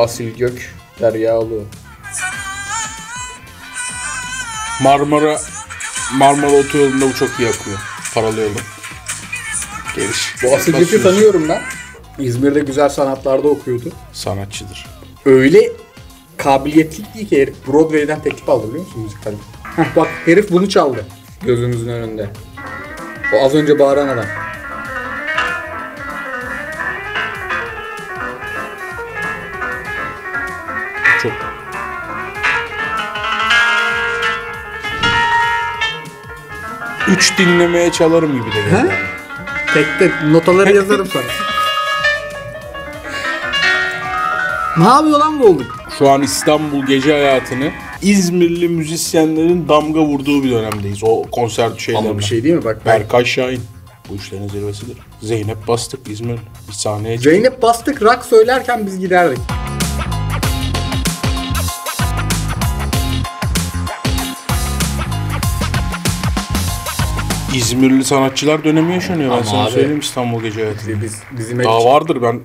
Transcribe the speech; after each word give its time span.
Asil 0.00 0.36
Gök, 0.36 0.74
Deryalı. 1.00 1.62
Marmara 4.82 5.38
Marmara 6.14 6.52
Otoyolu'nda 6.52 7.06
bu 7.06 7.14
çok 7.14 7.28
iyi 7.28 7.48
akıyor. 7.48 7.78
Paralı 8.14 8.40
yolu. 8.40 8.52
Geliş. 9.96 10.34
Bu 10.42 10.54
Asil 10.54 10.72
Gök'ü 10.78 11.02
tanıyorum 11.02 11.48
ben. 11.48 11.62
İzmir'de 12.18 12.60
güzel 12.60 12.88
sanatlarda 12.88 13.48
okuyordu. 13.48 13.92
Sanatçıdır. 14.12 14.86
Öyle 15.24 15.72
kabiliyetli 16.36 17.04
değil 17.14 17.28
ki 17.28 17.42
herif 17.42 17.54
Broadway'den 17.66 18.22
teklif 18.22 18.48
aldı 18.48 18.68
biliyor 18.68 18.84
musun 18.86 19.02
müzikal? 19.02 19.32
Heh, 19.76 19.96
bak 19.96 20.08
herif 20.24 20.50
bunu 20.50 20.68
çaldı 20.68 21.04
gözümüzün 21.46 21.88
önünde. 21.88 22.30
O 23.34 23.44
az 23.44 23.54
önce 23.54 23.78
bağıran 23.78 24.08
adam. 24.08 24.24
3 37.10 37.38
dinlemeye 37.38 37.92
çalarım 37.92 38.32
gibi 38.32 38.52
de 38.56 38.70
geldi. 38.70 38.94
Tek 39.74 39.86
tek 39.98 40.22
notaları 40.30 40.76
yazarım 40.76 41.06
sana. 41.06 41.22
ne 44.76 44.88
yapıyor 44.88 45.18
lan 45.18 45.40
bu 45.40 45.44
olduk? 45.46 45.76
Şu 45.98 46.08
an 46.10 46.22
İstanbul 46.22 46.86
gece 46.86 47.12
hayatını 47.12 47.70
İzmirli 48.02 48.68
müzisyenlerin 48.68 49.68
damga 49.68 50.00
vurduğu 50.00 50.44
bir 50.44 50.50
dönemdeyiz. 50.50 50.98
O 51.02 51.22
konser 51.22 51.70
şeylerine. 51.78 52.08
Ama 52.08 52.18
bir 52.18 52.24
şey 52.24 52.44
değil 52.44 52.54
mi? 52.54 52.64
Bak 52.64 52.80
ben... 52.86 53.00
Berkay 53.00 53.24
Şahin. 53.24 53.60
Bu 54.08 54.14
işlerin 54.14 54.48
zirvesidir. 54.48 54.96
Zeynep 55.22 55.68
Bastık 55.68 56.08
İzmir. 56.08 56.38
Bir 56.68 56.72
sahneye 56.72 57.16
çıkıyor. 57.16 57.34
Zeynep 57.34 57.62
Bastık 57.62 58.02
rock 58.02 58.24
söylerken 58.24 58.86
biz 58.86 59.00
giderdik. 59.00 59.38
İzmirli 67.54 68.04
sanatçılar 68.04 68.64
dönemi 68.64 68.92
yaşanıyor. 68.92 69.30
Ben 69.30 69.34
Ama 69.36 69.44
sana 69.44 69.64
abi- 69.64 69.70
söyleyeyim 69.70 70.00
İstanbul 70.00 70.42
gece 70.42 70.60
hayatı. 70.62 71.02
Biz, 71.02 71.16
bizim 71.38 71.64
Daha 71.64 71.84
vardır 71.84 72.22
ben 72.22 72.40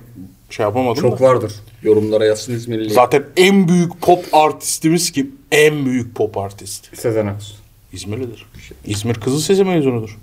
şey 0.50 0.64
yapamadım 0.64 1.02
çok 1.02 1.20
da. 1.20 1.24
vardır. 1.24 1.52
Yorumlara 1.82 2.24
yazsın 2.24 2.54
İzmirli. 2.54 2.90
Zaten 2.90 3.24
en 3.36 3.68
büyük 3.68 4.00
pop 4.00 4.24
artistimiz 4.32 5.10
kim? 5.12 5.34
En 5.52 5.86
büyük 5.86 6.14
pop 6.14 6.38
artist. 6.38 6.96
Sezen 6.96 7.26
Aksu. 7.26 7.54
İzmirlidir. 7.92 8.46
İzmir 8.86 9.14
Kızıl 9.14 9.40
Sesi 9.40 9.64
mezunudur. 9.64 10.18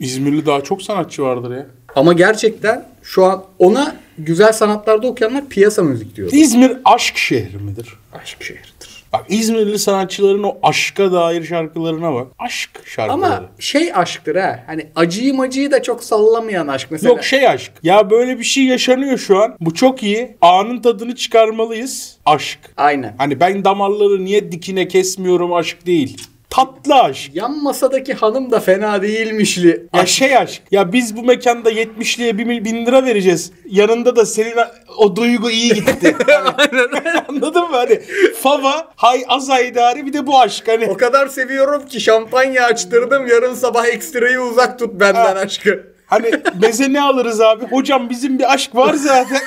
İzmirli 0.00 0.46
daha 0.46 0.60
çok 0.60 0.82
sanatçı 0.82 1.22
vardır 1.22 1.56
ya. 1.56 1.66
Ama 1.96 2.12
gerçekten 2.12 2.88
şu 3.02 3.24
an 3.24 3.44
ona 3.58 3.96
güzel 4.18 4.52
sanatlarda 4.52 5.06
okuyanlar 5.06 5.48
piyasa 5.48 5.82
müzik 5.82 6.16
diyor. 6.16 6.32
İzmir 6.32 6.72
aşk 6.84 7.16
şehri 7.16 7.56
midir? 7.56 7.94
Aşk 8.22 8.42
şehridir. 8.42 8.97
Bak 9.12 9.24
İzmirli 9.28 9.78
sanatçıların 9.78 10.42
o 10.42 10.58
aşka 10.62 11.12
dair 11.12 11.44
şarkılarına 11.44 12.14
bak. 12.14 12.26
Aşk 12.38 12.70
şarkıları. 12.84 13.12
Ama 13.12 13.44
şey 13.58 13.94
aşktır 13.94 14.36
ha. 14.36 14.64
Hani 14.66 14.86
acıyı 14.96 15.34
macıyı 15.34 15.70
da 15.70 15.82
çok 15.82 16.04
sallamayan 16.04 16.68
aşk 16.68 16.88
mesela. 16.90 17.08
Yok 17.12 17.24
şey 17.24 17.48
aşk. 17.48 17.72
Ya 17.82 18.10
böyle 18.10 18.38
bir 18.38 18.44
şey 18.44 18.64
yaşanıyor 18.64 19.18
şu 19.18 19.38
an. 19.42 19.56
Bu 19.60 19.74
çok 19.74 20.02
iyi. 20.02 20.36
Anın 20.40 20.82
tadını 20.82 21.14
çıkarmalıyız. 21.16 22.16
Aşk. 22.26 22.58
Aynen. 22.76 23.14
Hani 23.18 23.40
ben 23.40 23.64
damarları 23.64 24.24
niye 24.24 24.52
dikine 24.52 24.88
kesmiyorum 24.88 25.52
aşk 25.52 25.86
değil. 25.86 26.16
Tatlı 26.50 26.94
aşk. 26.94 27.30
Yan 27.34 27.62
masadaki 27.62 28.14
hanım 28.14 28.50
da 28.50 28.60
fena 28.60 29.02
değilmişli. 29.02 29.86
Ya 29.94 30.06
şey 30.06 30.36
aşk. 30.36 30.62
Ya 30.70 30.92
biz 30.92 31.16
bu 31.16 31.22
mekanda 31.22 31.70
70'liye 31.70 32.38
1 32.38 32.44
mil- 32.44 32.64
bin 32.64 32.86
lira 32.86 33.04
vereceğiz. 33.04 33.52
Yanında 33.66 34.16
da 34.16 34.26
senin 34.26 34.54
o 34.98 35.16
duygu 35.16 35.50
iyi 35.50 35.74
gitti. 35.74 36.16
Hani, 36.56 36.80
Anladın 37.28 37.62
mı? 37.62 37.76
Hani 37.76 38.00
fava, 38.42 38.92
hay 38.96 39.24
az 39.28 39.48
haydari 39.48 40.06
bir 40.06 40.12
de 40.12 40.26
bu 40.26 40.40
aşk. 40.40 40.68
Hani 40.68 40.86
O 40.86 40.96
kadar 40.96 41.26
seviyorum 41.26 41.86
ki 41.86 42.00
şampanya 42.00 42.64
açtırdım. 42.64 43.26
Yarın 43.26 43.54
sabah 43.54 43.86
ekstrayı 43.86 44.40
uzak 44.40 44.78
tut 44.78 44.94
benden 45.00 45.36
Ha. 45.36 45.40
aşkı. 45.40 45.86
Hani 46.06 46.30
meze 46.62 46.92
ne 46.92 47.02
alırız 47.02 47.40
abi? 47.40 47.64
Hocam 47.66 48.10
bizim 48.10 48.38
bir 48.38 48.52
aşk 48.52 48.74
var 48.74 48.94
zaten. 48.94 49.40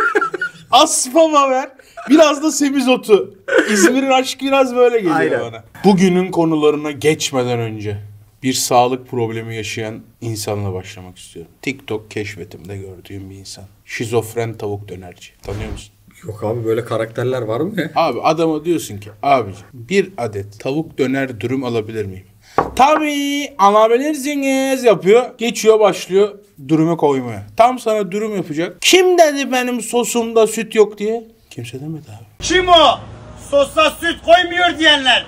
Az 0.70 1.08
fava 1.12 1.50
ver. 1.50 1.68
Biraz 2.10 2.42
da 2.42 2.50
semizotu. 2.52 3.34
İzmir'in 3.72 4.10
aşkı 4.10 4.46
biraz 4.46 4.76
böyle 4.76 4.98
geliyor 4.98 5.16
Aynen. 5.16 5.40
bana. 5.40 5.64
Bugünün 5.84 6.30
konularına 6.30 6.90
geçmeden 6.90 7.58
önce 7.58 7.96
bir 8.42 8.52
sağlık 8.52 9.08
problemi 9.10 9.56
yaşayan 9.56 10.00
insanla 10.20 10.72
başlamak 10.74 11.18
istiyorum. 11.18 11.52
TikTok 11.62 12.10
keşfetimde 12.10 12.76
gördüğüm 12.76 13.30
bir 13.30 13.34
insan. 13.34 13.64
Şizofren 13.84 14.54
tavuk 14.54 14.88
dönerci. 14.88 15.28
Tanıyor 15.42 15.72
musun? 15.72 15.92
Yok 16.26 16.44
abi 16.44 16.64
böyle 16.64 16.84
karakterler 16.84 17.42
var 17.42 17.60
mı 17.60 17.80
ya? 17.80 17.90
Abi 17.94 18.20
adama 18.20 18.64
diyorsun 18.64 18.98
ki 18.98 19.10
abicim 19.22 19.66
bir 19.72 20.10
adet 20.16 20.60
tavuk 20.60 20.98
döner 20.98 21.40
dürüm 21.40 21.64
alabilir 21.64 22.04
miyim? 22.04 22.24
Tabii 22.76 23.48
alabilirsiniz 23.58 24.84
yapıyor. 24.84 25.24
Geçiyor 25.38 25.80
başlıyor 25.80 26.38
dürüme 26.68 26.96
koymaya. 26.96 27.46
Tam 27.56 27.78
sana 27.78 28.12
dürüm 28.12 28.36
yapacak. 28.36 28.76
Kim 28.80 29.18
dedi 29.18 29.52
benim 29.52 29.80
sosumda 29.80 30.46
süt 30.46 30.74
yok 30.74 30.98
diye? 30.98 31.24
Kimse 31.58 31.80
demedi 31.80 32.06
abi. 32.08 32.24
Kim 32.42 32.68
o? 32.68 32.98
Sosa 33.50 33.90
süt 33.90 34.16
koymuyor 34.24 34.78
diyenler. 34.78 35.26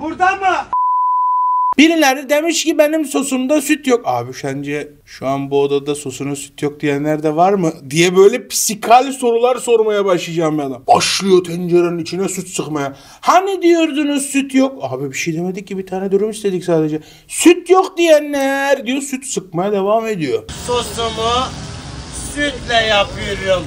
Burada 0.00 0.36
mı? 0.36 0.56
Birileri 1.78 2.30
demiş 2.30 2.64
ki 2.64 2.78
benim 2.78 3.04
sosumda 3.04 3.62
süt 3.62 3.86
yok. 3.86 4.00
Abi 4.04 4.34
sence 4.34 4.88
şu 5.04 5.26
an 5.26 5.50
bu 5.50 5.62
odada 5.62 5.94
sosuna 5.94 6.36
süt 6.36 6.62
yok 6.62 6.80
diyenler 6.80 7.22
de 7.22 7.36
var 7.36 7.52
mı? 7.52 7.72
Diye 7.90 8.16
böyle 8.16 8.48
psikal 8.48 9.12
sorular 9.12 9.56
sormaya 9.56 10.04
başlayacağım 10.04 10.58
bir 10.58 10.62
adam. 10.62 10.82
Başlıyor 10.86 11.44
tencerenin 11.44 11.98
içine 11.98 12.28
süt 12.28 12.48
sıkmaya. 12.48 12.96
Hani 13.20 13.62
diyordunuz 13.62 14.22
süt 14.22 14.54
yok? 14.54 14.78
Abi 14.82 15.10
bir 15.10 15.16
şey 15.16 15.34
demedik 15.34 15.66
ki 15.66 15.78
bir 15.78 15.86
tane 15.86 16.12
dürüm 16.12 16.30
istedik 16.30 16.64
sadece. 16.64 17.00
Süt 17.28 17.70
yok 17.70 17.98
diyenler 17.98 18.86
diyor 18.86 19.02
süt 19.02 19.24
sıkmaya 19.24 19.72
devam 19.72 20.06
ediyor. 20.06 20.42
Sosumu 20.66 21.44
sütle 22.34 22.74
yapıyorum. 22.74 23.66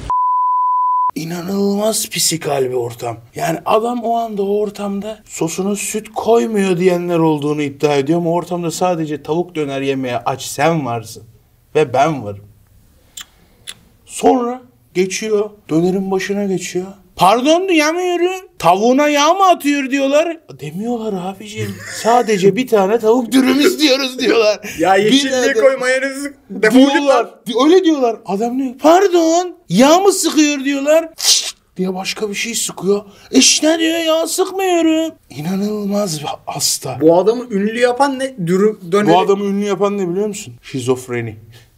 İnanılmaz 1.15 2.09
psikal 2.09 2.63
bir 2.63 2.73
ortam. 2.73 3.17
Yani 3.35 3.59
adam 3.65 4.03
o 4.03 4.17
anda 4.17 4.43
o 4.43 4.59
ortamda 4.59 5.19
sosuna 5.25 5.75
süt 5.75 6.09
koymuyor 6.15 6.77
diyenler 6.77 7.19
olduğunu 7.19 7.61
iddia 7.61 7.95
ediyor 7.95 8.19
ama 8.19 8.31
ortamda 8.31 8.71
sadece 8.71 9.23
tavuk 9.23 9.55
döner 9.55 9.81
yemeye 9.81 10.17
aç 10.17 10.41
sen 10.41 10.85
varsın. 10.85 11.23
Ve 11.75 11.93
ben 11.93 12.23
varım. 12.23 12.45
Sonra 14.05 14.61
geçiyor. 14.93 15.49
Dönerin 15.69 16.11
başına 16.11 16.45
geçiyor. 16.45 16.87
Pardon 17.15 17.69
duyamıyorum. 17.69 18.47
Tavuğuna 18.65 19.09
yağ 19.09 19.33
mı 19.33 19.45
atıyor 19.45 19.91
diyorlar. 19.91 20.37
Demiyorlar 20.59 21.13
abiciğim. 21.13 21.75
Sadece 22.01 22.55
bir 22.55 22.67
tane 22.67 22.99
tavuk 22.99 23.31
dürüm 23.31 23.59
istiyoruz 23.59 24.19
diyorlar. 24.19 24.59
Ya 24.79 24.95
yeşilliği 24.95 25.53
koy 25.53 25.77
git 26.61 26.71
diyorlar. 26.73 27.27
Öyle 27.65 27.83
diyorlar. 27.83 28.17
Adam 28.25 28.59
diyor 28.59 28.73
pardon 28.79 29.55
yağ 29.69 29.99
mı 29.99 30.11
sıkıyor 30.11 30.63
diyorlar. 30.63 31.09
diye 31.77 31.93
başka 31.93 32.29
bir 32.29 32.35
şey 32.35 32.55
sıkıyor. 32.55 33.01
İşte 33.31 33.79
diyor 33.79 33.99
yağ 33.99 34.27
sıkmıyorum. 34.27 35.15
İnanılmaz 35.29 36.21
bir 36.21 36.27
hasta. 36.45 36.97
Bu, 37.01 37.07
Bu 37.07 37.19
adamı 37.19 37.43
ünlü 37.51 37.79
yapan 37.79 38.19
ne? 38.19 38.47
Dürüm 38.47 38.79
döneri. 38.91 39.17
adamı 39.17 39.45
ünlü 39.45 39.65
yapan 39.65 39.97
ne 39.97 40.09
biliyor 40.09 40.27
musun? 40.27 40.53
Şizofreni. 40.61 41.35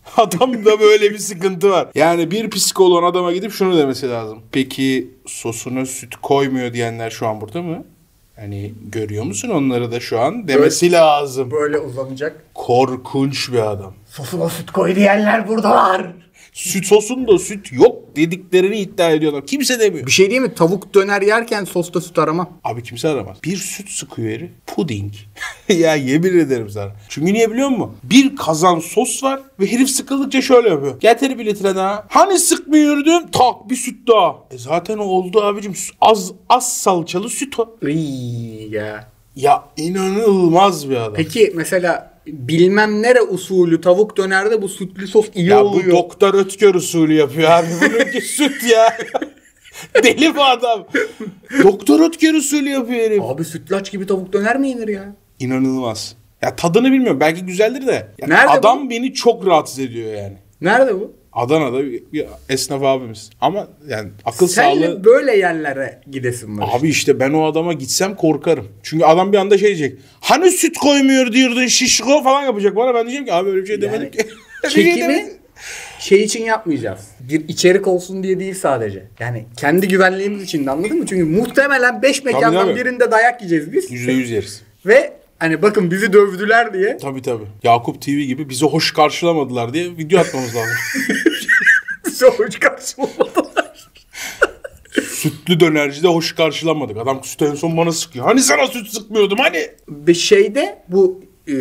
Adamda 0.18 0.80
böyle 0.80 1.12
bir 1.12 1.18
sıkıntı 1.18 1.70
var. 1.70 1.88
Yani 1.96 2.32
bir 2.32 2.50
psikoloğun 2.50 3.04
adama 3.04 3.32
gidip 3.32 3.52
şunu 3.52 3.78
demesi 3.78 4.10
lazım. 4.10 4.40
Peki 4.52 5.12
sosuna 5.26 5.86
süt 5.86 6.16
koymuyor 6.16 6.74
diyenler 6.74 7.10
şu 7.10 7.28
an 7.28 7.42
burada 7.42 7.62
mı? 7.62 7.84
Hani 8.36 8.74
görüyor 8.92 9.24
musun 9.24 9.50
onları 9.50 9.92
da 9.92 10.00
şu 10.00 10.20
an 10.20 10.48
demesi 10.48 10.92
lazım. 10.92 11.52
Böyle 11.52 11.80
uzanacak. 11.80 12.44
Korkunç 12.54 13.52
bir 13.52 13.72
adam. 13.72 13.94
Sosuna 14.10 14.50
süt 14.50 14.72
koy 14.72 14.96
diyenler 14.96 15.48
buradalar. 15.48 16.14
Süt 16.58 16.86
sosunda 16.86 17.40
süt 17.40 17.72
yok 17.72 18.16
dediklerini 18.16 18.80
iddia 18.80 19.10
ediyorlar. 19.12 19.46
Kimse 19.46 19.80
demiyor. 19.80 20.06
Bir 20.06 20.12
şey 20.12 20.30
değil 20.30 20.42
mi? 20.42 20.54
Tavuk 20.56 20.94
döner 20.94 21.22
yerken 21.22 21.64
sosta 21.64 22.02
süt 22.02 22.20
aramam. 22.20 22.50
Abi 22.64 22.84
kimse 22.84 23.10
aramaz. 23.10 23.38
Bir 23.44 23.58
süt 23.58 23.90
sıkıyor 23.90 24.30
herif. 24.30 24.50
Puding. 24.68 25.14
ya 25.70 25.96
yemin 25.96 26.40
ederim 26.40 26.70
sana. 26.70 26.92
Çünkü 27.10 27.34
niye 27.34 27.52
biliyor 27.52 27.70
musun? 27.70 27.98
Bir 28.04 28.36
kazan 28.36 28.80
sos 28.80 29.24
var 29.24 29.40
ve 29.60 29.72
herif 29.72 29.90
sıkıldıkça 29.90 30.42
şöyle 30.42 30.70
yapıyor. 30.70 31.00
Getir 31.00 31.40
bir 31.40 31.46
litre 31.46 31.76
daha. 31.76 32.06
Hani 32.10 32.40
sıkmıyordum? 32.40 33.32
Tak 33.32 33.70
bir 33.70 33.76
süt 33.76 34.08
daha. 34.08 34.36
E 34.52 34.58
zaten 34.58 34.98
oldu 34.98 35.42
abicim. 35.42 35.74
Az 36.02 36.32
az 36.50 36.78
salçalı 36.78 37.30
süt 37.30 37.60
o. 37.60 37.78
Iy 37.88 38.70
ya. 38.70 39.12
Ya 39.36 39.64
inanılmaz 39.78 40.90
bir 40.90 40.96
adam. 40.96 41.14
Peki 41.14 41.52
mesela 41.56 42.17
bilmem 42.28 43.02
nere 43.02 43.22
usulü 43.22 43.82
tavuk 43.82 44.18
dönerde 44.18 44.62
bu 44.62 44.70
sütlü 44.70 45.08
sos 45.08 45.26
iyi 45.36 45.48
ya 45.48 45.64
bu 45.64 45.68
oluyor. 45.68 45.92
doktor 45.92 46.34
Ötker 46.34 46.74
usulü 46.74 47.14
yapıyor 47.14 47.50
abi. 47.52 47.68
Bununki 47.82 48.22
süt 48.22 48.64
ya. 48.72 48.98
Deli 50.04 50.36
bu 50.36 50.44
adam. 50.44 50.88
doktor 51.64 52.00
Ötker 52.10 52.34
usulü 52.34 52.70
yapıyor 52.70 53.00
herif. 53.00 53.22
Abi 53.24 53.46
sütlaç 53.46 53.92
gibi 53.92 54.06
tavuk 54.08 54.34
döner 54.34 54.60
mi 54.60 54.70
yenir 54.70 54.88
ya? 54.88 55.16
İnanılmaz. 55.40 56.16
Ya 56.42 56.56
tadını 56.56 56.92
bilmiyorum. 56.92 57.20
Belki 57.20 57.46
güzeldir 57.46 57.88
de. 57.88 58.08
Yani 58.20 58.34
Nerede 58.34 58.52
adam 58.52 58.90
beni 58.90 59.14
çok 59.14 59.48
rahatsız 59.48 59.80
ediyor 59.80 60.14
yani. 60.14 60.38
Nerede 60.62 60.96
bu? 60.96 61.14
Adana'da 61.38 61.86
bir, 61.86 62.04
bir 62.14 62.26
esnaf 62.50 62.84
abimiz. 62.84 63.30
Ama 63.42 63.68
yani 63.88 64.10
akıl 64.26 64.48
Senle 64.48 64.88
sağlığı... 64.88 65.04
böyle 65.04 65.38
yerlere 65.38 66.02
gidesin 66.12 66.58
var. 66.58 66.70
Abi 66.72 66.90
işte 66.90 67.20
ben 67.20 67.34
o 67.34 67.46
adama 67.46 67.74
gitsem 67.74 68.16
korkarım. 68.16 68.68
Çünkü 68.84 69.06
adam 69.06 69.34
bir 69.34 69.38
anda 69.38 69.58
şey 69.58 69.68
diyecek. 69.68 70.00
Hani 70.20 70.52
süt 70.52 70.78
koymuyor 70.78 71.34
diyordun 71.34 71.68
şişko 71.68 72.24
falan 72.24 72.42
yapacak 72.42 72.76
bana. 72.76 72.94
Ben 72.96 73.02
diyeceğim 73.02 73.26
ki 73.26 73.34
abi 73.34 73.50
öyle 73.50 73.62
bir 73.62 73.68
şey 73.68 73.82
demedim 73.82 74.12
ki. 74.12 74.18
Şey 74.70 74.84
Çekimi 74.84 75.26
şey 76.00 76.24
için 76.24 76.44
yapmayacağız. 76.44 77.00
Bir 77.20 77.48
içerik 77.48 77.88
olsun 77.88 78.24
diye 78.24 78.40
değil 78.40 78.56
sadece. 78.56 79.04
Yani 79.20 79.46
kendi 79.58 79.88
güvenliğimiz 79.88 80.44
için 80.44 80.66
de 80.66 80.72
anladın 80.72 80.98
mı? 80.98 81.06
Çünkü 81.06 81.24
muhtemelen 81.24 82.02
5 82.02 82.24
mekandan 82.24 82.68
tabii. 82.68 82.80
birinde 82.80 83.12
dayak 83.12 83.42
yiyeceğiz 83.42 83.74
biz. 83.74 83.92
Yüzde 83.92 84.12
yüz 84.12 84.32
yeriz. 84.32 84.62
Ve 84.86 85.14
hani 85.40 85.62
bakın 85.62 85.92
bizi 85.92 86.14
dövdüler 86.14 86.74
diye 86.74 86.98
Tabii 86.98 87.22
tabii. 87.22 87.46
Yakup 87.64 88.02
TV 88.02 88.10
gibi 88.10 88.50
bizi 88.50 88.66
hoş 88.66 88.94
karşılamadılar 88.94 89.74
diye 89.74 89.86
video 89.86 90.20
atmamız 90.20 90.56
lazım. 90.56 90.76
bize 92.06 92.28
hoş 92.28 92.60
karşılamadılar. 92.60 93.68
Sütlü 95.10 95.60
dönercide 95.60 96.08
hoş 96.08 96.36
karşılamadık. 96.36 96.98
Adam 96.98 97.24
süt 97.24 97.42
en 97.42 97.56
son 97.56 97.78
bana 97.78 97.92
sıkıyor. 97.92 98.26
Hani 98.26 98.42
sana 98.42 98.68
süt 98.68 98.88
sıkmıyordum 98.88 99.38
hani? 99.40 99.68
Bir 99.88 100.14
şeyde 100.14 100.84
bu 100.88 101.22
e, 101.48 101.54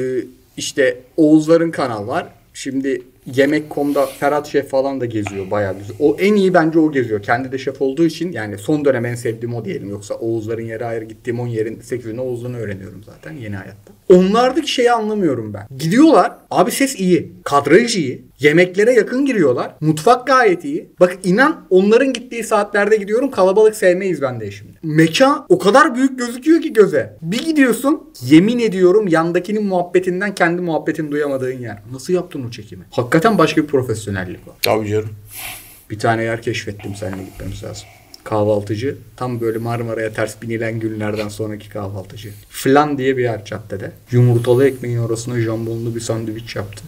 işte 0.57 0.99
Oğuzların 1.17 1.71
kanal 1.71 2.07
var. 2.07 2.27
Şimdi 2.55 3.03
Yemek.com'da 3.35 4.07
Ferhat 4.07 4.47
Şef 4.47 4.71
falan 4.71 5.01
da 5.01 5.07
geziyor 5.07 5.51
bayağı 5.51 5.79
güzel. 5.79 5.97
O 6.01 6.17
en 6.21 6.35
iyi 6.35 6.55
bence 6.55 6.79
o 6.79 6.93
geziyor. 6.93 7.23
Kendi 7.23 7.53
de 7.53 7.59
şef 7.59 7.83
olduğu 7.83 8.05
için 8.07 8.33
yani 8.33 8.59
son 8.59 8.85
dönem 8.85 9.07
en 9.07 9.15
sevdiğim 9.15 9.55
o 9.55 9.65
diyelim. 9.65 9.91
Yoksa 9.91 10.15
Oğuzların 10.15 10.65
yeri 10.65 10.85
ayrı 10.85 11.05
gittiğim 11.05 11.41
10 11.41 11.47
yerin 11.47 11.77
8'ini 11.77 12.21
Oğuz'dan 12.21 12.55
öğreniyorum 12.55 13.03
zaten 13.07 13.33
yeni 13.33 13.57
hayatta. 13.57 13.93
Onlardaki 14.09 14.73
şeyi 14.73 14.93
anlamıyorum 14.93 15.55
ben. 15.55 15.67
Gidiyorlar 15.79 16.33
abi 16.51 16.71
ses 16.71 17.01
iyi. 17.01 17.33
Kadraj 17.45 17.97
iyi. 17.97 18.25
Yemeklere 18.41 18.93
yakın 18.93 19.27
giriyorlar. 19.27 19.75
Mutfak 19.81 20.27
gayet 20.27 20.65
iyi. 20.65 20.89
Bak 21.01 21.19
inan 21.25 21.67
onların 21.71 22.13
gittiği 22.13 22.45
saatlerde 22.45 22.97
gidiyorum. 22.97 23.31
Kalabalık 23.31 23.77
sevmeyiz 23.77 24.23
ben 24.23 24.41
de 24.41 24.51
şimdi. 24.51 24.73
Mekan 24.83 25.47
o 25.49 25.59
kadar 25.59 25.95
büyük 25.95 26.19
gözüküyor 26.19 26.63
ki 26.63 26.73
göze. 26.73 27.17
Bir 27.23 27.45
gidiyorsun 27.45 28.11
yemin 28.23 28.59
ediyorum 28.59 29.09
yandakinin 29.09 29.65
muhabbetinden 29.65 30.35
kendi 30.35 30.63
muhabbetini 30.63 31.11
duyamadığın 31.11 31.59
yer. 31.59 31.79
Nasıl 31.93 32.13
yaptın 32.13 32.45
o 32.49 32.51
çekimi? 32.51 32.85
Hakikaten 32.91 33.39
başka 33.39 33.63
bir 33.63 33.67
profesyonellik 33.67 34.49
var. 34.49 34.55
Tabii 34.63 34.89
canım. 34.89 35.11
Bir 35.91 35.99
tane 35.99 36.23
yer 36.23 36.43
keşfettim 36.43 36.95
seninle 36.95 37.23
gitmemiz 37.23 37.65
lazım. 37.65 37.85
Kahvaltıcı. 38.25 38.97
Tam 39.17 39.41
böyle 39.41 39.59
Marmara'ya 39.59 40.13
ters 40.13 40.43
binilen 40.43 40.81
günlerden 40.81 41.29
sonraki 41.29 41.69
kahvaltıcı. 41.69 42.31
Flan 42.49 42.99
diye 42.99 43.17
bir 43.17 43.23
yer 43.23 43.45
caddede. 43.45 43.93
Yumurtalı 44.11 44.69
ekmeğin 44.69 44.99
arasına 44.99 45.41
jambonlu 45.41 45.95
bir 45.95 46.01
sandviç 46.01 46.57
yaptı. 46.57 46.83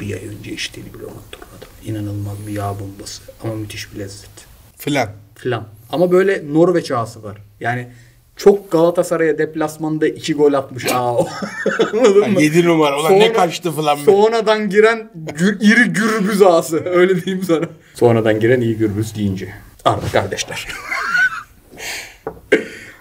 Bir 0.00 0.14
ay 0.14 0.28
önce 0.28 0.52
içtiğini 0.52 0.94
bile 0.94 1.04
unutturmadım. 1.04 1.68
İnanılmaz 1.84 2.46
bir 2.46 2.52
yağ 2.52 2.74
bombası 2.80 3.22
ama 3.44 3.54
müthiş 3.54 3.94
bir 3.94 3.98
lezzet. 3.98 4.30
Filan. 4.78 5.08
Flan. 5.34 5.68
Ama 5.92 6.10
böyle 6.12 6.42
Norveç 6.52 6.90
ağası 6.90 7.22
var. 7.22 7.38
Yani 7.60 7.88
çok 8.36 8.72
Galatasaray'a 8.72 9.38
deplasmanda 9.38 10.06
iki 10.08 10.34
gol 10.34 10.52
atmış 10.52 10.86
ağa 10.92 11.14
o. 11.14 11.28
Anladın 11.92 12.30
mı? 12.32 12.42
7 12.42 12.64
numara. 12.64 13.00
Ulan 13.00 13.12
ne 13.12 13.32
kaçtı 13.32 13.72
falan 13.72 13.98
be. 13.98 14.04
Sonradan 14.04 14.70
giren 14.70 15.10
gür, 15.14 15.60
iri 15.60 15.84
gürbüz 15.84 16.42
ağası. 16.42 16.84
Öyle 16.84 17.24
diyeyim 17.24 17.44
sana. 17.44 17.64
Sonradan 17.94 18.40
giren 18.40 18.60
iyi 18.60 18.76
gürbüz 18.76 19.14
deyince. 19.14 19.54
Arda 19.84 20.06
kardeşler. 20.12 20.68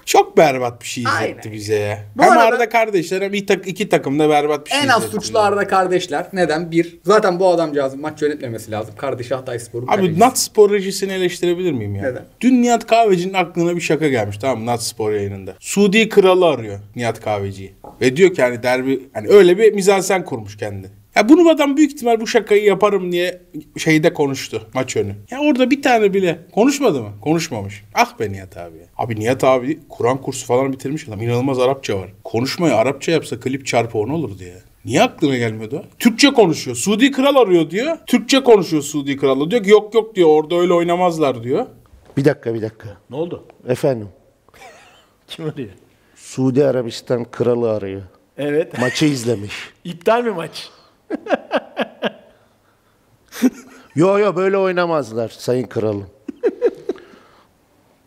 Çok 0.10 0.38
berbat 0.38 0.82
bir 0.82 0.88
şey 0.88 1.04
izletti 1.04 1.18
Aynen. 1.20 1.54
bize 1.54 1.76
ya. 1.76 2.00
Bu 2.16 2.24
hem 2.24 2.32
arada- 2.32 2.44
Arda 2.44 2.70
kardeşler 2.70 3.22
hem 3.22 3.34
iki, 3.34 3.46
tak- 3.46 3.68
iki 3.68 3.90
takım 3.90 4.20
da 4.20 4.30
berbat 4.30 4.66
bir 4.66 4.72
şey 4.72 4.80
en 4.80 4.88
az 4.88 5.04
suçlu 5.04 5.40
Arda 5.40 5.68
kardeşler. 5.68 6.26
Neden? 6.34 6.72
Bir. 6.72 7.00
Zaten 7.06 7.40
bu 7.40 7.48
adamcağızın 7.50 8.02
maç 8.02 8.22
yönetmemesi 8.22 8.72
lazım. 8.72 8.96
Kardeşi 8.98 9.36
Hatay 9.36 9.60
Spor'un 9.60 9.88
Abi 9.88 9.96
kalecisi. 9.96 10.20
Nat 10.20 10.40
Spor 10.40 10.72
rejisini 10.72 11.14
eleştirebilir 11.14 11.72
miyim 11.72 11.96
ya? 11.96 12.02
Neden? 12.02 12.24
Dün 12.42 12.62
Nihat 12.62 12.88
Kahveci'nin 12.88 13.34
aklına 13.34 13.76
bir 13.76 13.82
şaka 13.82 14.08
gelmiş 14.08 14.38
tamam 14.38 14.60
mı 14.60 14.66
Nat 14.66 14.84
Spor 14.84 15.12
yayınında. 15.12 15.56
Suudi 15.60 16.10
kralı 16.10 16.46
arıyor 16.46 16.80
Nihat 16.96 17.22
Kahveci'yi. 17.22 17.74
Ve 18.02 18.18
diyor 18.18 18.34
ki 18.34 18.42
hani 18.42 18.64
derbi 18.64 19.10
hani 19.14 19.28
öyle 19.28 19.58
bir 19.58 19.74
mizansen 19.74 20.26
kurmuş 20.26 20.58
kendi. 20.58 20.99
Ya 21.20 21.30
bunu 21.30 21.50
adam 21.50 21.78
büyük 21.78 21.92
ihtimal 21.92 22.20
bu 22.20 22.28
şakayı 22.28 22.64
yaparım 22.64 23.12
diye 23.12 23.42
şeyde 23.78 24.14
konuştu 24.14 24.62
maç 24.74 24.98
önü. 24.98 25.16
Ya 25.32 25.40
orada 25.40 25.72
bir 25.72 25.82
tane 25.82 26.14
bile 26.14 26.40
konuşmadı 26.52 27.02
mı? 27.02 27.10
Konuşmamış. 27.22 27.84
Ah 27.94 28.20
be 28.20 28.32
Nihat 28.32 28.58
abi. 28.58 28.78
ya. 28.78 28.84
Abi 28.98 29.20
Nihat 29.20 29.44
abi 29.44 29.80
Kur'an 29.90 30.22
kursu 30.22 30.46
falan 30.46 30.72
bitirmiş 30.74 31.08
adam. 31.08 31.22
İnanılmaz 31.22 31.60
Arapça 31.60 32.00
var. 32.00 32.10
Konuşmayı 32.24 32.76
Arapça 32.76 33.12
yapsa 33.12 33.40
klip 33.40 33.66
çarpı 33.68 33.98
10 33.98 34.10
olurdu 34.10 34.44
ya. 34.44 34.56
Niye 34.86 35.02
aklına 35.02 35.38
gelmiyordu? 35.38 35.86
Türkçe 36.00 36.30
konuşuyor. 36.34 36.78
Suudi 36.78 37.12
kral 37.12 37.36
arıyor 37.36 37.70
diyor. 37.70 37.98
Türkçe 38.08 38.44
konuşuyor 38.44 38.84
Suudi 38.84 39.18
kralı. 39.18 39.52
Diyor 39.52 39.64
ki 39.64 39.70
yok 39.70 39.94
yok 39.94 40.16
diyor 40.16 40.30
orada 40.30 40.56
öyle 40.56 40.74
oynamazlar 40.74 41.44
diyor. 41.44 41.66
Bir 42.18 42.26
dakika 42.26 42.54
bir 42.54 42.62
dakika. 42.62 42.98
Ne 43.10 43.16
oldu? 43.16 43.46
Efendim. 43.68 44.08
Kim 45.28 45.46
arıyor? 45.46 45.70
Suudi 46.16 46.66
Arabistan 46.66 47.26
kralı 47.32 47.72
arıyor. 47.72 48.02
Evet. 48.38 48.80
Maçı 48.80 49.06
izlemiş. 49.06 49.54
İptal 49.84 50.24
mi 50.24 50.32
maç? 50.32 50.70
Yo 53.96 54.18
yo 54.20 54.36
böyle 54.36 54.58
oynamazlar 54.58 55.30
sayın 55.30 55.68
kralım. 55.68 56.06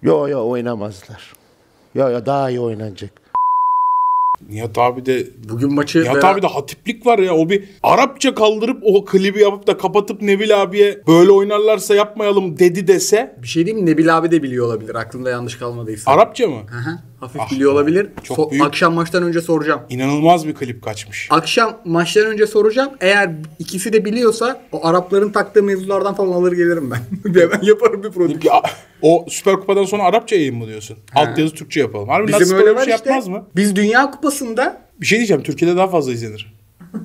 Yo 0.03 0.29
yo 0.29 0.49
oynamazlar. 0.49 1.33
Yo 1.95 2.11
yo 2.11 2.27
daha 2.27 2.51
iyi 2.51 2.61
oynanacak. 2.61 3.11
Nihat 4.49 4.79
abi 4.79 5.07
de 5.07 5.27
Bugün 5.49 5.75
maçı 5.75 6.03
Nihat 6.03 6.17
beraber- 6.17 6.33
abi 6.33 6.43
de 6.43 6.47
hatiplik 6.47 7.07
var 7.07 7.19
ya. 7.19 7.35
O 7.35 7.49
bir 7.49 7.69
Arapça 7.83 8.35
kaldırıp 8.35 8.83
o 8.85 9.05
klibi 9.05 9.41
yapıp 9.43 9.67
da 9.67 9.77
kapatıp 9.79 10.23
Nebil 10.23 10.63
abiye 10.63 11.03
böyle 11.07 11.31
oynarlarsa 11.31 11.95
yapmayalım 11.95 12.59
dedi 12.59 12.87
dese. 12.87 13.37
bir 13.43 13.49
şey 13.49 13.67
diyeyim 13.67 13.85
mi? 13.85 13.91
Nebil 13.91 14.19
abi 14.19 14.31
de 14.31 14.43
biliyor 14.43 14.67
olabilir. 14.67 14.95
Aklımda 14.95 15.31
yanlış 15.31 15.57
kalmadıysa. 15.59 16.11
Arapça 16.11 16.47
mı? 16.49 16.61
Hı 16.71 16.77
hı. 16.79 16.99
Hafif 17.23 17.41
Ah 17.41 17.51
biliyor 17.51 17.73
olabilir. 17.73 18.09
Çok 18.23 18.39
So- 18.39 18.51
büyük. 18.51 18.65
Akşam 18.65 18.95
maçtan 18.95 19.23
önce 19.23 19.41
soracağım. 19.41 19.81
İnanılmaz 19.89 20.47
bir 20.49 20.55
klip 20.55 20.83
kaçmış. 20.83 21.29
Akşam 21.31 21.77
maçtan 21.85 22.27
önce 22.27 22.47
soracağım. 22.47 22.91
Eğer 23.01 23.31
ikisi 23.59 23.93
de 23.93 24.05
biliyorsa 24.05 24.63
o 24.73 24.87
Arapların 24.87 25.31
taktığı 25.33 25.63
mevzulardan 25.63 26.15
falan 26.15 26.33
alır 26.33 26.53
gelirim 26.53 26.91
ben. 26.91 27.01
Hemen 27.41 27.61
yaparım 27.63 28.03
bir 28.03 28.11
prodüksiyon. 28.11 28.57
O 29.03 29.27
Süper 29.29 29.55
Kupa'dan 29.57 29.85
sonra 29.85 30.03
Arapça 30.03 30.37
yayın 30.37 30.57
mı 30.57 30.67
diyorsun? 30.67 30.97
Alt 31.15 31.39
yazı 31.39 31.55
Türkçe 31.55 31.81
yapalım. 31.81 32.09
Harbi 32.09 32.33
Bizim 32.41 32.57
öyle 32.57 32.85
şey 32.85 32.95
işte. 32.95 33.11
yapmaz 33.11 33.29
mı? 33.29 33.47
Biz 33.57 33.77
Dünya 33.77 34.11
Kupası'nda 34.11 34.83
Bir 35.01 35.07
şey 35.07 35.19
diyeceğim. 35.19 35.43
Türkiye'de 35.43 35.77
daha 35.77 35.89
fazla 35.89 36.13
izlenir. 36.13 36.55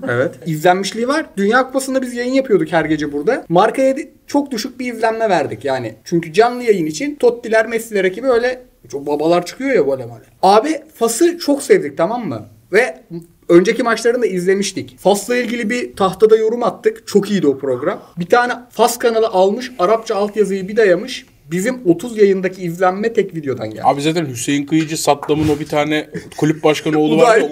Evet. 0.10 0.36
İzlenmişliği 0.45 1.07
var. 1.07 1.25
Dünya 1.38 1.68
Kupası'nda 1.68 2.01
biz 2.01 2.13
yayın 2.13 2.34
yapıyorduk 2.34 2.72
her 2.72 2.86
gece 2.86 3.13
burada. 3.13 3.45
Markaya 3.50 3.95
çok 4.28 4.51
düşük 4.51 4.80
bir 4.80 4.94
izlenme 4.94 5.30
verdik 5.30 5.66
yani. 5.66 5.95
Çünkü 6.04 6.34
canlı 6.34 6.63
yayın 6.63 6.86
için 6.86 7.16
Tottiler, 7.16 7.68
Messi'ler 7.68 8.06
ekibi 8.06 8.28
öyle 8.28 8.62
çok 8.92 9.07
babalar 9.07 9.45
çıkıyor 9.45 9.69
ya 9.69 9.88
böyle 9.88 10.03
böyle. 10.03 10.25
Abi 10.44 10.82
Fas'ı 10.96 11.38
çok 11.38 11.63
sevdik 11.63 11.98
tamam 11.98 12.27
mı? 12.27 12.46
Ve 12.72 13.01
önceki 13.50 13.84
maçlarını 13.84 14.22
da 14.22 14.25
izlemiştik. 14.25 15.00
Fas'la 15.00 15.38
ilgili 15.38 15.70
bir 15.70 15.96
tahtada 15.96 16.38
yorum 16.38 16.63
attık. 16.63 17.08
Çok 17.08 17.32
iyiydi 17.32 17.48
o 17.48 17.58
program. 17.58 18.01
Bir 18.20 18.25
tane 18.25 18.53
Fas 18.70 18.98
kanalı 18.98 19.27
almış 19.27 19.72
Arapça 19.79 20.15
altyazıyı 20.15 20.67
bir 20.67 20.75
dayamış. 20.75 21.25
Bizim 21.51 21.82
30 21.86 22.17
yayındaki 22.17 22.62
izlenme 22.62 23.13
tek 23.13 23.36
videodan 23.36 23.70
geldi. 23.70 23.82
Abi 23.84 24.01
zaten 24.01 24.25
Hüseyin 24.25 24.65
Kıyıcı 24.65 24.98
Saddam'ın 24.98 25.50
o 25.50 25.60
bir 25.60 25.67
tane 25.67 26.10
kulüp 26.38 26.63
başkanı 26.63 27.00
oğlu 27.00 27.17
var 27.17 27.38
ya 27.38 27.50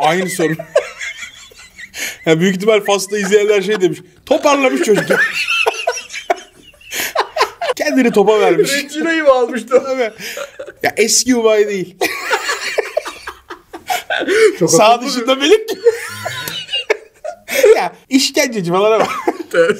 aynı 0.00 0.28
sorun. 0.28 0.56
ya 2.26 2.40
büyük 2.40 2.56
ihtimal 2.56 2.80
Fas'ta 2.80 3.18
izleyenler 3.18 3.62
şey 3.62 3.80
demiş. 3.80 3.98
Toparlamış 4.26 4.82
çocuk. 4.82 5.04
Kendini 7.76 8.10
topa 8.12 8.40
vermiş. 8.40 8.72
Reçineyi 8.72 9.22
mi 9.22 9.28
almıştı? 9.28 9.82
Tabii. 9.86 10.12
ya 10.82 10.94
eski 10.96 11.36
Ubay 11.36 11.68
değil. 11.68 11.96
Çok 14.58 14.70
Sağ 14.70 15.02
dışında 15.02 15.34
gibi. 15.34 15.66
ya 17.76 17.92
işkenceci 18.08 18.70
falan 18.70 18.92
ama. 18.92 19.06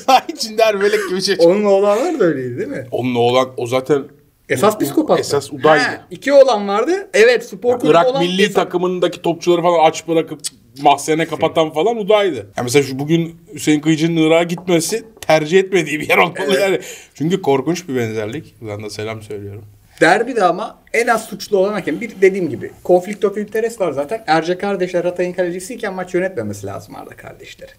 Sağ 0.07 0.23
içinde 0.29 0.65
her 0.65 0.75
melek 0.75 1.09
gibi 1.09 1.23
şey. 1.23 1.37
Onun 1.39 1.65
oğlanlar 1.65 2.21
da 2.21 2.25
öyleydi 2.25 2.57
değil 2.59 2.69
mi? 2.69 2.87
Onun 2.91 3.15
oğlan 3.15 3.51
o 3.57 3.67
zaten 3.67 4.05
Esas 4.49 4.79
psikopat. 4.79 5.21
Esas 5.21 5.53
Uday'dı. 5.53 5.83
He, 5.85 6.01
iki 6.11 6.33
olan 6.33 6.69
vardı. 6.69 7.09
Evet 7.15 7.47
spor 7.49 7.79
kulübü 7.79 7.91
Irak 7.93 8.07
olan 8.07 8.23
milli 8.23 8.43
esas- 8.43 8.55
takımındaki 8.55 9.23
topçuları 9.23 9.63
falan 9.63 9.85
aç 9.91 10.09
bırakıp 10.09 10.41
mahzene 10.83 11.26
kapatan 11.26 11.73
falan 11.73 11.97
Uday'dı. 11.97 12.37
Yani 12.37 12.64
mesela 12.64 12.83
şu 12.83 12.99
bugün 12.99 13.37
Hüseyin 13.54 13.80
Kıyıcı'nın 13.80 14.16
Irak'a 14.16 14.42
gitmesi 14.42 15.04
tercih 15.21 15.59
etmediği 15.59 16.00
bir 16.00 16.09
yer 16.09 16.18
olmalı 16.18 16.61
yani. 16.61 16.80
Çünkü 17.14 17.42
korkunç 17.42 17.88
bir 17.88 17.97
benzerlik. 17.97 18.61
Buradan 18.61 18.83
da 18.83 18.90
selam 18.90 19.23
söylüyorum. 19.23 19.64
Derbi 20.00 20.37
de 20.37 20.45
ama 20.45 20.83
en 20.92 21.06
az 21.06 21.25
suçlu 21.25 21.59
olan 21.59 21.73
hakem. 21.73 22.00
Bir 22.00 22.21
dediğim 22.21 22.50
gibi 22.50 22.71
konflikt 22.85 23.25
of 23.25 23.38
interest 23.38 23.80
var 23.80 23.92
zaten. 23.92 24.25
Erce 24.26 24.59
kardeşler 24.59 25.04
Hatay'ın 25.04 25.33
kalecisiyken 25.33 25.95
maç 25.95 26.14
yönetmemesi 26.14 26.66
lazım 26.66 26.97
Arda 26.97 27.16
kardeşlerin. 27.16 27.75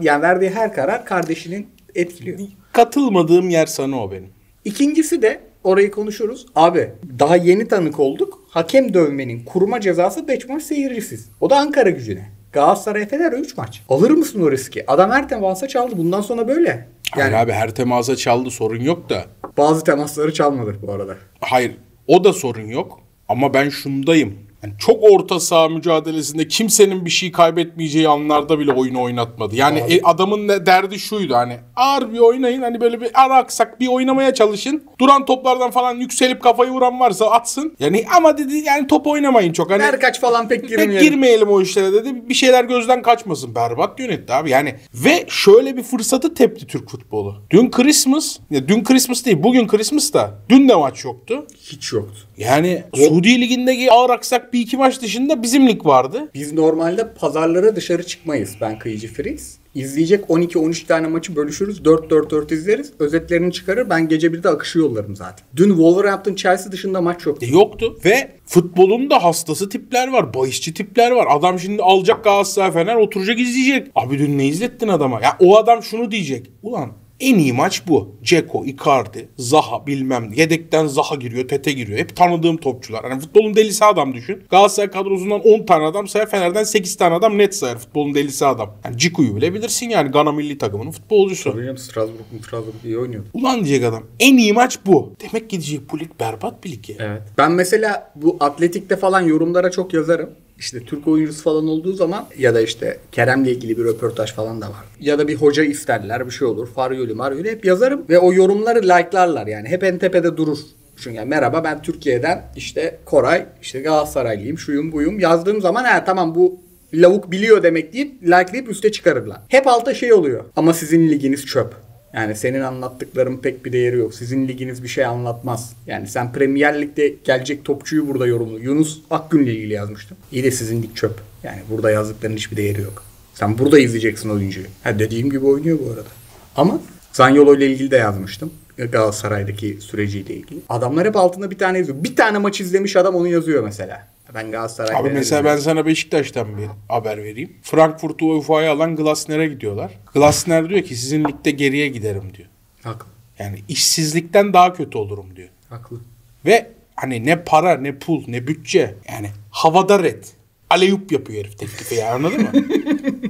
Yani 0.00 0.22
verdiği 0.22 0.50
her 0.50 0.72
karar 0.72 1.04
kardeşinin 1.04 1.68
etkiliyor. 1.94 2.38
Katılmadığım 2.72 3.50
yer 3.50 3.66
sana 3.66 4.02
o 4.02 4.10
benim. 4.10 4.28
İkincisi 4.64 5.22
de 5.22 5.40
orayı 5.66 5.90
konuşuruz. 5.90 6.46
Abi 6.56 6.90
daha 7.18 7.36
yeni 7.36 7.68
tanık 7.68 8.00
olduk. 8.00 8.42
Hakem 8.50 8.94
dövmenin 8.94 9.44
kurma 9.44 9.80
cezası 9.80 10.28
5 10.28 10.48
maç 10.48 10.62
seyircisiz. 10.62 11.28
O 11.40 11.50
da 11.50 11.56
Ankara 11.56 11.90
gücüne. 11.90 12.30
Galatasaray 12.52 13.08
Fener 13.08 13.32
3 13.32 13.56
maç. 13.56 13.82
Alır 13.88 14.10
mısın 14.10 14.42
o 14.42 14.50
riski? 14.52 14.90
Adam 14.90 15.10
her 15.10 15.28
temasla 15.28 15.68
çaldı. 15.68 15.92
Bundan 15.96 16.20
sonra 16.20 16.48
böyle. 16.48 16.68
Yani 16.68 16.86
Yani 17.32 17.36
abi 17.36 17.52
her 17.52 17.74
temasa 17.74 18.16
çaldı 18.16 18.50
sorun 18.50 18.80
yok 18.80 19.10
da. 19.10 19.24
bazı 19.58 19.84
temasları 19.84 20.34
çalmadı 20.34 20.76
bu 20.82 20.92
arada. 20.92 21.16
Hayır 21.40 21.72
o 22.06 22.24
da 22.24 22.32
sorun 22.32 22.66
yok. 22.66 23.00
Ama 23.28 23.54
ben 23.54 23.68
şundayım. 23.68 24.34
Yani 24.62 24.74
çok 24.78 25.02
orta 25.12 25.40
saha 25.40 25.68
mücadelesinde 25.68 26.48
kimsenin 26.48 27.04
bir 27.04 27.10
şey 27.10 27.32
kaybetmeyeceği 27.32 28.08
anlarda 28.08 28.58
bile 28.58 28.72
oyunu 28.72 29.02
oynatmadı. 29.02 29.56
Yani 29.56 29.78
e, 29.78 30.02
adamın 30.02 30.48
ne 30.48 30.66
derdi 30.66 30.98
şuydu 30.98 31.34
hani 31.34 31.56
ağır 31.76 32.12
bir 32.12 32.18
oynayın 32.18 32.62
hani 32.62 32.80
böyle 32.80 33.00
bir 33.00 33.10
ara 33.14 33.36
aksak 33.36 33.80
bir 33.80 33.88
oynamaya 33.88 34.34
çalışın. 34.34 34.84
Duran 35.00 35.24
toplardan 35.24 35.70
falan 35.70 35.94
yükselip 35.96 36.42
kafayı 36.42 36.70
vuran 36.70 37.00
varsa 37.00 37.30
atsın. 37.30 37.76
Yani 37.80 38.04
ama 38.16 38.38
dedi 38.38 38.56
yani 38.56 38.86
top 38.86 39.06
oynamayın 39.06 39.52
çok. 39.52 39.70
Hani 39.70 39.82
Her 39.82 40.00
kaç 40.00 40.20
falan 40.20 40.48
pek 40.48 40.60
Pek 40.60 40.68
girmeyelim. 40.70 41.10
girmeyelim 41.10 41.48
o 41.48 41.60
işlere 41.60 41.92
dedi. 41.92 42.28
Bir 42.28 42.34
şeyler 42.34 42.64
gözden 42.64 43.02
kaçmasın. 43.02 43.54
Berbat 43.54 44.00
yönetti 44.00 44.32
abi. 44.32 44.50
Yani 44.50 44.74
ve 44.94 45.24
şöyle 45.28 45.76
bir 45.76 45.82
fırsatı 45.82 46.34
tepti 46.34 46.66
Türk 46.66 46.90
futbolu. 46.90 47.34
Dün 47.50 47.70
Christmas, 47.70 48.38
ya 48.50 48.68
dün 48.68 48.84
Christmas 48.84 49.24
değil, 49.24 49.42
bugün 49.42 49.66
Christmas 49.66 50.12
da 50.12 50.34
dün 50.48 50.68
de 50.68 50.74
maç 50.74 51.04
yoktu. 51.04 51.46
Hiç 51.62 51.92
yoktu. 51.92 52.18
Yani 52.38 52.82
Suudi 52.94 53.40
Ligi'ndeki 53.40 53.92
ağır 53.92 54.10
aksak 54.10 54.52
bir 54.52 54.60
iki 54.60 54.76
maç 54.76 55.02
dışında 55.02 55.42
bizim 55.42 55.68
lig 55.68 55.86
vardı. 55.86 56.30
Biz 56.34 56.52
normalde 56.52 57.14
pazarlara 57.14 57.76
dışarı 57.76 58.02
çıkmayız. 58.06 58.56
Ben 58.60 58.78
Kıyıcı 58.78 59.12
Freeze. 59.12 59.44
İzleyecek 59.74 60.24
12-13 60.24 60.86
tane 60.86 61.06
maçı 61.06 61.36
bölüşürüz. 61.36 61.80
4-4-4 61.80 62.54
izleriz. 62.54 62.92
Özetlerini 62.98 63.52
çıkarır. 63.52 63.90
Ben 63.90 64.08
gece 64.08 64.32
bir 64.32 64.42
de 64.42 64.48
akışı 64.48 64.78
yollarım 64.78 65.16
zaten. 65.16 65.46
Dün 65.56 65.68
Wolverhampton 65.68 66.34
Chelsea 66.34 66.72
dışında 66.72 67.00
maç 67.00 67.26
yoktu. 67.26 67.46
E, 67.46 67.48
yoktu. 67.48 67.98
Ve 68.04 68.30
futbolun 68.46 69.10
da 69.10 69.24
hastası 69.24 69.68
tipler 69.68 70.08
var. 70.08 70.34
Bahisçi 70.34 70.74
tipler 70.74 71.10
var. 71.10 71.26
Adam 71.30 71.58
şimdi 71.58 71.82
alacak 71.82 72.24
Galatasaray 72.24 72.72
Fener 72.72 72.94
oturacak 72.94 73.40
izleyecek. 73.40 73.86
Abi 73.94 74.18
dün 74.18 74.38
ne 74.38 74.46
izlettin 74.46 74.88
adama? 74.88 75.20
Ya 75.20 75.36
o 75.40 75.56
adam 75.56 75.82
şunu 75.82 76.10
diyecek. 76.10 76.50
Ulan 76.62 76.92
en 77.20 77.38
iyi 77.38 77.52
maç 77.52 77.82
bu. 77.88 78.16
Ceko, 78.22 78.64
Icardi, 78.64 79.28
Zaha 79.36 79.86
bilmem 79.86 80.30
ne. 80.30 80.36
Yedekten 80.36 80.86
Zaha 80.86 81.14
giriyor, 81.14 81.48
Tete 81.48 81.72
giriyor. 81.72 81.98
Hep 81.98 82.16
tanıdığım 82.16 82.56
topçular. 82.56 83.04
Hani 83.10 83.20
futbolun 83.20 83.56
delisi 83.56 83.84
adam 83.84 84.14
düşün. 84.14 84.42
Galatasaray 84.50 84.90
kadrosundan 84.90 85.40
10 85.40 85.66
tane 85.66 85.84
adam 85.84 86.08
sayar. 86.08 86.30
Fener'den 86.30 86.64
8 86.64 86.96
tane 86.96 87.14
adam 87.14 87.38
net 87.38 87.54
sayar. 87.54 87.78
Futbolun 87.78 88.14
delisi 88.14 88.46
adam. 88.46 88.74
Yani 88.84 88.98
Ciku'yu 88.98 89.36
bile 89.36 89.54
bilirsin 89.54 89.88
yani. 89.88 90.10
Gana 90.10 90.32
milli 90.32 90.58
takımının 90.58 90.90
futbolcusu. 90.90 91.50
Hocam 91.54 91.78
Strasbourg, 91.78 92.44
Strasbourg 92.46 92.84
iyi 92.84 92.98
oynuyor. 92.98 93.24
Ulan 93.34 93.64
diyecek 93.64 93.84
adam. 93.84 94.02
En 94.20 94.36
iyi 94.36 94.52
maç 94.52 94.78
bu. 94.86 95.12
Demek 95.20 95.50
ki 95.50 95.60
diyecek 95.60 95.92
bu 95.92 96.00
lig 96.00 96.10
berbat 96.20 96.64
bir 96.64 96.70
lig 96.70 96.90
ya. 96.90 96.96
Evet. 96.98 97.22
Ben 97.38 97.52
mesela 97.52 98.12
bu 98.16 98.36
atletikte 98.40 98.96
falan 98.96 99.20
yorumlara 99.20 99.70
çok 99.70 99.94
yazarım. 99.94 100.30
İşte 100.58 100.80
Türk 100.80 101.08
oyuncusu 101.08 101.42
falan 101.42 101.68
olduğu 101.68 101.92
zaman 101.92 102.26
ya 102.38 102.54
da 102.54 102.60
işte 102.60 102.98
Kerem'le 103.12 103.44
ilgili 103.44 103.78
bir 103.78 103.84
röportaj 103.84 104.32
falan 104.32 104.60
da 104.60 104.66
var. 104.68 104.84
Ya 105.00 105.18
da 105.18 105.28
bir 105.28 105.34
hoca 105.34 105.64
isterler 105.64 106.26
bir 106.26 106.30
şey 106.30 106.48
olur. 106.48 106.68
Faryoli 106.68 107.14
Maryoli 107.14 107.50
hep 107.50 107.64
yazarım 107.64 108.04
ve 108.08 108.18
o 108.18 108.32
yorumları 108.32 108.82
like'larlar 108.82 109.46
yani. 109.46 109.68
Hep 109.68 109.84
en 109.84 109.98
tepede 109.98 110.36
durur. 110.36 110.58
Çünkü 110.96 111.16
yani 111.16 111.28
merhaba 111.28 111.64
ben 111.64 111.82
Türkiye'den 111.82 112.42
işte 112.56 112.98
Koray 113.04 113.46
işte 113.62 113.80
Galatasaraylıyım 113.80 114.58
şuyum 114.58 114.92
buyum 114.92 115.20
yazdığım 115.20 115.60
zaman 115.60 115.84
ha 115.84 116.04
tamam 116.04 116.34
bu 116.34 116.60
lavuk 116.94 117.30
biliyor 117.30 117.62
demek 117.62 117.92
deyip 117.92 118.22
like'layıp 118.22 118.68
üste 118.68 118.92
çıkarırlar. 118.92 119.38
Hep 119.48 119.66
altta 119.66 119.94
şey 119.94 120.12
oluyor. 120.12 120.44
Ama 120.56 120.72
sizin 120.74 121.08
liginiz 121.08 121.46
çöp. 121.46 121.85
Yani 122.16 122.36
senin 122.36 122.60
anlattıkların 122.60 123.36
pek 123.36 123.64
bir 123.64 123.72
değeri 123.72 123.96
yok. 123.96 124.14
Sizin 124.14 124.48
liginiz 124.48 124.82
bir 124.82 124.88
şey 124.88 125.04
anlatmaz. 125.04 125.72
Yani 125.86 126.06
sen 126.08 126.32
Premier 126.32 126.82
Lig'de 126.82 127.14
gelecek 127.24 127.64
topçuyu 127.64 128.08
burada 128.08 128.26
yorumlu. 128.26 128.58
Yunus 128.58 129.00
Akgün'le 129.10 129.46
ilgili 129.46 129.72
yazmıştım. 129.72 130.16
İyi 130.32 130.44
de 130.44 130.50
sizin 130.50 130.82
lig 130.82 130.94
çöp. 130.94 131.20
Yani 131.42 131.58
burada 131.70 131.90
yazdıkların 131.90 132.36
hiçbir 132.36 132.56
değeri 132.56 132.80
yok. 132.80 133.04
Sen 133.34 133.58
burada 133.58 133.78
izleyeceksin 133.78 134.28
oyuncuyu. 134.28 134.66
Ha 134.84 134.98
dediğim 134.98 135.30
gibi 135.30 135.46
oynuyor 135.46 135.78
bu 135.86 135.90
arada. 135.90 136.08
Ama 136.56 136.80
Zanyolo 137.12 137.56
ile 137.56 137.66
ilgili 137.66 137.90
de 137.90 137.96
yazmıştım. 137.96 138.52
Galatasaray'daki 138.76 139.78
süreciyle 139.80 140.34
ilgili. 140.34 140.60
Adamlar 140.68 141.06
hep 141.06 141.16
altında 141.16 141.50
bir 141.50 141.58
tane 141.58 141.78
yazıyor. 141.78 142.04
Bir 142.04 142.16
tane 142.16 142.38
maç 142.38 142.60
izlemiş 142.60 142.96
adam 142.96 143.14
onu 143.14 143.28
yazıyor 143.28 143.64
mesela. 143.64 144.06
Ben 144.36 144.50
Galatasaray'da 144.50 144.98
Abi 144.98 145.10
mesela 145.10 145.44
ben 145.44 145.56
sana 145.56 145.86
Beşiktaş'tan 145.86 146.58
bir 146.58 146.68
haber 146.88 147.24
vereyim. 147.24 147.56
Frankfurt'u 147.62 148.26
UEFA'ya 148.26 148.72
alan 148.72 148.96
Glasner'e 148.96 149.46
gidiyorlar. 149.46 149.92
Glasner 150.14 150.68
diyor 150.68 150.82
ki 150.82 150.96
sizin 150.96 151.24
ligde 151.24 151.50
geriye 151.50 151.88
giderim 151.88 152.34
diyor. 152.34 152.48
Haklı. 152.82 153.08
Yani 153.38 153.58
işsizlikten 153.68 154.52
daha 154.52 154.72
kötü 154.72 154.98
olurum 154.98 155.36
diyor. 155.36 155.48
Haklı. 155.68 156.00
Ve 156.46 156.70
hani 156.96 157.26
ne 157.26 157.44
para 157.44 157.76
ne 157.76 157.98
pul 157.98 158.24
ne 158.28 158.46
bütçe 158.46 158.94
yani 159.12 159.30
havada 159.50 160.02
red. 160.02 160.24
Aleyup 160.70 161.12
yapıyor 161.12 161.44
herif 161.44 161.58
teklifi 161.58 161.94
ya 161.94 162.14
anladın 162.14 162.42
mı? 162.42 162.50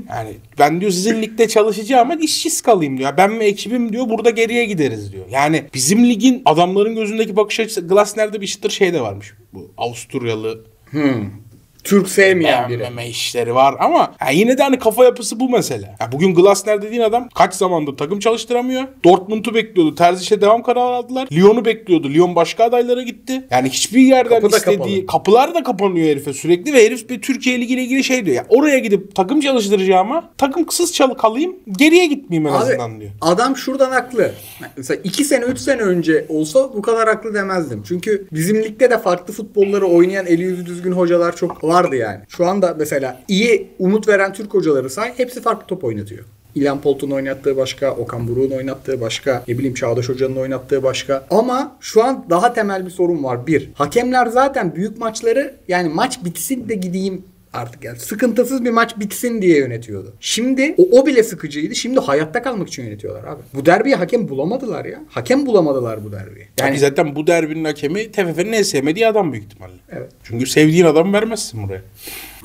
yani 0.09 0.33
ben 0.59 0.81
diyor 0.81 0.91
sizin 0.91 1.23
ligde 1.23 1.49
çalışacağım 1.49 2.11
ama 2.11 2.21
işsiz 2.21 2.63
kalayım 2.63 2.99
diyor. 2.99 3.17
Ben 3.17 3.41
ve 3.41 3.47
ekibim 3.47 3.93
diyor 3.93 4.09
burada 4.09 4.31
geriye 4.31 4.65
gideriz 4.65 5.13
diyor. 5.13 5.25
Yani 5.31 5.65
bizim 5.75 6.09
ligin 6.09 6.43
adamların 6.45 6.95
gözündeki 6.95 7.37
bakış 7.37 7.61
açısı 7.61 7.89
Glasner'de 7.89 8.41
bir 8.41 8.47
çıtır 8.47 8.71
şey 8.71 8.95
de 8.95 9.01
varmış. 9.01 9.33
Bu 9.53 9.71
Avusturyalı 9.77 10.76
Hmm. 10.91 11.46
Türk 11.87 12.09
sevmeyen 12.09 12.69
biri. 12.69 12.79
beğenmeme 12.79 13.09
işleri 13.09 13.55
var 13.55 13.75
ama 13.81 14.13
ya 14.21 14.31
yine 14.33 14.59
de 14.59 14.63
hani 14.63 14.79
kafa 14.79 15.05
yapısı 15.05 15.41
bu 15.41 15.49
mesele. 15.49 15.95
Ya 16.01 16.13
bugün 16.13 16.35
Glasner 16.35 16.83
dediğin 16.83 17.03
adam 17.03 17.29
kaç 17.35 17.55
zamandır 17.55 17.97
takım 17.97 18.19
çalıştıramıyor. 18.19 18.83
Dortmund'u 19.05 19.55
bekliyordu. 19.55 19.95
Terziş'e 19.95 20.41
devam 20.41 20.63
kararı 20.63 20.95
aldılar. 20.95 21.29
Lyon'u 21.33 21.65
bekliyordu. 21.65 22.11
Lyon 22.11 22.37
başka 22.37 22.65
adaylara 22.65 23.03
gitti. 23.03 23.47
Yani 23.51 23.69
hiçbir 23.69 24.01
yerden 24.01 24.41
Kapı 24.41 24.53
da 24.53 24.57
istediği 24.57 24.79
kapalı. 24.79 25.07
kapılar 25.07 25.55
da 25.55 25.63
kapanıyor 25.63 26.07
herife 26.09 26.33
sürekli 26.33 26.73
ve 26.73 26.85
herif 26.87 27.11
bir 27.11 27.23
Türkiye 27.23 27.61
Ligi 27.61 27.75
ile 27.75 27.83
ilgili 27.83 28.05
şey 28.05 28.27
diyor. 28.27 28.37
Ya 28.37 28.47
oraya 28.49 28.79
gidip 28.79 29.15
takım 29.15 29.41
çalıştıracağıma 29.41 30.31
takım 30.39 30.65
kısız 30.67 30.93
çalı 30.93 31.17
kalayım 31.17 31.57
geriye 31.79 32.07
gitmeyeyim 32.07 32.47
en 32.49 32.53
Abi, 32.53 32.59
azından 32.63 33.01
diyor. 33.01 33.11
adam 33.21 33.57
şuradan 33.57 33.91
haklı. 33.91 34.33
Mesela 34.77 35.01
2 35.05 35.25
sene 35.25 35.45
3 35.45 35.59
sene 35.59 35.83
önce 35.83 36.27
olsa 36.29 36.75
bu 36.77 36.83
kadar 36.83 37.09
haklı 37.09 37.35
demezdim. 37.35 37.83
Çünkü 37.89 38.27
bizim 38.33 38.57
ligde 38.63 38.91
de 38.91 38.99
farklı 38.99 39.35
futbolları 39.35 39.87
oynayan 39.87 40.27
eli 40.27 40.43
yüzü 40.43 40.67
düzgün 40.67 40.93
hocalar 40.93 41.37
çok 41.37 41.65
vardı 41.77 41.97
yani. 41.97 42.21
Şu 42.29 42.47
anda 42.47 42.75
mesela 42.79 43.21
iyi 43.29 43.69
umut 43.79 44.09
veren 44.09 44.33
Türk 44.33 44.55
hocaları 44.55 44.91
say 44.91 45.13
hepsi 45.17 45.41
farklı 45.41 45.67
top 45.67 45.85
oynatıyor. 45.85 46.25
İlhan 46.55 46.81
Polt'un 46.81 47.11
oynattığı 47.11 47.57
başka, 47.57 47.93
Okan 47.93 48.29
Buruk'un 48.29 48.57
oynattığı 48.57 49.01
başka, 49.01 49.43
ne 49.49 49.59
bileyim 49.59 49.75
Çağdaş 49.75 50.09
Hoca'nın 50.09 50.37
oynattığı 50.37 50.83
başka. 50.83 51.27
Ama 51.31 51.77
şu 51.81 52.05
an 52.05 52.25
daha 52.31 52.53
temel 52.53 52.87
bir 52.87 52.91
sorun 52.91 53.25
var. 53.25 53.47
Bir, 53.47 53.71
hakemler 53.75 54.27
zaten 54.27 54.75
büyük 54.75 54.99
maçları 54.99 55.55
yani 55.69 55.89
maç 55.89 56.25
bitsin 56.25 56.69
de 56.69 56.75
gideyim 56.75 57.25
artık 57.57 57.85
yani 57.85 57.99
sıkıntısız 57.99 58.65
bir 58.65 58.71
maç 58.71 58.99
bitsin 58.99 59.43
diye 59.43 59.59
yönetiyordu. 59.59 60.15
Şimdi 60.21 60.75
o, 60.79 61.01
o 61.01 61.07
bile 61.07 61.23
sıkıcıydı. 61.23 61.75
Şimdi 61.75 62.01
hayatta 62.01 62.43
kalmak 62.43 62.69
için 62.69 62.83
yönetiyorlar 62.85 63.25
abi. 63.25 63.43
Bu 63.55 63.67
derbiyi 63.67 63.95
hakem 63.95 64.29
bulamadılar 64.29 64.85
ya. 64.85 65.05
Hakem 65.09 65.47
bulamadılar 65.47 66.05
bu 66.05 66.13
derbiyi. 66.13 66.47
Yani 66.61 66.69
Yani 66.69 66.79
zaten 66.79 67.17
bu 67.17 67.27
derbinin 67.27 67.65
hakemi 67.65 68.13
TFF'nin 68.13 68.53
en 68.53 68.63
sevmediği 68.63 69.07
adam 69.07 69.33
büyük 69.33 69.45
ihtimalle. 69.45 69.73
Evet. 69.93 70.11
Çünkü 70.25 70.47
sevdiğin 70.47 70.85
adamı 70.85 71.13
vermezsin 71.13 71.63
buraya. 71.69 71.83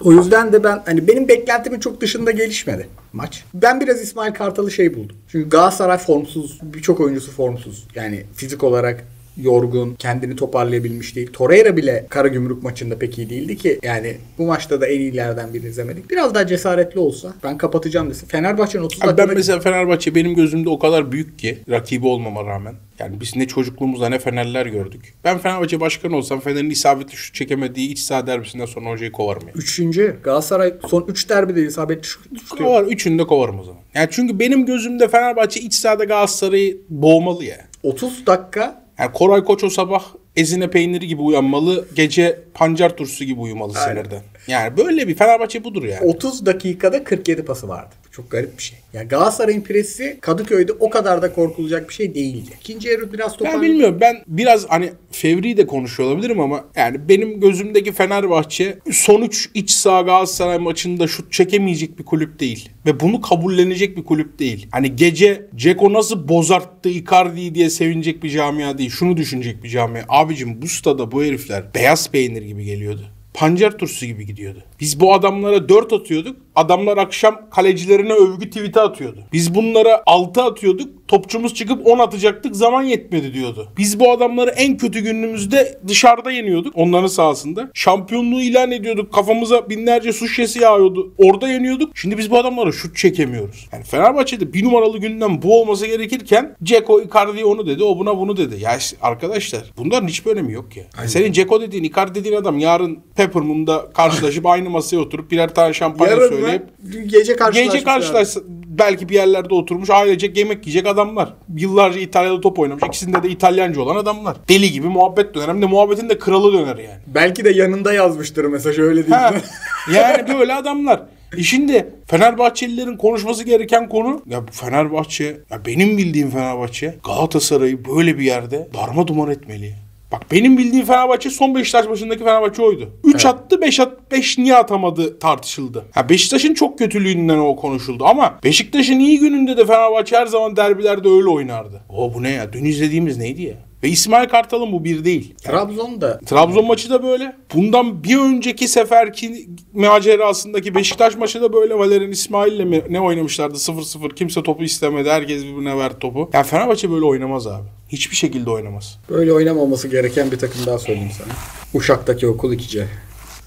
o 0.04 0.12
yüzden 0.12 0.54
de 0.54 0.64
ben 0.64 0.82
hani 0.86 1.08
benim 1.08 1.28
beklentimin 1.28 1.80
çok 1.80 2.02
dışında 2.02 2.32
gelişmedi 2.32 2.88
maç. 3.14 3.44
Ben 3.54 3.82
biraz 3.82 4.02
İsmail 4.02 4.34
Kartal'ı 4.34 4.72
şey 4.72 4.94
buldum. 4.96 5.16
Çünkü 5.32 5.50
Galatasaray 5.50 5.98
formsuz, 5.98 6.60
birçok 6.64 7.00
oyuncusu 7.00 7.32
formsuz. 7.32 7.88
Yani 7.96 8.24
fizik 8.36 8.64
olarak 8.64 9.06
yorgun, 9.38 9.96
kendini 9.96 10.36
toparlayabilmiş 10.36 11.16
değil. 11.16 11.30
Torreira 11.34 11.78
bile 11.78 12.06
Karagümrük 12.10 12.64
maçında 12.64 13.00
pek 13.00 13.18
iyi 13.18 13.30
değildi 13.30 13.58
ki. 13.58 13.80
Yani 13.84 14.18
bu 14.38 14.46
maçta 14.46 14.82
da 14.82 14.88
en 14.88 15.00
iyilerden 15.00 15.54
birini 15.54 15.70
izlemedik. 15.70 16.10
Biraz 16.10 16.36
daha 16.36 16.48
cesaretli 16.48 17.00
olsa 17.00 17.34
ben 17.44 17.58
kapatacağım 17.58 18.10
desin. 18.10 18.28
Fenerbahçe'nin 18.28 18.84
30 18.84 19.02
Abi 19.02 19.08
ben 19.08 19.18
dakikada 19.18 19.34
mesela 19.34 19.60
Fenerbahçe 19.60 20.16
benim 20.16 20.36
gözümde 20.36 20.70
o 20.70 20.80
kadar 20.80 21.12
büyük 21.12 21.40
ki 21.40 21.58
rakibi 21.70 22.08
olmama 22.08 22.46
rağmen. 22.46 22.76
Yani 23.00 23.20
biz 23.22 23.36
ne 23.36 23.48
çocukluğumuzda 23.48 24.10
ne 24.10 24.20
Fenerler 24.20 24.66
gördük. 24.66 25.14
Ben 25.24 25.38
Fenerbahçe 25.38 25.80
başkanı 25.80 26.18
olsam 26.18 26.40
Fener'in 26.40 26.70
isabetli 26.70 27.16
şut 27.16 27.36
çekemediği 27.36 27.90
iç 27.90 28.00
saha 28.00 28.28
derbisinden 28.28 28.66
sonra 28.66 28.90
hocayı 28.90 29.12
kovarım 29.12 29.42
yani. 29.42 29.58
Üçüncü 29.58 30.16
Galatasaray 30.24 30.74
son 30.88 31.06
3 31.08 31.30
derbide 31.30 31.62
isabetli 31.62 32.08
şut 32.08 32.24
tutuyor. 32.50 32.70
Kovar, 32.70 32.84
üçünü 32.84 33.20
de 33.20 33.28
kovarım 33.28 33.60
o 33.60 33.64
zaman. 33.64 33.82
Yani 33.94 34.08
çünkü 34.12 34.40
benim 34.40 34.66
gözümde 34.66 35.08
Fenerbahçe 35.08 35.60
iç 35.60 35.74
sahada 35.74 36.04
Galatasaray'ı 36.04 36.78
boğmalı 36.90 37.46
ya. 37.46 37.58
30 37.84 38.26
dakika 38.26 38.81
Yani 39.00 39.12
Koray 39.12 39.44
Koç 39.44 39.64
o 39.64 39.70
sabah 39.70 40.04
ezine 40.36 40.70
peyniri 40.70 41.08
gibi 41.08 41.22
uyanmalı, 41.22 41.88
gece 41.96 42.40
pancar 42.54 42.98
turşusu 42.98 43.24
gibi 43.24 43.40
uyumalı 43.40 43.74
Aynen. 43.80 43.94
sinirden. 43.94 44.22
Yani 44.48 44.78
böyle 44.78 45.08
bir 45.08 45.16
Fenerbahçe 45.16 45.64
budur 45.64 45.84
yani. 45.84 46.06
30 46.06 46.46
dakikada 46.46 47.04
47 47.04 47.46
pası 47.46 47.68
vardı. 47.68 47.96
Çok 48.12 48.32
garip 48.32 48.58
bir 48.58 48.64
şey. 48.64 48.80
Yani 48.94 49.08
Galatasaray'ın 49.08 49.62
presi 49.62 50.18
Kadıköy'de 50.22 50.72
o 50.72 50.90
kadar 50.90 51.22
da 51.22 51.34
korkulacak 51.34 51.90
bir 51.90 51.94
şey 51.94 52.16
değildi. 52.16 52.50
İkinci 52.62 52.90
yarı 52.90 53.14
biraz 53.14 53.32
Ben 53.32 53.38
toparlandı. 53.38 53.64
bilmiyorum 53.64 53.98
ben 54.02 54.16
biraz 54.28 54.70
hani 54.70 54.92
fevri 55.12 55.58
de 55.58 55.68
konuşuyor 55.68 56.10
olabilirim 56.10 56.40
ama 56.40 56.66
yani 56.76 57.10
benim 57.10 57.40
gözümdeki 57.40 57.92
Fenerbahçe 57.92 58.78
son 58.92 59.22
3 59.22 59.50
iç 59.54 59.72
saha 59.72 60.02
Galatasaray 60.02 60.58
maçında 60.58 61.08
şut 61.08 61.32
çekemeyecek 61.32 62.00
bir 62.00 62.04
kulüp 62.04 62.40
değil. 62.40 62.70
Ve 62.86 63.00
bunu 63.00 63.22
kabullenecek 63.22 63.98
bir 63.98 64.04
kulüp 64.04 64.40
değil. 64.40 64.68
Hani 64.72 64.96
gece 64.96 65.46
Ceko 65.56 65.94
nasıl 65.94 66.28
bozarttı 66.28 66.90
Icardi'yi 66.90 67.56
diye 67.56 67.70
sevinecek 67.70 68.24
bir 68.24 68.30
camia 68.30 68.78
değil. 68.78 68.90
Şunu 68.90 69.18
düşünecek 69.18 69.64
bir 69.64 69.70
camia. 69.70 70.02
Abicim 70.10 70.62
bu 70.62 70.68
stada 70.68 71.12
bu 71.12 71.24
herifler 71.24 71.64
beyaz 71.76 72.12
peynir 72.12 72.42
gibi 72.42 72.64
geliyordu. 72.66 73.02
Pancar 73.34 73.78
turşusu 73.78 74.06
gibi 74.06 74.26
gidiyordu. 74.26 74.64
Biz 74.82 75.00
bu 75.00 75.14
adamlara 75.14 75.70
4 75.70 75.94
atıyorduk. 75.94 76.38
adamlar 76.56 76.98
akşam 76.98 77.50
kalecilerine 77.50 78.14
övgü 78.14 78.50
tweet'i 78.50 78.80
atıyordu. 78.80 79.20
Biz 79.34 79.56
bunlara 79.56 80.04
6 80.06 80.44
atıyorduk. 80.44 81.08
Topçumuz 81.08 81.54
çıkıp 81.54 81.88
10 81.88 82.00
atacaktık 82.00 82.56
zaman 82.56 82.84
yetmedi 82.84 83.34
diyordu. 83.34 83.68
Biz 83.78 84.00
bu 84.00 84.12
adamları 84.12 84.50
en 84.50 84.78
kötü 84.78 85.00
günümüzde 85.00 85.80
dışarıda 85.88 86.32
yeniyorduk. 86.32 86.74
Onların 86.78 87.08
sahasında. 87.08 87.70
Şampiyonluğu 87.74 88.42
ilan 88.42 88.72
ediyorduk. 88.72 89.14
Kafamıza 89.14 89.70
binlerce 89.70 90.14
su 90.14 90.28
şişesi 90.28 90.60
yağıyordu. 90.60 91.14
Orada 91.18 91.50
yeniyorduk. 91.50 91.98
Şimdi 91.98 92.18
biz 92.18 92.32
bu 92.32 92.38
adamlara 92.38 92.72
şut 92.72 92.98
çekemiyoruz. 92.98 93.68
Yani 93.74 93.84
Fenerbahçe'de 93.84 94.54
bir 94.54 94.64
numaralı 94.64 94.98
gündem 94.98 95.42
bu 95.42 95.62
olması 95.62 95.88
gerekirken 95.88 96.56
Ceko 96.64 97.02
Icardi 97.02 97.46
onu 97.46 97.68
dedi. 97.68 97.84
O 97.84 97.98
buna 97.98 98.18
bunu 98.18 98.38
dedi. 98.38 98.64
Ya 98.64 98.78
işte 98.78 98.98
arkadaşlar 99.02 99.62
bunların 99.78 100.08
hiçbir 100.08 100.32
önemi 100.32 100.54
yok 100.54 100.78
ya. 100.78 100.84
Yani 100.98 101.10
senin 101.10 101.32
Ceko 101.32 101.62
dediğin 101.62 101.84
Icardi 101.84 102.20
dediğin 102.20 102.36
adam 102.36 102.60
yarın 102.60 103.00
Peppermoon'da 103.16 103.90
karşılaşıp 103.94 104.46
aynı 104.46 104.71
masaya 104.72 104.98
oturup 104.98 105.32
birer 105.32 105.54
tane 105.54 105.74
şampanya 105.74 106.14
Yarın 106.14 106.30
söyleyip? 106.30 106.64
Gece 107.06 107.36
karşılaşmışlar. 107.36 107.74
Gece 107.74 107.84
karşılaş 107.84 108.38
belki 108.66 109.10
bir 109.10 109.16
yerlerde 109.16 109.54
oturmuş 109.54 109.90
ailecek 109.90 110.38
yemek 110.38 110.68
yiyecek 110.68 110.88
adamlar. 110.88 111.34
Yıllarca 111.58 112.00
İtalya'da 112.00 112.42
top 112.42 112.60
oynamış. 112.60 112.84
İkisinde 112.84 113.24
de 113.24 113.30
İtalyanca 113.30 113.82
olan 113.82 113.96
adamlar. 113.96 114.38
Deli 114.50 114.72
gibi 114.72 114.88
muhabbet 114.88 115.36
döner. 115.36 115.48
Hem 115.48 115.62
de 115.62 115.66
muhabbetin 115.66 116.10
de 116.10 116.20
kralı 116.20 116.54
döner 116.54 116.78
yani. 116.78 117.00
Belki 117.08 117.46
de 117.46 117.50
yanında 117.50 117.94
yazmıştır 117.94 118.46
mesaj 118.46 118.80
öyle 118.80 119.02
değil 119.02 119.16
Ha, 119.16 119.32
mi? 119.32 119.42
yani 119.96 120.40
böyle 120.40 120.54
adamlar. 120.54 121.02
E 121.38 121.44
şimdi 121.44 121.94
Fenerbahçelilerin 122.08 122.98
konuşması 122.98 123.44
gereken 123.44 123.90
konu 123.90 124.22
ya 124.30 124.42
Fenerbahçe 124.52 125.38
ya 125.52 125.66
benim 125.66 125.98
bildiğim 125.98 126.30
Fenerbahçe 126.30 126.96
Galatasaray'ı 127.06 127.86
böyle 127.86 128.20
bir 128.20 128.24
yerde 128.24 128.70
darma 128.74 129.08
duman 129.08 129.32
etmeli. 129.32 129.74
Bak 130.12 130.32
benim 130.32 130.58
bildiğim 130.58 130.86
Fenerbahçe 130.86 131.30
son 131.30 131.56
Beşiktaş 131.56 131.90
başındaki 131.90 132.24
Fenerbahçe 132.24 132.62
oydu. 132.62 132.90
3 133.04 133.26
attı 133.26 133.62
5 133.62 133.80
at 133.80 134.12
5 134.12 134.38
niye 134.38 134.56
atamadı 134.56 135.20
tartışıldı. 135.20 135.86
Ha 135.92 136.10
Beşiktaş'ın 136.10 136.54
çok 136.54 136.78
kötülüğünden 136.80 137.38
o 137.38 137.56
konuşuldu 137.56 138.06
ama 138.06 138.40
Beşiktaş'ın 138.44 139.00
iyi 139.00 139.20
gününde 139.20 139.58
de 139.58 139.66
Fenerbahçe 139.66 140.18
her 140.18 140.26
zaman 140.26 140.56
derbilerde 140.56 141.10
öyle 141.10 141.28
oynardı. 141.30 141.82
O 141.90 142.14
bu 142.14 142.24
ne 142.24 142.30
ya? 142.30 142.54
Dün 142.54 142.66
izlediğimiz 142.66 143.18
neydi 143.18 143.42
ya? 143.42 143.71
Ve 143.84 143.90
İsmail 143.90 144.30
Kartal'ın 144.30 144.72
bu 144.72 144.84
bir 144.84 145.06
değil. 145.06 145.36
Trabzon'da 145.36 146.20
Trabzon 146.20 146.66
maçı 146.66 146.90
da 146.90 147.04
böyle. 147.04 147.36
Bundan 147.54 148.04
bir 148.04 148.18
önceki 148.18 148.68
seferki 148.68 149.50
macerasındaki 149.74 150.76
Beşiktaş 150.76 151.16
maçı 151.16 151.42
da 151.42 151.54
böyle. 151.54 151.78
Valerian 151.78 152.12
İsmail'le 152.12 152.66
mi 152.66 152.84
ne 152.90 153.02
oynamışlardı 153.02 153.58
0-0. 153.58 154.16
Kimse 154.16 154.44
topu 154.44 154.64
istemedi. 154.64 155.10
Herkes 155.10 155.44
birbirine 155.44 155.78
verdi 155.78 156.00
topu. 156.00 156.30
Ya 156.34 156.44
Fenerbahçe 156.44 156.92
böyle 156.92 157.06
oynamaz 157.06 157.48
abi. 157.48 157.68
Hiçbir 157.90 158.16
şekilde 158.16 158.50
oynamaz. 158.50 159.00
böyle 159.10 159.34
oynamaması 159.34 159.88
gereken 159.88 160.32
bir 160.32 160.38
takım 160.40 160.66
daha 160.66 160.80
söyleyeyim 160.80 161.12
sana. 161.18 161.34
Uşak'taki 161.74 162.28
okul 162.28 162.54
2C. 162.54 162.86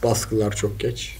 Baskılar 0.02 0.56
çok 0.56 0.80
geç. 0.80 1.16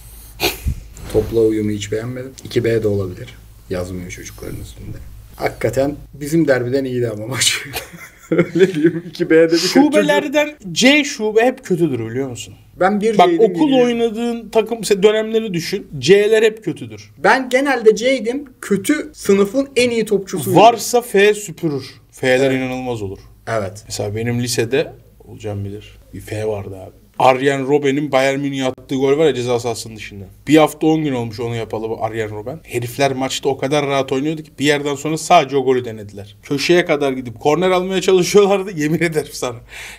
Topla 1.13 1.39
uyumu 1.39 1.71
hiç 1.71 1.91
beğenmedim. 1.91 2.31
2B 2.49 2.83
de 2.83 2.87
olabilir. 2.87 3.35
Yazmıyor 3.69 4.11
çocukların 4.11 4.61
üstünde. 4.61 4.97
Hakikaten 5.35 5.95
bizim 6.13 6.47
derbiden 6.47 6.83
iyiydi 6.85 7.09
ama 7.09 7.27
maç. 7.27 7.61
Öyle 8.55 8.73
diyeyim. 8.73 9.03
2B'de 9.13 9.51
bir 9.51 9.57
Şubelerden 9.57 10.49
C 10.71 11.03
şube 11.03 11.41
hep 11.41 11.65
kötüdür 11.65 11.99
biliyor 12.09 12.29
musun? 12.29 12.53
Ben 12.79 13.01
bir 13.01 13.17
Bak 13.17 13.27
C'ydim, 13.27 13.43
okul 13.45 13.69
geliyorum. 13.69 13.85
oynadığın 13.85 14.49
takım 14.49 14.83
dönemleri 14.83 15.53
düşün. 15.53 15.87
C'ler 15.99 16.43
hep 16.43 16.63
kötüdür. 16.63 17.11
Ben 17.17 17.49
genelde 17.49 17.95
C'ydim. 17.95 18.45
Kötü 18.61 19.11
sınıfın 19.13 19.67
en 19.75 19.89
iyi 19.89 20.05
topçusuyum. 20.05 20.59
Varsa 20.59 21.01
F 21.01 21.33
süpürür. 21.33 21.85
F'ler 22.11 22.51
inanılmaz 22.51 23.01
olur. 23.01 23.19
Evet. 23.47 23.83
Mesela 23.87 24.15
benim 24.15 24.41
lisede 24.41 24.93
Olcan 25.27 25.65
bilir. 25.65 25.97
Bir 26.13 26.19
F 26.21 26.47
vardı 26.47 26.75
abi. 26.77 27.04
Arjen 27.19 27.67
Robben'in 27.67 28.11
Bayern 28.11 28.39
Münih'e 28.39 28.65
attığı 28.65 28.95
gol 28.95 29.17
var 29.17 29.25
ya 29.25 29.33
ceza 29.33 29.59
sahasının 29.59 29.95
dışında. 29.95 30.25
Bir 30.47 30.57
hafta 30.57 30.87
10 30.87 31.03
gün 31.03 31.13
olmuş 31.13 31.39
onu 31.39 31.55
yapalı 31.55 31.89
bu 31.89 32.03
Arjen 32.03 32.29
Robben. 32.31 32.59
Herifler 32.63 33.13
maçta 33.13 33.49
o 33.49 33.57
kadar 33.57 33.87
rahat 33.87 34.11
oynuyordu 34.11 34.43
ki 34.43 34.51
bir 34.59 34.65
yerden 34.65 34.95
sonra 34.95 35.17
sadece 35.17 35.57
o 35.57 35.63
golü 35.65 35.85
denediler. 35.85 36.35
Köşeye 36.43 36.85
kadar 36.85 37.11
gidip 37.11 37.39
korner 37.39 37.69
almaya 37.69 38.01
çalışıyorlardı. 38.01 38.71
Yemin 38.75 39.01
ederim 39.01 39.31
sana. 39.31 39.57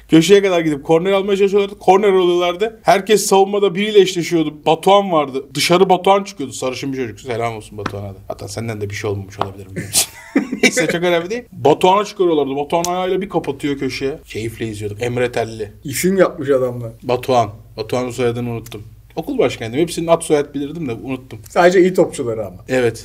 Köşeye 0.09 0.43
kadar 0.43 0.61
gidip 0.61 0.85
korner 0.85 1.13
almaya 1.13 1.37
çalışıyorlardı. 1.37 1.79
Korner 1.79 2.13
alıyorlardı. 2.13 2.81
Herkes 2.83 3.27
savunmada 3.27 3.75
biriyle 3.75 4.01
eşleşiyordu. 4.01 4.55
Batuhan 4.67 5.13
vardı. 5.13 5.45
Dışarı 5.55 5.89
Batuhan 5.91 6.25
çıkıyordu. 6.25 6.53
Sarışın 6.53 6.93
bir 6.93 6.97
çocuk. 6.97 7.21
Selam 7.21 7.57
olsun 7.57 7.79
Batuhan'a 7.79 8.09
da. 8.09 8.19
Hatta 8.29 8.49
senden 8.49 8.81
de 8.81 8.91
bir 8.91 8.95
şey 8.95 9.11
olmamış 9.11 9.41
olabilir 9.41 9.67
biliyor 9.71 9.87
musun? 9.87 10.13
Neyse 10.63 10.87
çok 10.87 11.03
önemli 11.03 11.31
değil. 11.31 11.43
Batuhan'a 11.53 12.05
çıkarıyorlardı. 12.05 12.57
Batuhan 12.57 12.85
ayağıyla 12.85 13.21
bir 13.21 13.29
kapatıyor 13.29 13.79
köşeye. 13.79 14.19
Keyifle 14.25 14.67
izliyorduk. 14.67 15.03
Emre 15.03 15.33
Telli. 15.33 15.73
İsim 15.85 16.17
yapmış 16.17 16.51
adamlar. 16.51 16.93
Batuhan. 17.03 17.51
Batuhan'ın 17.77 18.11
soyadını 18.11 18.51
unuttum. 18.51 18.83
Okul 19.17 19.39
başkanıydım. 19.39 19.81
Hepsinin 19.81 20.07
ad 20.07 20.23
soyad 20.23 20.55
bilirdim 20.55 20.89
de 20.89 20.93
unuttum. 20.93 21.39
Sadece 21.49 21.81
iyi 21.81 21.95
topçuları 21.95 22.47
ama. 22.47 22.65
Evet. 22.69 23.05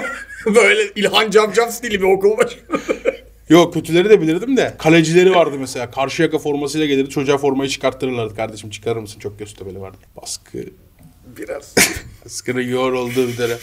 Böyle 0.46 0.80
İlhan 0.96 1.30
Camcam 1.30 1.70
stili 1.70 2.00
bir 2.00 2.06
okul 2.06 2.38
başkanı. 2.38 2.80
Yok 3.48 3.74
kötüleri 3.74 4.10
de 4.10 4.20
bilirdim 4.20 4.56
de. 4.56 4.74
Kalecileri 4.78 5.34
vardı 5.34 5.56
mesela. 5.60 5.90
Karşıyaka 5.90 6.38
formasıyla 6.38 6.86
gelirdi. 6.86 7.10
Çocuğa 7.10 7.38
formayı 7.38 7.70
çıkarttırırlardı. 7.70 8.34
Kardeşim 8.36 8.70
çıkarır 8.70 9.00
mısın? 9.00 9.20
Çok 9.20 9.38
Göztepe'li 9.38 9.80
vardı. 9.80 9.96
Baskı. 10.22 10.58
Biraz. 11.38 11.74
Baskının 12.24 12.62
yoğun 12.62 12.94
olduğu 12.96 13.28
bir 13.28 13.38
dönem. 13.38 13.58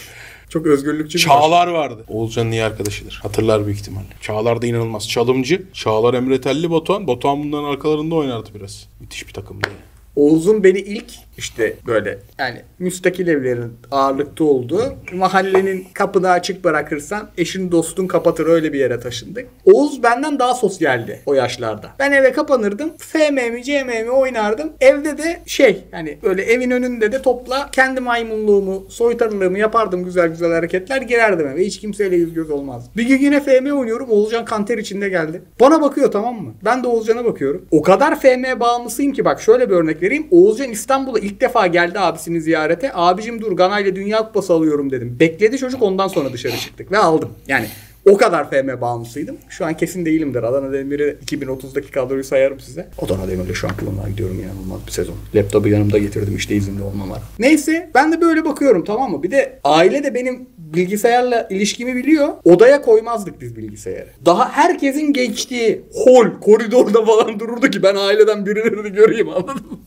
Çok 0.48 0.66
özgürlükçü 0.66 1.18
Çağlar 1.18 1.66
vardı. 1.66 2.04
Oğulcan'ın 2.08 2.52
iyi 2.52 2.64
arkadaşıdır. 2.64 3.20
Hatırlar 3.22 3.66
büyük 3.66 3.78
ihtimalle. 3.78 4.06
Çağlar 4.20 4.62
da 4.62 4.66
inanılmaz. 4.66 5.08
Çalımcı. 5.08 5.62
Çağlar 5.72 6.14
Emre 6.14 6.40
Telli 6.40 6.70
Batuhan. 6.70 7.06
Batuhan 7.06 7.42
bunların 7.42 7.68
arkalarında 7.68 8.14
oynardı 8.14 8.48
biraz. 8.54 8.88
Müthiş 9.00 9.28
bir 9.28 9.32
takımdı 9.32 9.68
yani. 9.68 9.78
Oğuz'un 10.16 10.64
beni 10.64 10.78
ilk 10.78 11.12
işte 11.38 11.76
böyle 11.86 12.18
yani 12.38 12.62
müstakil 12.78 13.28
evlerin 13.28 13.72
ağırlıkta 13.90 14.44
olduğu 14.44 14.94
mahallenin 15.12 15.86
kapını 15.94 16.30
açık 16.30 16.64
bırakırsan 16.64 17.28
eşin 17.38 17.72
dostun 17.72 18.06
kapatır 18.06 18.46
öyle 18.46 18.72
bir 18.72 18.78
yere 18.78 19.00
taşındık. 19.00 19.46
Oğuz 19.64 20.02
benden 20.02 20.38
daha 20.38 20.54
sosyaldi 20.54 21.20
o 21.26 21.34
yaşlarda. 21.34 21.90
Ben 21.98 22.12
eve 22.12 22.32
kapanırdım. 22.32 22.92
FM'mi 22.98 23.64
CM'mi 23.64 24.10
oynardım. 24.10 24.72
Evde 24.80 25.18
de 25.18 25.40
şey 25.46 25.84
hani 25.90 26.18
böyle 26.22 26.42
evin 26.42 26.70
önünde 26.70 27.12
de 27.12 27.22
topla 27.22 27.68
kendi 27.72 28.00
maymunluğumu 28.00 28.86
soytarılığımı 28.88 29.58
yapardım 29.58 30.04
güzel 30.04 30.28
güzel 30.28 30.52
hareketler 30.52 31.02
girerdim 31.02 31.46
eve. 31.46 31.66
Hiç 31.66 31.80
kimseyle 31.80 32.16
yüz 32.16 32.34
göz 32.34 32.50
olmaz. 32.50 32.90
Bir 32.96 33.02
gün 33.02 33.18
yine 33.18 33.40
FM 33.40 33.76
oynuyorum. 33.76 34.10
Oğuzcan 34.10 34.44
kanter 34.44 34.78
içinde 34.78 35.08
geldi. 35.08 35.42
Bana 35.60 35.82
bakıyor 35.82 36.12
tamam 36.12 36.42
mı? 36.42 36.54
Ben 36.64 36.82
de 36.82 36.86
Oğuzcan'a 36.88 37.24
bakıyorum. 37.24 37.66
O 37.70 37.82
kadar 37.82 38.20
FM 38.20 38.60
bağımlısıyım 38.60 39.12
ki 39.12 39.24
bak 39.24 39.40
şöyle 39.40 39.70
bir 39.70 39.74
örnek 39.74 40.02
vereyim. 40.02 40.26
Oğuzcan 40.30 40.70
İstanbul'a 40.70 41.18
ilk 41.24 41.40
defa 41.40 41.66
geldi 41.66 41.98
abisini 41.98 42.40
ziyarete. 42.40 42.90
Abicim 42.94 43.40
dur 43.40 43.52
Ganay'la 43.52 43.96
Dünya 43.96 44.18
Kupası 44.18 44.52
alıyorum 44.52 44.90
dedim. 44.90 45.16
Bekledi 45.20 45.58
çocuk 45.58 45.82
ondan 45.82 46.08
sonra 46.08 46.32
dışarı 46.32 46.56
çıktık 46.56 46.92
ve 46.92 46.98
aldım. 46.98 47.30
Yani 47.48 47.66
o 48.10 48.16
kadar 48.16 48.50
FM 48.50 48.80
bağımlısıydım. 48.80 49.36
Şu 49.48 49.66
an 49.66 49.76
kesin 49.76 50.06
değilimdir. 50.06 50.42
Adana 50.42 50.72
Demir'i 50.72 51.16
2030'daki 51.26 51.90
kadroyu 51.90 52.24
sayarım 52.24 52.60
size. 52.60 52.88
Adana 52.98 53.28
Demir'le 53.28 53.54
şampiyonluğa 53.54 54.08
gidiyorum 54.08 54.40
inanılmaz 54.40 54.86
bir 54.86 54.92
sezon. 54.92 55.14
Laptopu 55.34 55.68
yanımda 55.68 55.98
getirdim 55.98 56.36
işte 56.36 56.54
izinli 56.54 56.82
olmam 56.82 57.10
var. 57.10 57.22
Neyse 57.38 57.90
ben 57.94 58.12
de 58.12 58.20
böyle 58.20 58.44
bakıyorum 58.44 58.84
tamam 58.84 59.10
mı? 59.10 59.22
Bir 59.22 59.30
de 59.30 59.58
aile 59.64 60.04
de 60.04 60.14
benim 60.14 60.46
bilgisayarla 60.58 61.48
ilişkimi 61.50 61.96
biliyor. 61.96 62.28
Odaya 62.44 62.82
koymazdık 62.82 63.40
biz 63.40 63.56
bilgisayarı. 63.56 64.08
Daha 64.26 64.52
herkesin 64.52 65.12
geçtiği 65.12 65.82
hol, 65.92 66.26
koridorda 66.40 67.04
falan 67.04 67.40
dururdu 67.40 67.70
ki 67.70 67.82
ben 67.82 67.94
aileden 67.94 68.46
birilerini 68.46 68.92
göreyim 68.92 69.28
anladın 69.28 69.54
mı? 69.54 69.78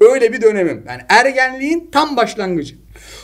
Öyle 0.00 0.32
bir 0.32 0.42
dönemim. 0.42 0.82
Yani 0.88 1.02
ergenliğin 1.08 1.88
tam 1.92 2.16
başlangıcı. 2.16 2.74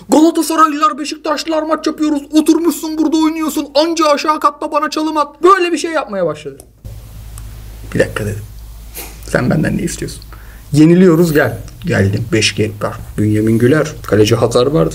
Galatasaraylılar, 0.08 0.98
Beşiktaşlılar 0.98 1.62
maç 1.62 1.86
yapıyoruz. 1.86 2.22
Oturmuşsun 2.32 2.98
burada 2.98 3.16
oynuyorsun. 3.16 3.68
Anca 3.74 4.06
aşağı 4.06 4.40
katta 4.40 4.72
bana 4.72 4.90
çalım 4.90 5.16
at. 5.16 5.42
Böyle 5.42 5.72
bir 5.72 5.78
şey 5.78 5.90
yapmaya 5.90 6.26
başladı. 6.26 6.58
Bir 7.94 7.98
dakika 7.98 8.24
dedim. 8.24 8.42
Sen 9.28 9.50
benden 9.50 9.78
ne 9.78 9.82
istiyorsun? 9.82 10.22
Yeniliyoruz 10.72 11.32
gel. 11.32 11.58
Geldim. 11.86 12.24
5 12.32 12.54
genk 12.54 12.84
var. 12.84 12.96
Bünyamin 13.18 13.58
Güler. 13.58 13.92
Kaleci 14.06 14.34
Hazar 14.34 14.66
vardı. 14.66 14.94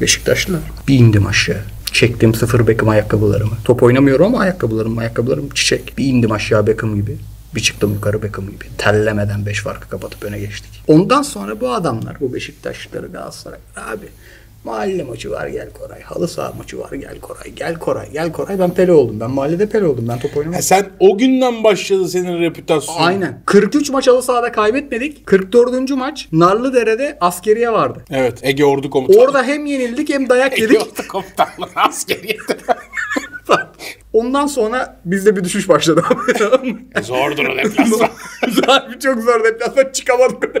Beşiktaşlılar. 0.00 0.60
Bir 0.88 0.98
indim 0.98 1.26
aşağı. 1.26 1.62
Çektim 1.92 2.34
sıfır 2.34 2.66
Beckham 2.66 2.88
ayakkabılarımı. 2.88 3.56
Top 3.64 3.82
oynamıyorum 3.82 4.26
ama 4.26 4.38
ayakkabılarım 4.38 4.98
ayakkabılarım 4.98 5.48
çiçek. 5.48 5.98
Bir 5.98 6.04
indim 6.04 6.32
aşağı 6.32 6.66
Beckham 6.66 6.94
gibi. 6.96 7.16
Bir 7.54 7.60
çıktım 7.60 7.94
yukarı 7.94 8.22
Beckham 8.22 8.46
gibi. 8.46 8.64
Tellemeden 8.78 9.46
5 9.46 9.60
farkı 9.60 9.88
kapatıp 9.88 10.24
öne 10.24 10.38
geçtik. 10.38 10.82
Ondan 10.88 11.22
sonra 11.22 11.60
bu 11.60 11.70
adamlar, 11.70 12.16
bu 12.20 12.34
Beşiktaşlıları 12.34 13.06
Galatasaray 13.06 13.58
abi 13.76 14.06
mahalle 14.64 15.02
maçı 15.02 15.30
var 15.30 15.46
gel 15.46 15.68
Koray. 15.70 16.02
Halı 16.02 16.28
saha 16.28 16.52
maçı 16.58 16.78
var 16.78 16.92
gel 16.92 17.20
Koray. 17.20 17.52
Gel 17.56 17.74
Koray. 17.78 18.12
Gel 18.12 18.32
Koray. 18.32 18.58
Ben 18.58 18.74
Pele 18.74 18.92
oldum. 18.92 19.20
Ben 19.20 19.30
mahallede 19.30 19.68
Pele 19.68 19.84
oldum. 19.84 20.04
Ben 20.08 20.18
top 20.18 20.36
oynamadım. 20.36 20.54
Ha, 20.56 20.62
sen 20.62 20.86
o 21.00 21.18
günden 21.18 21.64
başladı 21.64 22.08
senin 22.08 22.40
reputasyonun. 22.40 23.00
Aynen. 23.00 23.42
43 23.46 23.90
maç 23.90 24.08
halı 24.08 24.22
sahada 24.22 24.52
kaybetmedik. 24.52 25.26
44. 25.26 25.90
maç 25.90 26.28
Narlıdere'de 26.32 27.18
askeriye 27.20 27.72
vardı. 27.72 28.04
Evet 28.10 28.38
Ege 28.42 28.64
Ordu 28.64 28.90
Komutanı. 28.90 29.22
Orada 29.22 29.42
hem 29.42 29.66
yenildik 29.66 30.08
hem 30.08 30.28
dayak 30.28 30.52
Ege 30.52 30.62
yedik. 30.62 30.82
Ordu 30.82 31.08
Komutanlığı 31.08 31.68
askeriyeti. 31.76 32.56
Ondan 34.14 34.46
sonra 34.46 35.00
bizde 35.04 35.36
bir 35.36 35.44
düşüş 35.44 35.68
başladı. 35.68 36.04
Zordur 37.02 37.44
o 37.44 37.56
deplasman. 37.56 38.10
Çok 39.02 39.22
zor 39.22 39.44
deplasman 39.44 39.92
çıkamadık. 39.92 40.54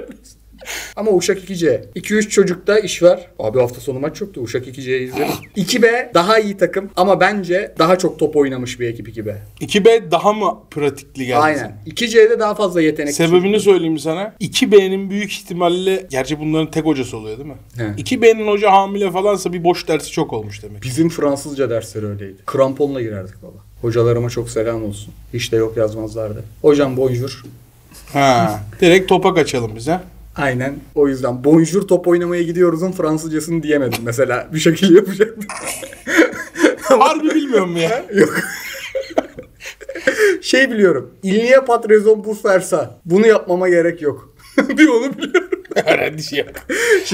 Ama 0.96 1.10
Uşak 1.10 1.38
2C. 1.38 1.80
2-3 1.96 2.28
çocukta 2.28 2.78
iş 2.78 3.02
var. 3.02 3.26
Abi 3.38 3.58
hafta 3.58 3.80
sonu 3.80 3.98
maç 3.98 4.20
yoktu. 4.20 4.40
Uşak 4.40 4.66
2C'yi 4.66 5.00
izledim. 5.04 5.26
2B 5.56 6.14
daha 6.14 6.38
iyi 6.38 6.56
takım 6.56 6.90
ama 6.96 7.20
bence 7.20 7.74
daha 7.78 7.98
çok 7.98 8.18
top 8.18 8.36
oynamış 8.36 8.80
bir 8.80 8.88
ekip 8.88 9.08
2B. 9.08 9.34
2B 9.60 10.10
daha 10.10 10.32
mı 10.32 10.58
pratikli 10.70 11.26
geldi? 11.26 11.38
Aynen. 11.38 11.76
2C'de 11.86 12.38
daha 12.38 12.54
fazla 12.54 12.82
yetenek. 12.82 13.14
Sebebini 13.14 13.60
söyleyeyim 13.60 13.98
sana. 13.98 14.34
2B'nin 14.40 15.10
büyük 15.10 15.32
ihtimalle 15.32 16.06
gerçi 16.10 16.40
bunların 16.40 16.70
tek 16.70 16.84
hocası 16.84 17.16
oluyor 17.16 17.38
değil 17.38 17.48
mi? 17.48 17.56
He. 17.76 18.02
2B'nin 18.02 18.48
hoca 18.48 18.72
hamile 18.72 19.10
falansa 19.10 19.52
bir 19.52 19.64
boş 19.64 19.88
dersi 19.88 20.10
çok 20.10 20.32
olmuş 20.32 20.62
demek. 20.62 20.82
Bizim 20.82 21.08
Fransızca 21.08 21.70
dersleri 21.70 22.06
öyleydi. 22.06 22.36
Kramponla 22.46 23.00
girerdik 23.00 23.34
valla. 23.42 23.64
Hocalarıma 23.82 24.30
çok 24.30 24.50
selam 24.50 24.84
olsun. 24.84 25.14
Hiç 25.34 25.52
de 25.52 25.56
yok 25.56 25.76
yazmazlardı. 25.76 26.44
Hocam 26.62 26.96
bonjour. 26.96 27.42
Ha. 28.12 28.60
Direkt 28.80 29.08
topa 29.08 29.34
kaçalım 29.34 29.72
biz 29.76 29.88
ha. 29.88 30.02
Aynen. 30.36 30.74
O 30.94 31.08
yüzden 31.08 31.44
bonjour 31.44 31.88
top 31.88 32.08
oynamaya 32.08 32.42
gidiyoruz'un 32.42 32.92
Fransızcasını 32.92 33.62
diyemedim 33.62 33.98
mesela. 34.04 34.48
Bir 34.52 34.58
şekilde 34.58 34.94
yapacaktım. 34.94 35.44
Harbi 36.82 37.34
bilmiyorum 37.34 37.76
ya. 37.76 38.04
Yok. 38.14 38.34
şey 40.42 40.70
biliyorum. 40.70 41.14
Il 41.22 41.44
n'y 41.44 41.56
a 41.56 41.64
pas 41.64 41.82
de 41.82 41.94
raison 41.94 42.22
pour 42.22 42.42
faire 42.42 42.60
ça. 42.60 43.00
Bunu 43.04 43.26
yapmama 43.26 43.68
gerek 43.68 44.02
yok. 44.02 44.34
bir 44.68 44.88
onu 44.88 45.18
biliyorum. 45.18 45.50
Öğrendiği 45.86 46.22
şey 46.22 46.38
yok. 46.38 46.48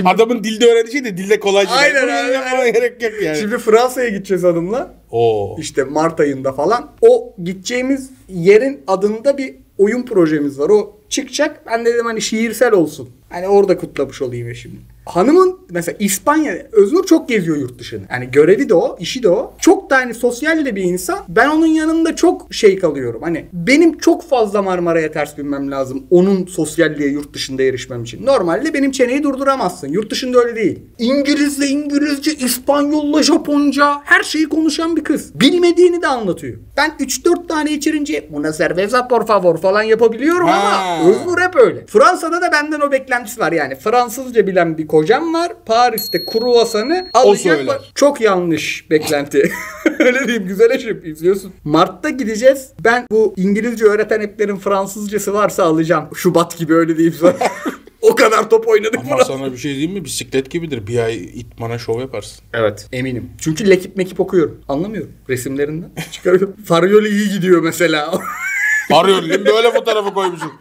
Adamın 0.05 0.45
dilde 0.45 0.67
öğrendiği 0.67 0.93
şey 0.93 1.05
de 1.05 1.17
dilde 1.17 1.41
kolayca. 1.41 1.71
Aynen, 1.71 2.03
Bunu 2.03 2.13
aynen, 2.13 2.33
yapmana 2.33 2.61
aynen. 2.61 2.73
gerek 2.73 3.03
yok 3.03 3.13
yani. 3.23 3.37
Şimdi 3.39 3.59
Fransa'ya 3.59 4.09
gideceğiz 4.09 4.45
hanımla. 4.45 4.95
Oo. 5.11 5.57
İşte 5.61 5.85
Mart 5.85 6.21
ayında 6.21 6.53
falan. 6.53 6.91
O 7.01 7.35
gideceğimiz 7.45 8.11
yerin 8.29 8.81
adında 8.87 9.39
bir 9.39 9.55
oyun 9.81 10.03
projemiz 10.03 10.59
var. 10.59 10.69
O 10.71 10.97
çıkacak. 11.09 11.67
Ben 11.67 11.85
de 11.85 11.95
dedim 11.95 12.07
hani 12.07 12.23
şiirsel 12.23 12.73
olsun. 12.73 13.09
Hani 13.29 13.49
orada 13.49 13.79
kutlamış 13.79 14.23
olayım 14.23 14.55
şimdi. 14.55 14.77
Hanımın 15.15 15.59
mesela 15.71 15.97
İspanya, 16.01 16.55
Öznur 16.73 17.07
çok 17.07 17.29
geziyor 17.29 17.57
yurt 17.57 17.79
dışını. 17.79 18.03
Yani 18.11 18.31
görevi 18.33 18.69
de 18.69 18.75
o, 18.75 18.97
işi 19.01 19.23
de 19.23 19.29
o. 19.29 19.55
Çok 19.61 19.91
da 19.91 19.97
hani 19.97 20.15
sosyal 20.15 20.65
de 20.65 20.77
bir 20.77 20.83
insan. 20.83 21.19
Ben 21.29 21.49
onun 21.49 21.67
yanında 21.67 22.17
çok 22.17 22.55
şey 22.55 22.79
kalıyorum. 22.79 23.23
Hani 23.23 23.45
benim 23.53 23.99
çok 23.99 24.29
fazla 24.29 24.63
Marmara'ya 24.63 25.13
ters 25.13 25.39
binmem 25.39 25.71
lazım. 25.71 26.03
Onun 26.11 26.47
sosyalliğe 26.47 27.09
yurt 27.09 27.35
dışında 27.35 27.63
erişmem 27.63 28.03
için. 28.03 28.27
Normalde 28.27 28.75
benim 28.75 28.91
çeneyi 28.91 29.23
durduramazsın. 29.23 29.89
Yurt 29.89 30.11
dışında 30.11 30.39
öyle 30.39 30.57
değil. 30.57 30.79
İngilizce, 30.99 31.67
İngilizce, 31.67 32.35
İspanyolla, 32.35 33.23
Japonca 33.23 33.95
her 34.05 34.23
şeyi 34.23 34.49
konuşan 34.49 34.97
bir 34.97 35.05
kız. 35.05 35.41
Bilmediğini 35.41 36.03
de 36.03 36.07
anlatıyor. 36.07 36.59
Ben 36.77 36.91
3-4 37.01 37.47
tane 37.49 37.73
içirince 37.73 38.29
buna 38.33 38.53
cerveza 38.53 39.09
por 39.09 39.27
favor 39.27 39.57
falan 39.59 39.83
yapabiliyorum 39.83 40.47
Ha. 40.49 40.55
ama 40.55 41.11
Öznur 41.11 41.41
hep 41.41 41.57
öyle. 41.57 41.87
Fransa'da 41.87 42.43
da 42.43 42.53
benden 42.53 42.81
o 42.81 42.93
beklentisi 42.93 43.41
var 43.41 43.53
yani. 43.53 43.75
Fransızca 43.75 44.47
bilen 44.47 44.79
bir 44.79 44.87
kocam 45.01 45.35
var. 45.35 45.53
Paris'te 45.67 46.25
kruvasanı 46.25 47.11
alacak 47.15 47.57
söyler. 47.57 47.67
var. 47.67 47.93
Çok 47.95 48.21
yanlış 48.21 48.91
beklenti. 48.91 49.53
öyle 49.99 50.27
diyeyim 50.27 50.47
güzel 50.49 50.71
eş 50.71 50.85
yapayım 50.85 51.15
izliyorsun. 51.15 51.53
Mart'ta 51.65 52.11
gideceğiz. 52.11 52.71
Ben 52.85 53.07
bu 53.11 53.35
İngilizce 53.37 53.85
öğreten 53.85 54.21
app'lerin 54.21 54.57
Fransızcası 54.57 55.35
varsa 55.35 55.65
alacağım. 55.65 56.09
Şubat 56.15 56.59
gibi 56.59 56.75
öyle 56.75 56.97
diyeyim 56.97 57.17
sana. 57.21 57.37
o 58.01 58.15
kadar 58.15 58.51
top 58.51 58.69
oynadık 58.69 58.99
Ama 58.99 59.09
Fransa'da. 59.09 59.39
sana 59.39 59.53
bir 59.53 59.57
şey 59.57 59.71
diyeyim 59.73 59.93
mi? 59.93 60.05
Bisiklet 60.05 60.51
gibidir. 60.51 60.87
Bir 60.87 60.99
ay 60.99 61.17
itmana 61.17 61.79
şov 61.79 62.01
yaparsın. 62.01 62.45
Evet. 62.55 62.89
Eminim. 62.93 63.31
Çünkü 63.39 63.71
lekip 63.71 63.97
mekip 63.97 64.21
okuyorum. 64.21 64.61
Anlamıyorum. 64.69 65.11
Resimlerinden 65.29 65.91
çıkarıyorum. 66.13 66.57
Farioli 66.65 67.09
iyi 67.09 67.31
gidiyor 67.31 67.63
mesela. 67.63 68.13
Arıyorum 68.93 69.29
değil 69.29 69.41
mi? 69.41 69.47
Böyle 69.47 69.73
fotoğrafı 69.73 70.15
koymuşum. 70.15 70.53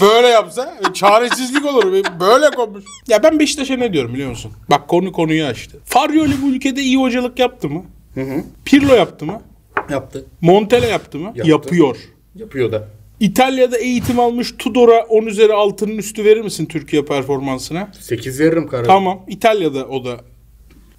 Böyle 0.00 0.28
yapsa 0.28 0.74
e, 0.90 0.92
çaresizlik 0.94 1.66
olur. 1.66 1.92
Böyle 2.20 2.50
koymuş. 2.50 2.84
Ya 3.08 3.22
ben 3.22 3.38
Beşiktaş'a 3.38 3.76
ne 3.76 3.92
diyorum 3.92 4.14
biliyor 4.14 4.30
musun? 4.30 4.52
Bak 4.70 4.88
konu 4.88 5.12
konuyu 5.12 5.44
açtı. 5.44 5.78
Faryoli 5.84 6.42
bu 6.42 6.48
ülkede 6.48 6.80
iyi 6.82 6.96
hocalık 6.96 7.38
yaptı 7.38 7.68
mı? 7.68 7.84
Pirlo 8.64 8.94
yaptı 8.94 9.26
mı? 9.26 9.42
Yaptı. 9.90 10.26
Montella 10.40 10.86
yaptı 10.86 11.18
mı? 11.18 11.32
Yaptı. 11.34 11.50
Yapıyor. 11.50 11.96
Yapıyor 12.34 12.72
da. 12.72 12.88
İtalya'da 13.20 13.78
eğitim 13.78 14.20
almış 14.20 14.54
Tudor'a 14.58 15.00
10 15.08 15.26
üzeri 15.26 15.52
altının 15.52 15.98
üstü 15.98 16.24
verir 16.24 16.40
misin 16.40 16.66
Türkiye 16.66 17.04
performansına? 17.04 17.88
8 18.00 18.40
veririm 18.40 18.68
kararı. 18.68 18.86
Tamam. 18.86 19.20
İtalya'da 19.28 19.86
o 19.86 20.04
da. 20.04 20.20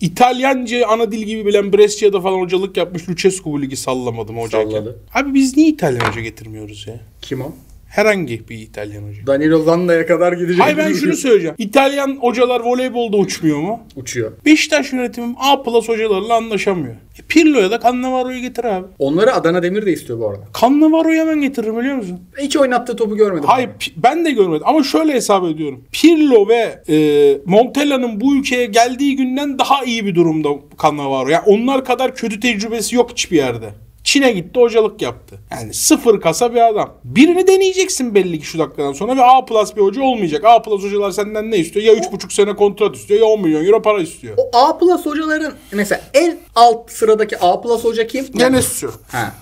İtalyanca 0.02 0.88
ana 0.88 1.12
dil 1.12 1.24
gibi 1.24 1.46
bilen 1.46 1.74
Brescia'da 1.74 2.22
falan 2.22 2.40
hocalık 2.40 2.78
yapmış 2.78 3.10
Lucescu 3.10 3.52
bu 3.52 3.62
ligi 3.62 3.78
sallamadım 3.78 4.38
hocayken. 4.38 4.70
Salladı. 4.72 5.00
Abi 5.14 5.34
biz 5.34 5.58
niye 5.58 5.70
İtalyan 5.70 6.10
hoca 6.10 6.22
getirmiyoruz 6.22 6.88
ya? 6.88 7.00
Kim 7.22 7.42
o? 7.42 7.52
Herhangi 7.92 8.50
bir 8.50 8.58
İtalyan 8.58 9.04
hoca. 9.04 9.28
Danilo 9.28 9.64
Zanna'ya 9.64 10.06
kadar 10.06 10.34
gidecek. 10.34 10.60
Hayır 10.64 10.78
ben 10.78 10.94
şunu 10.94 11.16
söyleyeceğim. 11.16 11.56
İtalyan 11.58 12.18
hocalar 12.22 12.60
voleybolda 12.60 13.18
uçmuyor 13.18 13.60
mu? 13.60 13.80
Uçuyor. 13.96 14.32
Beşiktaş 14.46 14.94
yönetimi 14.94 15.36
A 15.40 15.64
plus 15.64 15.90
hocalarla 15.90 16.36
anlaşamıyor. 16.36 16.94
E 16.94 17.22
Pirlo'ya 17.28 17.72
da 17.72 17.80
Cannavaro'yu 17.80 18.40
getir 18.42 18.64
abi. 18.64 18.86
Onları 19.00 19.34
Adana 19.34 19.64
Demir 19.64 19.86
de 19.86 19.94
istiyor 19.94 20.20
bu 20.20 20.30
arada. 20.30 20.42
Cannavaro'yu 20.62 21.20
hemen 21.20 21.42
getiririm 21.42 21.80
biliyor 21.80 21.96
musun? 21.96 22.20
Hiç 22.42 22.58
oynattığı 22.58 22.96
topu 22.96 23.16
görmedim. 23.18 23.44
Hayır 23.48 23.70
pi- 23.80 23.92
ben 23.98 24.26
de 24.26 24.32
görmedim 24.32 24.64
ama 24.68 24.84
şöyle 24.84 25.14
hesap 25.14 25.46
ediyorum. 25.46 25.84
Pirlo 25.92 26.48
ve 26.48 26.84
e, 26.90 26.98
Montella'nın 27.46 28.22
bu 28.22 28.36
ülkeye 28.36 28.66
geldiği 28.66 29.16
günden 29.16 29.60
daha 29.60 29.84
iyi 29.86 30.06
bir 30.06 30.16
durumda 30.16 30.50
Cannavaro. 30.84 31.30
Yani 31.30 31.44
onlar 31.46 31.86
kadar 31.86 32.16
kötü 32.16 32.40
tecrübesi 32.40 32.96
yok 32.96 33.12
hiçbir 33.12 33.38
yerde. 33.38 33.70
Çin'e 34.12 34.32
gitti 34.32 34.60
hocalık 34.60 35.02
yaptı. 35.02 35.40
Yani 35.52 35.74
sıfır 35.74 36.22
kasa 36.22 36.54
bir 36.54 36.68
adam. 36.70 36.94
Birini 37.04 37.48
deneyeceksin 37.48 38.16
belli 38.16 38.40
ki 38.40 38.46
şu 38.46 38.60
dakikadan 38.60 38.94
sonra 38.94 39.18
ve 39.18 39.24
A 39.24 39.46
plus 39.46 39.76
bir 39.76 39.82
hoca 39.82 40.02
olmayacak. 40.02 40.46
A 40.46 40.62
plus 40.62 40.84
hocalar 40.84 41.12
senden 41.12 41.52
ne 41.52 41.58
istiyor? 41.58 41.86
Ya 41.86 41.94
3,5 41.94 42.34
sene 42.34 42.56
kontrat 42.56 42.96
istiyor 42.96 43.20
ya 43.20 43.26
10 43.26 43.42
milyon 43.42 43.66
euro 43.66 43.82
para 43.82 44.02
istiyor. 44.02 44.38
O 44.38 44.58
A 44.58 44.78
plus 44.78 45.06
hocaların 45.06 45.54
mesela 45.72 46.02
en 46.14 46.38
alt 46.56 46.92
sıradaki 46.92 47.40
A 47.40 47.62
plus 47.62 47.84
hoca 47.84 48.08
kim? 48.08 48.26
Genesio. 48.34 48.90
Ha. 49.12 49.34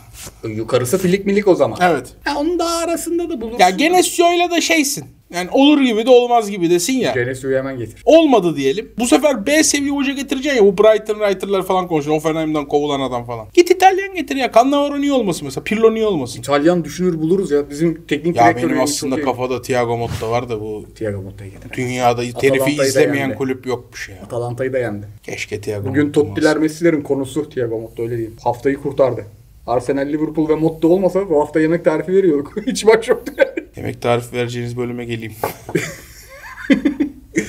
Yukarısı 0.43 0.97
filik 0.97 1.25
milik 1.25 1.47
o 1.47 1.55
zaman. 1.55 1.79
Evet. 1.81 2.07
Ha, 2.23 2.39
onun 2.39 2.59
daha 2.59 2.77
arasında 2.77 3.29
da 3.29 3.41
bulursun. 3.41 3.59
Ya 3.59 3.69
Genesio'yla 3.69 4.51
da 4.51 4.61
şeysin. 4.61 5.05
Yani 5.33 5.49
olur 5.51 5.81
gibi 5.81 6.05
de 6.05 6.09
olmaz 6.09 6.51
gibi 6.51 6.69
desin 6.69 6.93
ya. 6.93 7.11
Genesio'yu 7.11 7.57
hemen 7.57 7.77
getir. 7.77 8.01
Olmadı 8.05 8.55
diyelim. 8.55 8.91
Bu 8.99 9.07
sefer 9.07 9.45
B 9.45 9.63
seviye 9.63 9.91
hoca 9.91 10.11
getireceksin 10.13 10.63
ya. 10.65 10.65
Bu 10.65 10.83
Brighton 10.83 11.13
Writer'lar 11.13 11.63
falan 11.63 11.87
konuşuyor. 11.87 12.17
Offenheim'den 12.17 12.65
kovulan 12.65 12.99
adam 12.99 13.25
falan. 13.25 13.47
Git 13.53 13.71
İtalyan 13.71 14.15
getir 14.15 14.35
ya. 14.35 14.51
Cannavaro 14.55 15.01
niye 15.01 15.13
olmasın 15.13 15.45
mesela? 15.45 15.63
Pirlo 15.63 15.93
niye 15.93 16.05
olmasın? 16.05 16.39
İtalyan 16.39 16.83
düşünür 16.83 17.21
buluruz 17.21 17.51
ya. 17.51 17.69
Bizim 17.69 18.05
teknik 18.07 18.35
Ya 18.35 18.43
direktörü 18.43 18.63
benim 18.63 18.69
benim 18.75 18.83
aslında 18.83 19.15
çok 19.15 19.23
iyi. 19.23 19.25
kafada 19.25 19.61
Thiago 19.61 19.97
Motta 19.97 20.31
var 20.31 20.49
da 20.49 20.61
bu 20.61 20.85
Thiago 20.95 21.21
Motta'yı 21.21 21.51
getir. 21.51 21.71
dünyada 21.77 22.17
da 22.17 22.83
izlemeyen 22.83 23.35
kulüp 23.35 23.65
yokmuş 23.67 24.09
ya. 24.09 24.15
Atalanta'yı 24.25 24.73
da 24.73 24.77
yendi. 24.77 25.05
Keşke 25.23 25.61
Thiago 25.61 25.89
Bugün 25.89 26.05
Motta 26.05 26.21
Totti'ler. 26.21 26.57
Messi'lerin 26.57 27.01
konusu 27.01 27.49
Thiago 27.49 27.79
Motta 27.79 28.03
öyle 28.03 28.17
diyeyim. 28.17 28.35
Haftayı 28.43 28.77
kurtardı. 28.77 29.25
Arsenal, 29.69 30.07
Liverpool 30.07 30.49
ve 30.49 30.55
Motta 30.55 30.87
olmasa 30.87 31.29
bu 31.29 31.41
hafta 31.41 31.59
yemek 31.59 31.85
tarifi 31.85 32.11
veriyorduk. 32.13 32.53
Hiç 32.67 32.83
maç 32.85 33.07
yoktu 33.09 33.33
yani. 33.37 33.67
Yemek 33.75 34.01
tarif 34.01 34.33
vereceğiniz 34.33 34.77
bölüme 34.77 35.05
geleyim. 35.05 35.33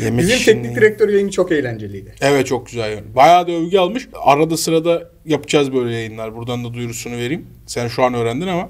Yemek 0.05 0.21
Bizim 0.21 0.37
işini- 0.37 0.45
teknik 0.63 0.77
direktör 0.77 1.09
yayını 1.09 1.31
çok 1.31 1.53
eğlenceliydi. 1.53 2.15
Evet 2.21 2.47
çok 2.47 2.67
güzel 2.67 2.91
yani. 2.91 3.15
Bayağı 3.15 3.47
da 3.47 3.53
övgü 3.53 3.79
almış. 3.79 4.09
Arada 4.25 4.57
sırada 4.57 5.11
yapacağız 5.27 5.73
böyle 5.75 5.95
yayınlar. 5.95 6.37
Buradan 6.37 6.65
da 6.65 6.75
duyurusunu 6.75 7.17
vereyim. 7.17 7.47
Sen 7.67 7.89
şu 7.89 8.03
an 8.03 8.15
öğrendin 8.15 8.47
ama. 8.47 8.69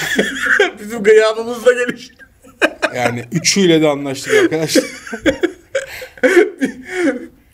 Bizim 0.80 1.02
gıyabımızda 1.02 1.72
gelişti. 1.72 2.14
Yani 2.96 3.24
üçüyle 3.32 3.80
de 3.82 3.88
anlaştık 3.88 4.34
arkadaşlar. 4.34 4.84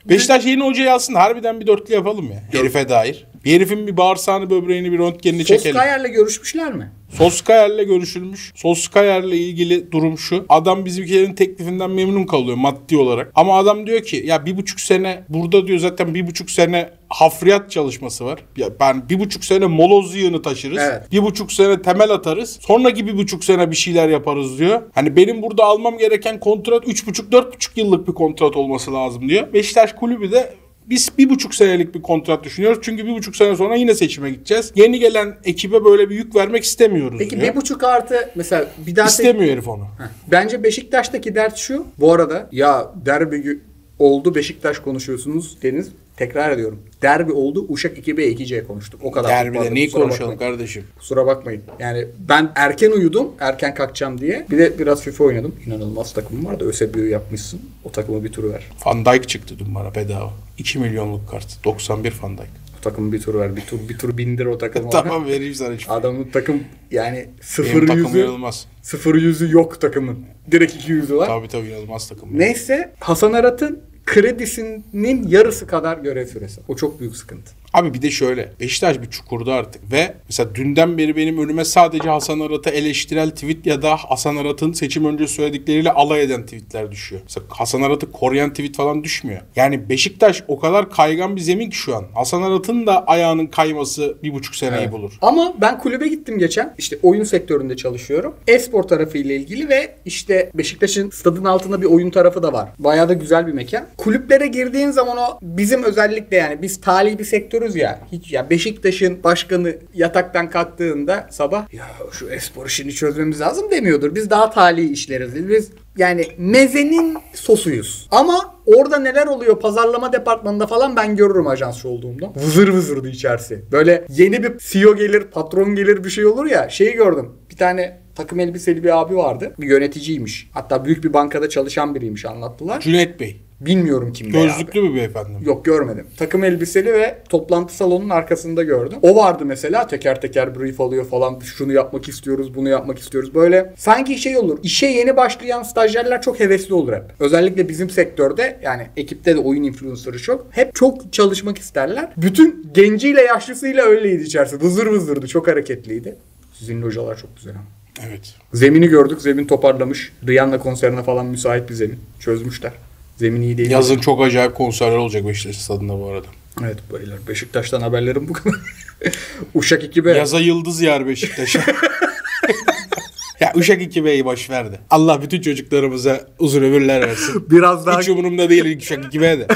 Beşiktaş 0.08 0.46
yeni 0.46 0.64
hocayı 0.64 0.92
alsın. 0.92 1.14
Harbiden 1.14 1.60
bir 1.60 1.66
dörtlü 1.66 1.94
yapalım 1.94 2.30
ya. 2.30 2.42
Herife 2.60 2.88
dair. 2.88 3.26
Bir 3.44 3.52
herifin 3.52 3.86
bir 3.86 3.96
bağırsağını, 3.96 4.50
böbreğini, 4.50 4.92
bir 4.92 4.98
röntgenini 4.98 5.44
çekelim. 5.44 5.74
Soskayer'le 5.74 6.12
görüşmüşler 6.12 6.72
mi? 6.72 6.92
Soskayer'le 7.18 7.82
görüşülmüş. 7.86 8.52
Soskayer'le 8.56 9.32
ilgili 9.32 9.92
durum 9.92 10.18
şu. 10.18 10.46
Adam 10.48 10.84
bizimkilerin 10.84 11.34
teklifinden 11.34 11.90
memnun 11.90 12.24
kalıyor 12.24 12.56
maddi 12.56 12.96
olarak. 12.96 13.32
Ama 13.34 13.58
adam 13.58 13.86
diyor 13.86 14.02
ki 14.02 14.22
ya 14.26 14.46
bir 14.46 14.56
buçuk 14.56 14.80
sene 14.80 15.24
burada 15.28 15.66
diyor 15.66 15.78
zaten 15.78 16.14
bir 16.14 16.26
buçuk 16.26 16.50
sene 16.50 16.90
hafriyat 17.08 17.70
çalışması 17.70 18.24
var. 18.24 18.38
Ya 18.56 18.68
ben 18.80 19.08
bir 19.08 19.20
buçuk 19.20 19.44
sene 19.44 19.66
moloz 19.66 20.14
yığını 20.14 20.42
taşırız. 20.42 20.78
Evet. 20.80 21.12
Bir 21.12 21.22
buçuk 21.22 21.52
sene 21.52 21.82
temel 21.82 22.10
atarız. 22.10 22.58
Sonraki 22.60 23.06
bir 23.06 23.16
buçuk 23.16 23.44
sene 23.44 23.70
bir 23.70 23.76
şeyler 23.76 24.08
yaparız 24.08 24.58
diyor. 24.58 24.82
Hani 24.94 25.16
benim 25.16 25.42
burada 25.42 25.64
almam 25.64 25.98
gereken 25.98 26.40
kontrat 26.40 26.88
üç 26.88 27.06
buçuk 27.06 27.32
dört 27.32 27.54
buçuk 27.54 27.76
yıllık 27.78 28.08
bir 28.08 28.12
kontrat 28.12 28.56
olması 28.56 28.92
lazım 28.94 29.28
diyor. 29.28 29.52
Beşiktaş 29.52 29.92
kulübü 29.92 30.32
de 30.32 30.54
biz 30.86 31.08
bir 31.18 31.30
buçuk 31.30 31.54
senelik 31.54 31.94
bir 31.94 32.02
kontrat 32.02 32.44
düşünüyoruz. 32.44 32.78
Çünkü 32.82 33.06
bir 33.06 33.12
buçuk 33.12 33.36
sene 33.36 33.56
sonra 33.56 33.76
yine 33.76 33.94
seçime 33.94 34.30
gideceğiz. 34.30 34.72
Yeni 34.74 34.98
gelen 34.98 35.36
ekibe 35.44 35.84
böyle 35.84 36.10
bir 36.10 36.14
yük 36.14 36.36
vermek 36.36 36.64
istemiyoruz 36.64 37.18
Peki 37.18 37.40
diyor. 37.40 37.52
bir 37.52 37.60
buçuk 37.60 37.84
artı 37.84 38.30
mesela 38.34 38.66
bir 38.86 38.96
daha 38.96 39.06
İstemiyor 39.06 39.52
herif 39.52 39.68
onu. 39.68 39.82
Heh. 39.84 40.04
Bence 40.30 40.62
Beşiktaş'taki 40.62 41.34
dert 41.34 41.56
şu. 41.56 41.86
Bu 41.98 42.12
arada 42.12 42.48
ya 42.52 42.92
derbi 43.06 43.58
oldu 43.98 44.34
Beşiktaş 44.34 44.78
konuşuyorsunuz 44.78 45.62
Deniz. 45.62 45.88
Tekrar 46.22 46.50
ediyorum. 46.50 46.78
Derbi 47.02 47.32
oldu 47.32 47.66
Uşak 47.68 47.98
2B 47.98 48.20
2C 48.20 48.66
konuştuk. 48.66 49.00
O 49.04 49.10
kadar. 49.10 49.30
Derbide 49.30 49.74
neyi 49.74 49.90
konuşalım 49.90 50.32
bakmayın. 50.32 50.52
kardeşim? 50.52 50.84
Kusura 50.98 51.26
bakmayın. 51.26 51.62
Yani 51.78 52.06
ben 52.28 52.52
erken 52.54 52.90
uyudum. 52.90 53.28
Erken 53.40 53.74
kalkacağım 53.74 54.20
diye. 54.20 54.46
Bir 54.50 54.58
de 54.58 54.78
biraz 54.78 55.02
FIFA 55.02 55.24
oynadım. 55.24 55.54
İnanılmaz 55.66 56.12
takımım 56.12 56.46
var 56.46 56.60
da 56.60 56.64
ÖSB'yi 56.64 57.08
yapmışsın. 57.10 57.60
O 57.84 57.92
takıma 57.92 58.24
bir 58.24 58.32
tur 58.32 58.52
ver. 58.52 58.62
Van 58.86 59.04
Dijk 59.04 59.28
çıktı 59.28 59.54
dün 59.58 59.74
bana 59.74 59.94
bedava. 59.94 60.32
2 60.58 60.78
milyonluk 60.78 61.30
kart. 61.30 61.64
91 61.64 62.12
Van 62.22 62.38
Dijk. 62.38 62.46
O 62.78 62.82
takımı 62.82 63.12
bir 63.12 63.20
tur 63.20 63.34
ver. 63.34 63.56
Bir 63.56 63.60
tur 63.60 63.78
bir 63.88 63.98
tur 63.98 64.16
bindir 64.18 64.46
o 64.46 64.58
takımı. 64.58 64.90
tamam 64.92 65.26
vereyim 65.26 65.54
sana 65.54 65.74
hiç. 65.74 65.86
Adamın 65.88 66.24
takım 66.32 66.60
yani 66.90 67.16
Benim 67.16 67.30
sıfır 67.40 67.86
takım 67.86 68.04
yüzü 68.04 68.18
inanılmaz. 68.18 68.66
sıfır 68.82 69.14
yüzü 69.14 69.52
yok 69.52 69.80
takımın. 69.80 70.18
Direkt 70.50 70.74
iki 70.74 70.92
yüzü 70.92 71.16
var. 71.16 71.26
Tabii 71.26 71.48
tabii 71.48 71.66
inanılmaz 71.68 72.08
takım. 72.08 72.28
Neyse 72.38 72.92
Hasan 73.00 73.32
Arat'ın 73.32 73.91
kredisinin 74.06 75.28
yarısı 75.28 75.66
kadar 75.66 75.98
görev 75.98 76.26
süresi. 76.26 76.60
O 76.68 76.76
çok 76.76 77.00
büyük 77.00 77.16
sıkıntı. 77.16 77.61
Abi 77.74 77.94
bir 77.94 78.02
de 78.02 78.10
şöyle. 78.10 78.52
Beşiktaş 78.60 79.02
bir 79.02 79.10
çukurda 79.10 79.54
artık. 79.54 79.92
Ve 79.92 80.14
mesela 80.28 80.54
dünden 80.54 80.98
beri 80.98 81.16
benim 81.16 81.38
önüme 81.38 81.64
sadece 81.64 82.08
Hasan 82.08 82.40
Arat'a 82.40 82.70
eleştirel 82.70 83.30
tweet 83.30 83.66
ya 83.66 83.82
da 83.82 83.96
Hasan 83.96 84.36
Arat'ın 84.36 84.72
seçim 84.72 85.04
önce 85.04 85.26
söyledikleriyle 85.26 85.92
alay 85.92 86.22
eden 86.22 86.42
tweetler 86.42 86.90
düşüyor. 86.90 87.22
Mesela 87.24 87.46
Hasan 87.48 87.82
Arat'ı 87.82 88.12
koruyan 88.12 88.50
tweet 88.50 88.76
falan 88.76 89.04
düşmüyor. 89.04 89.40
Yani 89.56 89.88
Beşiktaş 89.88 90.44
o 90.48 90.60
kadar 90.60 90.90
kaygan 90.90 91.36
bir 91.36 91.40
zemin 91.40 91.70
ki 91.70 91.76
şu 91.76 91.96
an. 91.96 92.04
Hasan 92.14 92.42
Arat'ın 92.42 92.86
da 92.86 93.04
ayağının 93.06 93.46
kayması 93.46 94.16
bir 94.22 94.34
buçuk 94.34 94.54
seneyi 94.56 94.92
bulur. 94.92 95.12
Ama 95.22 95.54
ben 95.60 95.78
kulübe 95.78 96.08
gittim 96.08 96.38
geçen. 96.38 96.74
İşte 96.78 96.98
oyun 97.02 97.24
sektöründe 97.24 97.76
çalışıyorum. 97.76 98.34
E-spor 98.48 98.82
tarafı 98.82 99.18
ile 99.18 99.36
ilgili 99.36 99.68
ve 99.68 99.94
işte 100.04 100.50
Beşiktaş'ın 100.54 101.10
stadın 101.10 101.44
altında 101.44 101.80
bir 101.80 101.86
oyun 101.86 102.10
tarafı 102.10 102.42
da 102.42 102.52
var. 102.52 102.68
Bayağı 102.78 103.08
da 103.08 103.12
güzel 103.12 103.46
bir 103.46 103.52
mekan. 103.52 103.86
Kulüplere 103.96 104.46
girdiğin 104.46 104.90
zaman 104.90 105.18
o 105.18 105.38
bizim 105.42 105.82
özellikle 105.82 106.36
yani 106.36 106.62
biz 106.62 106.80
tali 106.80 107.18
bir 107.18 107.24
sektörüz 107.62 107.76
ya. 107.76 108.00
Hiç 108.12 108.32
ya 108.32 108.50
Beşiktaş'ın 108.50 109.24
başkanı 109.24 109.76
yataktan 109.94 110.50
kalktığında 110.50 111.28
sabah 111.30 111.72
ya 111.72 111.84
şu 112.12 112.30
e-spor 112.30 112.66
işini 112.66 112.92
çözmemiz 112.92 113.40
lazım 113.40 113.70
demiyordur. 113.70 114.14
Biz 114.14 114.30
daha 114.30 114.50
tali 114.50 114.90
işleriz. 114.90 115.48
Biz 115.48 115.70
yani 115.96 116.26
mezenin 116.38 117.18
sosuyuz. 117.34 118.08
Ama 118.10 118.54
orada 118.66 118.98
neler 118.98 119.26
oluyor 119.26 119.60
pazarlama 119.60 120.12
departmanında 120.12 120.66
falan 120.66 120.96
ben 120.96 121.16
görürüm 121.16 121.46
ajansçı 121.46 121.88
olduğumda. 121.88 122.32
Vızır 122.36 122.68
vızırdı 122.68 123.08
içerisi. 123.08 123.64
Böyle 123.72 124.04
yeni 124.08 124.42
bir 124.42 124.58
CEO 124.58 124.96
gelir, 124.96 125.20
patron 125.20 125.74
gelir 125.74 126.04
bir 126.04 126.10
şey 126.10 126.26
olur 126.26 126.46
ya. 126.46 126.68
Şeyi 126.68 126.92
gördüm. 126.92 127.30
Bir 127.50 127.56
tane 127.56 128.00
takım 128.14 128.40
elbiseli 128.40 128.84
bir 128.84 129.00
abi 129.00 129.16
vardı. 129.16 129.54
Bir 129.58 129.66
yöneticiymiş. 129.66 130.50
Hatta 130.52 130.84
büyük 130.84 131.04
bir 131.04 131.12
bankada 131.12 131.48
çalışan 131.48 131.94
biriymiş 131.94 132.24
anlattılar. 132.24 132.80
Cüneyt 132.80 133.20
Bey. 133.20 133.40
Bilmiyorum 133.66 134.12
kim 134.12 134.32
be 134.32 134.38
abi. 134.38 134.46
Gözlüklü 134.46 134.82
mü 134.82 134.94
beyefendi? 134.94 135.30
Yok 135.42 135.64
görmedim. 135.64 136.06
Takım 136.16 136.44
elbiseli 136.44 136.92
ve 136.92 137.18
toplantı 137.28 137.76
salonunun 137.76 138.10
arkasında 138.10 138.62
gördüm. 138.62 138.98
O 139.02 139.16
vardı 139.16 139.44
mesela 139.44 139.86
teker 139.86 140.20
teker 140.20 140.60
brief 140.60 140.80
alıyor 140.80 141.04
falan. 141.04 141.40
Şunu 141.40 141.72
yapmak 141.72 142.08
istiyoruz, 142.08 142.54
bunu 142.54 142.68
yapmak 142.68 142.98
istiyoruz. 142.98 143.34
Böyle 143.34 143.72
sanki 143.76 144.18
şey 144.18 144.36
olur. 144.36 144.58
İşe 144.62 144.86
yeni 144.86 145.16
başlayan 145.16 145.62
stajyerler 145.62 146.22
çok 146.22 146.40
hevesli 146.40 146.74
olur 146.74 146.92
hep. 146.92 147.02
Özellikle 147.20 147.68
bizim 147.68 147.90
sektörde 147.90 148.58
yani 148.62 148.86
ekipte 148.96 149.34
de 149.36 149.38
oyun 149.38 149.62
influencer'ı 149.62 150.18
çok. 150.18 150.46
Hep 150.50 150.74
çok 150.74 151.12
çalışmak 151.12 151.58
isterler. 151.58 152.08
Bütün 152.16 152.66
genciyle 152.74 153.22
yaşlısıyla 153.22 153.84
öyleydi 153.84 154.22
içerisi. 154.22 154.60
Vızır 154.60 154.86
vızırdı. 154.86 155.26
Çok 155.26 155.48
hareketliydi. 155.48 156.16
Sizin 156.52 156.82
hocalar 156.82 157.18
çok 157.18 157.36
güzel 157.36 157.52
ama. 157.54 157.64
Evet. 158.08 158.34
Zemini 158.52 158.88
gördük. 158.88 159.20
Zemin 159.20 159.44
toparlamış. 159.44 160.12
Rihanna 160.26 160.58
konserine 160.58 161.02
falan 161.02 161.26
müsait 161.26 161.68
bir 161.68 161.74
zemin. 161.74 161.98
Çözmüşler. 162.20 162.72
Zemin 163.16 163.42
iyi 163.42 163.58
değil. 163.58 163.70
Yazın 163.70 163.98
çok 163.98 164.22
acayip 164.22 164.54
konserler 164.54 164.96
olacak 164.96 165.26
Beşiktaş 165.26 165.56
stadında 165.56 166.00
bu 166.00 166.08
arada. 166.08 166.26
Evet 166.62 166.78
beyler. 166.92 167.18
Beşiktaş'tan 167.28 167.80
haberlerim 167.80 168.28
bu 168.28 168.32
kadar. 168.32 168.58
Uşak 169.54 169.82
2B. 169.82 170.16
Yaza 170.16 170.40
yıldız 170.40 170.80
yer 170.80 171.06
Beşiktaş'a. 171.06 171.58
ya 173.40 173.52
Uşak 173.54 173.82
2B'yi 173.82 174.24
boş 174.24 174.50
verdi. 174.50 174.80
Allah 174.90 175.22
bütün 175.22 175.40
çocuklarımıza 175.40 176.28
uzun 176.38 176.62
ömürler 176.62 177.00
versin. 177.00 177.46
Biraz 177.50 177.86
daha... 177.86 178.00
Hiç 178.00 178.08
umurumda 178.08 178.50
değil 178.50 178.78
Uşak 178.78 179.04
2B 179.04 179.20
de. 179.20 179.46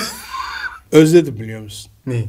Özledim 0.93 1.41
biliyor 1.41 1.61
musun? 1.61 1.93
Ne? 2.07 2.25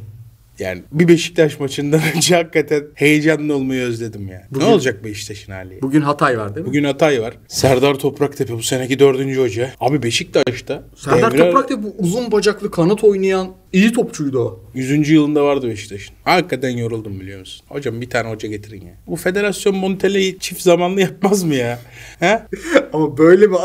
Yani 0.58 0.82
bir 0.92 1.08
Beşiktaş 1.08 1.60
maçından 1.60 2.00
önce 2.16 2.34
hakikaten 2.36 2.84
heyecanlı 2.94 3.54
olmayı 3.54 3.82
özledim 3.82 4.28
ya. 4.28 4.46
Bugün- 4.50 4.66
Ne 4.66 4.70
olacak 4.70 5.04
Beşiktaş'ın 5.04 5.52
hali? 5.52 5.82
Bugün 5.82 6.00
Hatay 6.00 6.38
var 6.38 6.54
değil 6.54 6.64
mi? 6.64 6.68
Bugün 6.68 6.84
Hatay 6.84 7.22
var. 7.22 7.34
Serdar 7.48 7.94
Topraktepe 7.94 8.52
bu 8.54 8.62
seneki 8.62 8.98
dördüncü 8.98 9.40
hoca. 9.40 9.72
Abi 9.80 10.02
Beşiktaş'ta 10.02 10.82
Serdar 10.96 11.32
devre- 11.32 11.38
Toprak 11.50 11.70
da 11.70 11.82
bu 11.82 11.94
uzun 11.98 12.32
bacaklı 12.32 12.70
kanat 12.70 13.04
oynayan 13.04 13.48
iyi 13.72 13.92
topçuydu 13.92 14.38
o. 14.40 14.64
100. 14.74 15.12
yılında 15.12 15.44
vardı 15.44 15.68
Beşiktaş'ın. 15.68 16.14
Hakikaten 16.24 16.70
yoruldum 16.70 17.20
biliyor 17.20 17.40
musun? 17.40 17.66
Hocam 17.68 18.00
bir 18.00 18.10
tane 18.10 18.30
hoca 18.30 18.48
getirin 18.48 18.80
ya. 18.86 18.94
Bu 19.06 19.16
federasyon 19.16 19.76
Montella'yı 19.76 20.38
çift 20.38 20.60
zamanlı 20.62 21.00
yapmaz 21.00 21.44
mı 21.44 21.54
ya? 21.54 21.78
He? 22.20 22.42
Ama 22.92 23.18
böyle 23.18 23.46
mi? 23.46 23.56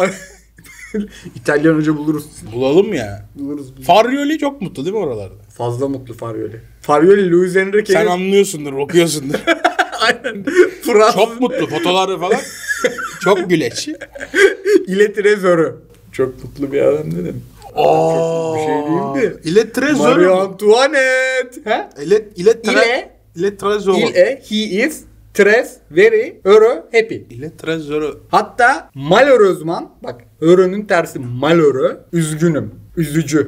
İtalyan 1.36 1.76
hoca 1.76 1.98
buluruz. 1.98 2.26
Bulalım 2.54 2.94
ya. 2.94 3.26
Buluruz. 3.36 3.72
buluruz. 3.72 3.86
Farioli 3.88 4.38
çok 4.38 4.62
mutlu 4.62 4.86
değil 4.86 4.96
mi 4.96 5.02
oralarda? 5.02 5.36
Fazla 5.50 5.88
mutlu 5.88 6.14
Farioli. 6.14 6.62
Farioli 6.84 7.32
Luis 7.32 7.54
Sen 7.54 7.68
Enrique'nin 7.68 8.06
anlıyorsundur, 8.06 8.74
okuyorsundur. 8.74 9.40
aynen 10.02 10.46
Fransız 10.82 11.16
çok 11.16 11.42
mutlu 11.42 11.68
fotoğrafları 11.68 12.20
falan. 12.20 12.40
Çok 13.24 13.50
güleç. 13.50 13.90
ile 14.88 15.14
trezörü. 15.14 15.76
Çok 16.12 16.44
mutlu 16.44 16.72
bir 16.72 16.82
adam 16.82 17.12
dedim. 17.12 17.42
Oo. 17.76 18.56
Bir 18.56 18.60
şey 18.60 18.68
diyeyim 18.68 19.34
mi? 19.34 19.42
İle 19.44 19.72
trezor. 19.72 20.18
Marie 20.18 20.28
Antoinette. 20.28 21.62
He? 21.64 22.04
İle, 22.04 22.28
ile, 22.36 22.52
tre- 22.52 22.72
İle. 22.72 23.12
ile 23.36 23.58
trezor. 23.58 23.96
Il 23.96 24.16
e, 24.16 24.42
he 24.50 24.56
is, 24.56 25.02
tres, 25.34 25.78
very, 25.92 26.40
heureux, 26.44 26.78
happy. 26.94 27.16
İle 27.30 27.58
trezor. 27.58 28.18
Hatta 28.32 28.90
malheureusement, 28.96 29.90
bak 30.04 30.22
heureux'ün 30.40 30.86
tersi 30.86 31.20
malheureux, 31.20 31.98
üzgünüm, 32.14 32.72
üzücü, 32.98 33.48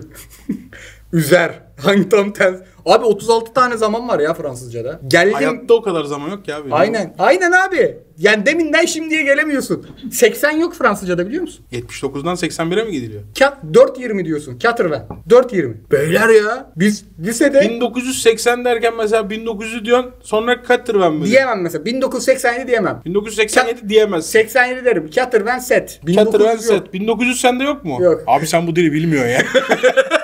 üzer. 1.14 1.52
Hangi 1.78 2.10
tam 2.10 2.34
ters? 2.34 2.60
Abi 2.86 3.06
36 3.06 3.54
tane 3.54 3.78
zaman 3.78 4.08
var 4.08 4.20
ya 4.20 4.34
Fransızca'da. 4.34 5.00
Geldim. 5.08 5.34
Hayatta 5.34 5.74
o 5.74 5.82
kadar 5.82 6.04
zaman 6.04 6.30
yok 6.30 6.48
ya. 6.48 6.60
benim. 6.60 6.74
Aynen. 6.74 7.16
Aynen 7.20 7.52
abi. 7.52 8.00
Yani 8.18 8.46
deminden 8.46 8.86
şimdiye 8.86 9.24
gelemiyorsun. 9.24 9.88
80 10.12 10.52
yok 10.52 10.76
Fransızca'da 10.76 11.28
biliyor 11.28 11.42
musun? 11.42 11.66
79'dan 11.72 12.36
81'e 12.36 12.84
mi 12.84 12.92
gidiliyor? 12.92 13.22
Kat 13.40 13.58
4.20 13.72 14.26
diyorsun. 14.26 14.60
Katırven. 14.60 15.06
4.20. 15.30 15.74
Beyler 15.92 16.30
ya. 16.30 16.72
Biz 16.76 17.06
lisede 17.20 17.62
1980 17.62 18.66
derken 18.66 18.94
mesela 18.98 19.30
1900 19.30 19.86
diyorsun 19.86 20.12
sonra 20.22 20.62
Katırven 20.64 21.14
mi? 21.14 21.26
diyemem 21.26 21.62
mesela. 21.62 21.86
1987 21.86 22.68
diyemem. 22.68 23.02
1987 23.06 23.90
diyemez. 23.90 24.26
87 24.26 24.86
derim. 24.86 25.10
Katırven 25.16 25.60
set. 25.60 26.00
Katırven 26.16 26.26
1900 26.26 26.70
yok. 26.70 26.84
set. 26.86 26.94
1900 26.94 27.42
sende 27.42 27.64
yok 27.64 27.86
mu? 27.86 27.98
Yok. 28.02 28.24
Abi 28.28 28.48
sen 28.48 28.68
bu 28.68 28.76
dili 28.76 28.92
bilmiyorsun 28.94 29.30
ya. 29.30 29.42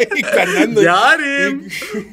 Benden 0.37 0.75
de. 0.75 0.81
Ya. 0.81 0.91
Yarim. 1.11 1.67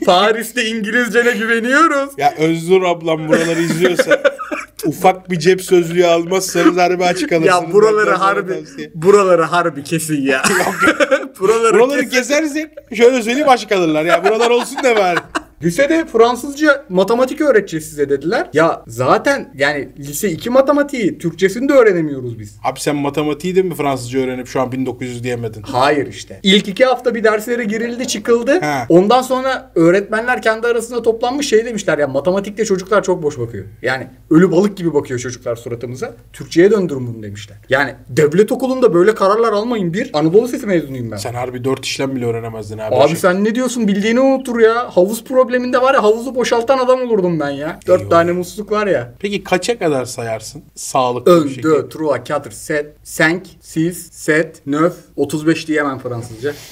Paris'te 0.06 0.64
İngilizcene 0.64 1.30
güveniyoruz. 1.30 2.10
Özgür 2.38 2.82
ablam 2.82 3.28
buraları 3.28 3.60
izliyorsa 3.60 4.22
ufak 4.86 5.30
bir 5.30 5.38
cep 5.38 5.62
sözlüğü 5.62 6.06
almazsanız 6.06 6.76
harbi 6.76 7.04
açık 7.04 7.32
alırsınız. 7.32 7.62
Ya 7.68 7.72
buraları 7.72 8.10
harbi 8.10 8.54
tavsiye. 8.64 8.90
buraları 8.94 9.42
harbi 9.42 9.84
kesin 9.84 10.22
ya. 10.22 10.42
buraları, 11.40 11.74
Buraları 11.74 12.00
kesin. 12.00 12.10
kesersek 12.16 12.70
şöyle 12.96 13.22
söyleyeyim 13.22 13.48
açık 13.48 13.72
alırlar 13.72 14.04
ya. 14.04 14.24
Buralar 14.24 14.50
olsun 14.50 14.78
da 14.84 14.96
bari. 14.96 15.18
Lisede 15.62 16.06
Fransızca 16.06 16.84
matematik 16.88 17.40
öğreteceğiz 17.40 17.86
size 17.86 18.10
dediler. 18.10 18.50
Ya 18.52 18.82
zaten 18.86 19.52
yani 19.56 19.88
lise 19.98 20.30
2 20.30 20.50
matematiği 20.50 21.18
Türkçesini 21.18 21.68
de 21.68 21.72
öğrenemiyoruz 21.72 22.38
biz. 22.38 22.56
Abi 22.64 22.80
sen 22.80 22.96
matematiği 22.96 23.56
de 23.56 23.62
mi 23.62 23.74
Fransızca 23.74 24.20
öğrenip 24.20 24.46
şu 24.46 24.60
an 24.60 24.72
1900 24.72 25.24
diyemedin? 25.24 25.62
Hayır 25.62 26.06
işte. 26.06 26.40
İlk 26.42 26.68
iki 26.68 26.84
hafta 26.84 27.14
bir 27.14 27.24
derslere 27.24 27.64
girildi 27.64 28.08
çıkıldı. 28.08 28.60
He. 28.60 28.86
Ondan 28.88 29.22
sonra 29.22 29.72
öğretmenler 29.74 30.42
kendi 30.42 30.66
arasında 30.66 31.02
toplanmış 31.02 31.48
şey 31.48 31.64
demişler 31.64 31.98
ya 31.98 32.08
matematikte 32.08 32.64
çocuklar 32.64 33.02
çok 33.02 33.22
boş 33.22 33.38
bakıyor. 33.38 33.64
Yani 33.82 34.06
ölü 34.30 34.52
balık 34.52 34.76
gibi 34.76 34.94
bakıyor 34.94 35.20
çocuklar 35.20 35.56
suratımıza. 35.56 36.14
Türkçe'ye 36.32 36.70
döndürün 36.70 37.06
bunu 37.06 37.22
demişler. 37.22 37.56
Yani 37.68 37.94
devlet 38.08 38.52
okulunda 38.52 38.94
böyle 38.94 39.14
kararlar 39.14 39.52
almayın 39.52 39.94
bir. 39.94 40.10
Anadolu 40.12 40.44
Lisesi 40.44 40.66
mezunuyum 40.66 41.10
ben. 41.10 41.16
Sen 41.16 41.34
harbi 41.34 41.64
4 41.64 41.84
işlem 41.84 42.16
bile 42.16 42.26
öğrenemezdin 42.26 42.78
abi. 42.78 42.94
Abi 42.94 43.16
sen 43.16 43.44
ne 43.44 43.54
diyorsun 43.54 43.88
bildiğini 43.88 44.20
unutur 44.20 44.60
ya. 44.60 44.96
Havuz 44.96 45.24
probleminde 45.48 45.82
var 45.82 45.94
ya 45.94 46.02
havuzu 46.02 46.34
boşaltan 46.34 46.78
adam 46.78 47.02
olurdum 47.02 47.40
ben 47.40 47.50
ya. 47.50 47.80
Dört 47.86 48.00
Eyvah. 48.00 48.10
tane 48.10 48.32
musluk 48.32 48.70
var 48.72 48.86
ya. 48.86 49.14
Peki 49.18 49.44
kaça 49.44 49.78
kadar 49.78 50.04
sayarsın? 50.04 50.62
Sağlıklı 50.74 51.36
bir 51.36 51.44
Un, 51.44 51.48
şekilde. 51.48 51.68
deux, 51.68 51.88
trois, 51.90 52.24
quatre, 52.28 52.50
sept, 52.50 53.04
cinq, 53.04 53.42
six, 53.60 54.10
sept, 54.12 54.66
neuf, 54.66 54.94
35 55.16 55.68
diyemem 55.68 55.98
Fransızca. 55.98 56.52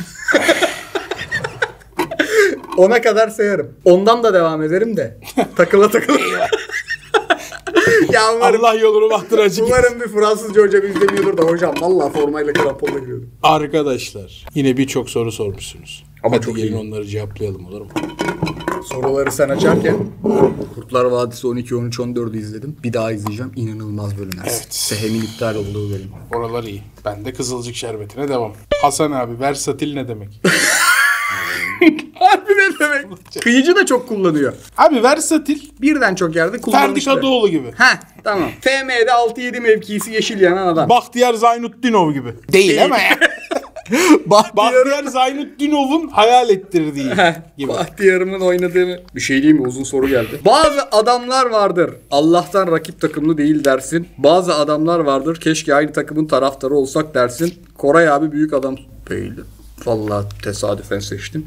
Ona 2.77 3.01
kadar 3.01 3.29
sayarım. 3.29 3.73
Ondan 3.85 4.23
da 4.23 4.35
devam 4.35 4.63
ederim 4.63 4.97
de. 4.97 5.19
Takıla 5.57 5.91
takıla. 5.91 6.19
ya 8.13 8.35
umarım, 8.37 8.65
Allah 8.65 8.75
yolunu 8.75 9.11
bahtır 9.11 9.39
açık. 9.39 9.65
umarım 9.67 10.01
bir 10.01 10.09
Fransızca 10.09 10.63
hocam 10.63 10.87
izlemiyordur 10.87 11.39
da 11.39 11.43
hocam. 11.43 11.75
Vallahi 11.81 12.13
formayla 12.13 12.53
kramponla 12.53 12.99
giriyordum. 12.99 13.31
Arkadaşlar 13.43 14.45
yine 14.55 14.77
birçok 14.77 15.11
soru 15.11 15.33
sormuşsunuz. 15.33 16.05
Ama 16.27 16.37
Hadi 16.37 16.47
çok 16.47 16.59
iyi. 16.59 16.77
onları 16.77 17.07
cevaplayalım 17.07 17.67
olur 17.67 17.81
mu? 17.81 17.89
Soruları 18.85 19.33
sen 19.33 19.49
açarken 19.49 19.97
Kurtlar 20.75 21.05
Vadisi 21.05 21.47
12, 21.47 21.77
13, 21.77 21.99
14'ü 21.99 22.39
izledim. 22.39 22.77
Bir 22.85 22.93
daha 22.93 23.13
izleyeceğim. 23.13 23.53
İnanılmaz 23.57 24.19
bölümler. 24.19 24.43
Evet. 24.45 24.67
Sehem'in 24.71 25.23
iptal 25.23 25.55
olduğu 25.55 25.91
bölüm. 25.91 26.11
Oralar 26.35 26.65
iyi. 26.65 26.83
Ben 27.05 27.25
de 27.25 27.33
Kızılcık 27.33 27.77
Şerbeti'ne 27.77 28.29
devam. 28.29 28.53
Hasan 28.83 29.13
abi 29.13 29.41
versatil 29.41 29.95
ne 29.95 30.09
demek? 30.09 30.29
Harbi 32.15 32.53
ne 32.53 32.79
demek? 32.81 33.07
Kıyıcı 33.43 33.77
da 33.77 33.87
çok 33.87 34.09
kullanıyor. 34.09 34.53
Abi 34.77 35.03
versatil 35.03 35.61
Birden 35.81 36.15
çok 36.15 36.37
yerde 36.37 36.51
Ferdi 36.51 36.63
kullanmıştı. 36.63 37.15
Kadıoğlu 37.15 37.49
gibi. 37.49 37.69
Heh 37.77 37.97
tamam. 38.25 38.51
FM'de 38.61 39.11
6-7 39.11 39.61
mevkisi 39.61 40.11
yeşil 40.13 40.41
yanan 40.41 40.67
adam. 40.67 40.89
Bahtiyar 40.89 41.35
Zaynutdinov 41.35 42.13
gibi. 42.13 42.35
Değil 42.53 42.85
ama 42.85 42.99
ya. 42.99 43.19
Bahtiyar 44.27 45.05
Zaynutdinov'un 45.05 46.09
hayal 46.09 46.51
ettirdiği 46.51 47.11
gibi. 47.59 47.69
Bahtiyar'ımın 47.69 48.41
oynadığını 48.41 49.01
bir 49.15 49.21
şey 49.21 49.43
diyeyim 49.43 49.63
mi? 49.63 49.69
Uzun 49.69 49.85
soru 49.85 50.09
geldi. 50.09 50.41
Bazı 50.45 50.83
adamlar 50.93 51.47
vardır. 51.47 51.91
Allah'tan 52.11 52.73
rakip 52.73 53.01
takımlı 53.01 53.39
değil 53.39 53.65
dersin. 53.65 54.09
Bazı 54.19 54.55
adamlar 54.55 55.01
vardır. 55.01 55.41
Keşke 55.41 55.75
aynı 55.75 55.93
takımın 55.93 56.27
taraftarı 56.27 56.75
olsak 56.75 57.15
dersin. 57.15 57.55
Koray 57.79 58.09
abi 58.09 58.33
büyük 58.33 58.53
adam 58.53 58.77
değildi. 59.11 59.41
Vallahi 59.87 60.27
tesadüfen 60.43 60.99
seçtim. 60.99 61.47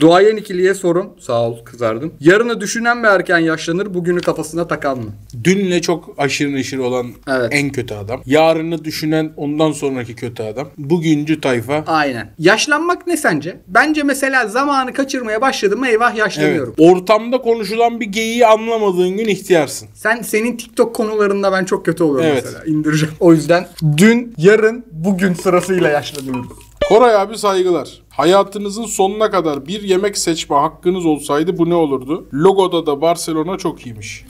Duayen 0.00 0.36
ikiliye 0.36 0.74
sorum. 0.74 1.10
Sağ 1.20 1.42
ol 1.42 1.64
kızardım. 1.64 2.12
Yarını 2.20 2.60
düşünen 2.60 2.98
mi 2.98 3.06
erken 3.06 3.38
yaşlanır? 3.38 3.94
Bugünü 3.94 4.20
kafasına 4.20 4.66
takan 4.68 4.98
mı? 4.98 5.10
Dünle 5.44 5.80
çok 5.82 6.14
aşırı 6.18 6.52
neşir 6.52 6.78
olan 6.78 7.06
Evet. 7.28 7.48
en 7.52 7.70
kötü 7.70 7.94
adam. 7.94 8.22
Yarını 8.26 8.84
düşünen 8.84 9.32
ondan 9.36 9.72
sonraki 9.72 10.14
kötü 10.16 10.42
adam. 10.42 10.68
Bugüncü 10.78 11.40
tayfa. 11.40 11.84
Aynen. 11.86 12.30
Yaşlanmak 12.38 13.06
ne 13.06 13.16
sence? 13.16 13.60
Bence 13.66 14.02
mesela 14.02 14.46
zamanı 14.46 14.92
kaçırmaya 14.92 15.40
başladım 15.40 15.78
mı 15.80 15.88
eyvah 15.88 16.08
Evet. 16.10 16.18
yaşlanıyorum. 16.18 16.74
Ortamda 16.78 17.38
konuşulan 17.42 18.00
bir 18.00 18.06
geyiği 18.06 18.46
anlamadığın 18.46 19.16
gün 19.16 19.28
ihtiyarsın. 19.28 19.88
Sen 19.94 20.22
senin 20.22 20.56
TikTok 20.56 20.94
konularında 20.94 21.52
ben 21.52 21.64
çok 21.64 21.86
kötü 21.86 22.04
oluyorum 22.04 22.30
Evet. 22.32 22.42
mesela. 22.44 22.64
İndireceğim. 22.64 23.14
O 23.20 23.32
yüzden 23.32 23.66
dün, 23.96 24.34
yarın, 24.38 24.84
bugün 24.92 25.34
sırasıyla 25.34 25.88
yaşlanıyoruz. 25.88 26.63
Koray 26.88 27.16
abi 27.16 27.38
saygılar. 27.38 28.02
Hayatınızın 28.10 28.84
sonuna 28.84 29.30
kadar 29.30 29.66
bir 29.66 29.82
yemek 29.82 30.18
seçme 30.18 30.56
hakkınız 30.56 31.06
olsaydı 31.06 31.58
bu 31.58 31.70
ne 31.70 31.74
olurdu? 31.74 32.26
Logoda 32.34 32.86
da 32.86 33.00
Barcelona 33.00 33.58
çok 33.58 33.86
iyiymiş. 33.86 34.24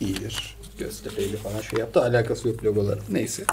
İyidir. 0.00 0.56
Göztepe'yle 0.78 1.36
falan 1.36 1.60
şey 1.60 1.78
yaptı. 1.78 2.02
Alakası 2.02 2.48
yok 2.48 2.64
logoların. 2.64 3.02
Neyse. 3.10 3.44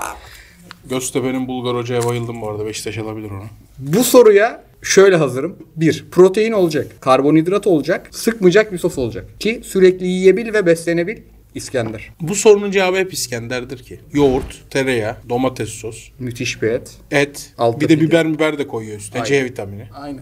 Göztepe'nin 0.90 1.48
Bulgar 1.48 1.76
hocaya 1.76 2.06
bayıldım 2.06 2.42
bu 2.42 2.50
arada. 2.50 2.66
Beşiktaş 2.66 2.98
alabilir 2.98 3.32
onu. 3.32 3.44
Bu 3.80 4.04
soruya 4.04 4.64
şöyle 4.82 5.16
hazırım. 5.16 5.56
Bir, 5.76 6.06
protein 6.12 6.52
olacak. 6.52 6.88
Karbonhidrat 7.02 7.68
olacak. 7.68 8.08
Sıkmayacak 8.12 8.74
bir 8.74 8.78
sos 8.78 8.98
olacak. 8.98 9.40
Ki 9.40 9.62
sürekli 9.64 10.08
yiyebil 10.08 10.54
ve 10.54 10.66
beslenebil. 10.66 11.18
İskender. 11.56 12.10
Bu 12.22 12.36
sorunun 12.36 12.72
cevabı 12.72 12.98
hep 12.98 13.14
İskender'dir 13.14 13.78
ki. 13.84 14.00
Yoğurt, 14.14 14.70
tereyağı, 14.70 15.16
domates 15.30 15.70
sos, 15.70 16.10
Müthiş 16.20 16.62
bir 16.62 16.68
et. 16.68 16.92
et, 17.12 17.54
Altta 17.58 17.80
bir 17.82 17.90
de 17.90 17.96
pide. 17.96 18.06
biber 18.08 18.34
biber 18.34 18.58
de 18.58 18.68
koyuyor 18.68 18.98
üstüne. 18.98 19.26
C 19.26 19.46
vitamini. 19.46 19.88
Aynen. 19.94 20.22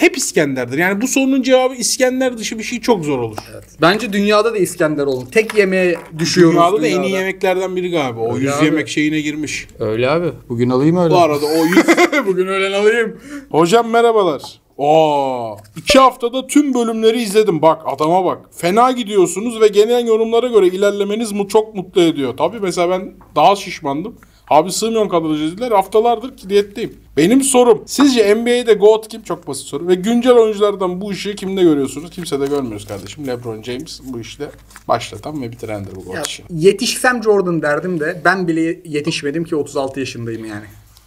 Hep 0.00 0.16
İskender'dir. 0.16 0.78
Yani 0.78 1.00
bu 1.00 1.08
sorunun 1.08 1.42
cevabı 1.42 1.74
İskender 1.74 2.38
dışı 2.38 2.58
bir 2.58 2.64
şey 2.64 2.80
çok 2.80 3.04
zor 3.04 3.18
olur. 3.18 3.36
Bence 3.80 4.12
dünyada 4.12 4.54
da 4.54 4.58
İskender 4.58 5.06
olun. 5.06 5.26
Tek 5.26 5.54
yemeğe 5.58 5.96
düşüyoruz. 6.18 6.54
Dünyada 6.56 6.82
da 6.82 6.86
en 6.86 7.02
iyi 7.02 7.12
yemeklerden 7.12 7.76
biri 7.76 7.90
galiba. 7.90 8.20
O 8.20 8.34
Öyle 8.34 8.44
100 8.44 8.54
abi. 8.54 8.64
yemek 8.64 8.88
şeyine 8.88 9.20
girmiş. 9.20 9.66
Öyle 9.78 10.10
abi. 10.10 10.26
Bugün 10.48 10.70
alayım 10.70 10.96
öyle. 10.96 11.14
Bu 11.14 11.18
arada 11.18 11.46
o 11.46 11.64
100... 11.66 11.76
Bugün 12.26 12.46
öğlen 12.46 12.72
alayım. 12.80 13.16
Hocam 13.50 13.90
merhabalar. 13.90 14.42
Oo, 14.80 15.56
iki 15.76 15.98
haftada 15.98 16.46
tüm 16.46 16.74
bölümleri 16.74 17.22
izledim. 17.22 17.62
Bak 17.62 17.82
adama 17.86 18.24
bak. 18.24 18.38
Fena 18.52 18.90
gidiyorsunuz 18.90 19.60
ve 19.60 19.68
genel 19.68 20.06
yorumlara 20.06 20.46
göre 20.46 20.66
ilerlemeniz 20.66 21.32
mu 21.32 21.48
çok 21.48 21.74
mutlu 21.74 22.00
ediyor. 22.00 22.36
Tabii 22.36 22.60
mesela 22.60 22.90
ben 22.90 23.12
daha 23.36 23.56
şişmandım. 23.56 24.14
Abi 24.50 24.72
sığmıyorum 24.72 25.08
kadraja 25.08 25.44
dediler. 25.44 25.70
Haftalardır 25.70 26.36
ki 26.36 26.50
diyetteyim. 26.50 26.96
Benim 27.16 27.42
sorum. 27.42 27.82
Sizce 27.86 28.34
NBA'de 28.34 28.74
GOAT 28.74 29.08
kim? 29.08 29.22
Çok 29.22 29.46
basit 29.46 29.66
soru. 29.66 29.88
Ve 29.88 29.94
güncel 29.94 30.32
oyunculardan 30.32 31.00
bu 31.00 31.12
işi 31.12 31.36
kimde 31.36 31.62
görüyorsunuz? 31.62 32.10
Kimse 32.10 32.40
de 32.40 32.46
görmüyoruz 32.46 32.86
kardeşim. 32.86 33.26
LeBron 33.26 33.62
James 33.62 34.00
bu 34.04 34.20
işte 34.20 34.50
başlatan 34.88 35.42
ve 35.42 35.52
bitirendir 35.52 35.96
bu 35.96 36.04
GOAT 36.04 36.26
işini. 36.26 36.46
Yetişsem 36.50 37.22
Jordan 37.22 37.62
derdim 37.62 38.00
de 38.00 38.22
ben 38.24 38.48
bile 38.48 38.80
yetişmedim 38.84 39.44
ki 39.44 39.56
36 39.56 40.00
yaşındayım 40.00 40.44
yani. 40.44 40.64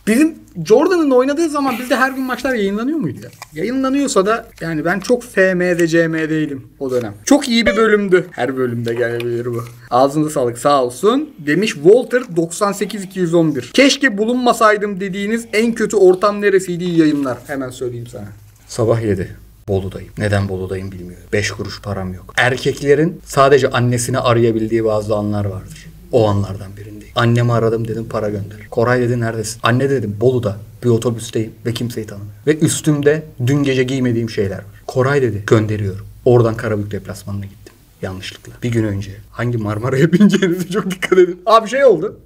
Bizim 0.07 0.35
Jordan'ın 0.65 1.11
oynadığı 1.11 1.49
zaman 1.49 1.79
bizde 1.79 1.95
her 1.95 2.11
gün 2.11 2.23
maçlar 2.23 2.53
yayınlanıyor 2.53 2.97
muydu 2.97 3.19
ya? 3.23 3.29
Yayınlanıyorsa 3.53 4.25
da 4.25 4.45
yani 4.61 4.85
ben 4.85 4.99
çok 4.99 5.23
FM'de 5.23 5.87
CM 5.87 6.13
değilim 6.13 6.67
o 6.79 6.91
dönem. 6.91 7.13
Çok 7.25 7.49
iyi 7.49 7.65
bir 7.65 7.77
bölümdü. 7.77 8.27
Her 8.31 8.57
bölümde 8.57 8.93
gelebilir 8.93 9.45
bu. 9.45 9.63
Ağzınıza 9.91 10.29
sağlık 10.29 10.57
sağ 10.57 10.83
olsun. 10.83 11.29
Demiş 11.39 11.73
Walter 11.73 12.23
98211. 12.35 13.71
Keşke 13.73 14.17
bulunmasaydım 14.17 14.99
dediğiniz 14.99 15.45
en 15.53 15.73
kötü 15.73 15.97
ortam 15.97 16.41
neresiydi 16.41 16.83
iyi 16.83 16.99
yayınlar. 16.99 17.37
Hemen 17.47 17.69
söyleyeyim 17.69 18.07
sana. 18.07 18.27
Sabah 18.67 19.01
7. 19.01 19.35
Bolu'dayım. 19.67 20.11
Neden 20.17 20.49
Bolu'dayım 20.49 20.91
bilmiyorum. 20.91 21.27
5 21.33 21.51
kuruş 21.51 21.81
param 21.81 22.13
yok. 22.13 22.33
Erkeklerin 22.37 23.21
sadece 23.25 23.69
annesini 23.69 24.19
arayabildiği 24.19 24.85
bazı 24.85 25.15
anlar 25.15 25.45
vardır. 25.45 25.85
O 26.13 26.27
anlardan 26.27 26.77
birindeyim. 26.77 27.13
Annemi 27.15 27.53
aradım 27.53 27.87
dedim 27.87 28.05
para 28.09 28.29
gönder. 28.29 28.57
Koray 28.69 29.01
dedi 29.01 29.19
neredesin? 29.19 29.59
Anne 29.63 29.89
dedim 29.89 30.15
Bolu'da 30.21 30.57
bir 30.83 30.89
otobüsteyim 30.89 31.51
ve 31.65 31.73
kimseyi 31.73 32.07
tanımıyorum. 32.07 32.37
Ve 32.47 32.59
üstümde 32.59 33.23
dün 33.47 33.63
gece 33.63 33.83
giymediğim 33.83 34.29
şeyler 34.29 34.57
var. 34.57 34.65
Koray 34.87 35.21
dedi 35.21 35.43
gönderiyorum. 35.47 36.05
Oradan 36.25 36.57
Karabük 36.57 36.91
deplasmanına 36.91 37.45
gittim. 37.45 37.73
Yanlışlıkla. 38.01 38.53
Bir 38.63 38.71
gün 38.71 38.83
önce. 38.83 39.11
Hangi 39.31 39.57
Marmara'ya 39.57 40.11
bineceğinize 40.13 40.69
çok 40.69 40.91
dikkat 40.91 41.19
edin. 41.19 41.41
Abi 41.45 41.69
şey 41.69 41.85
oldu. 41.85 42.19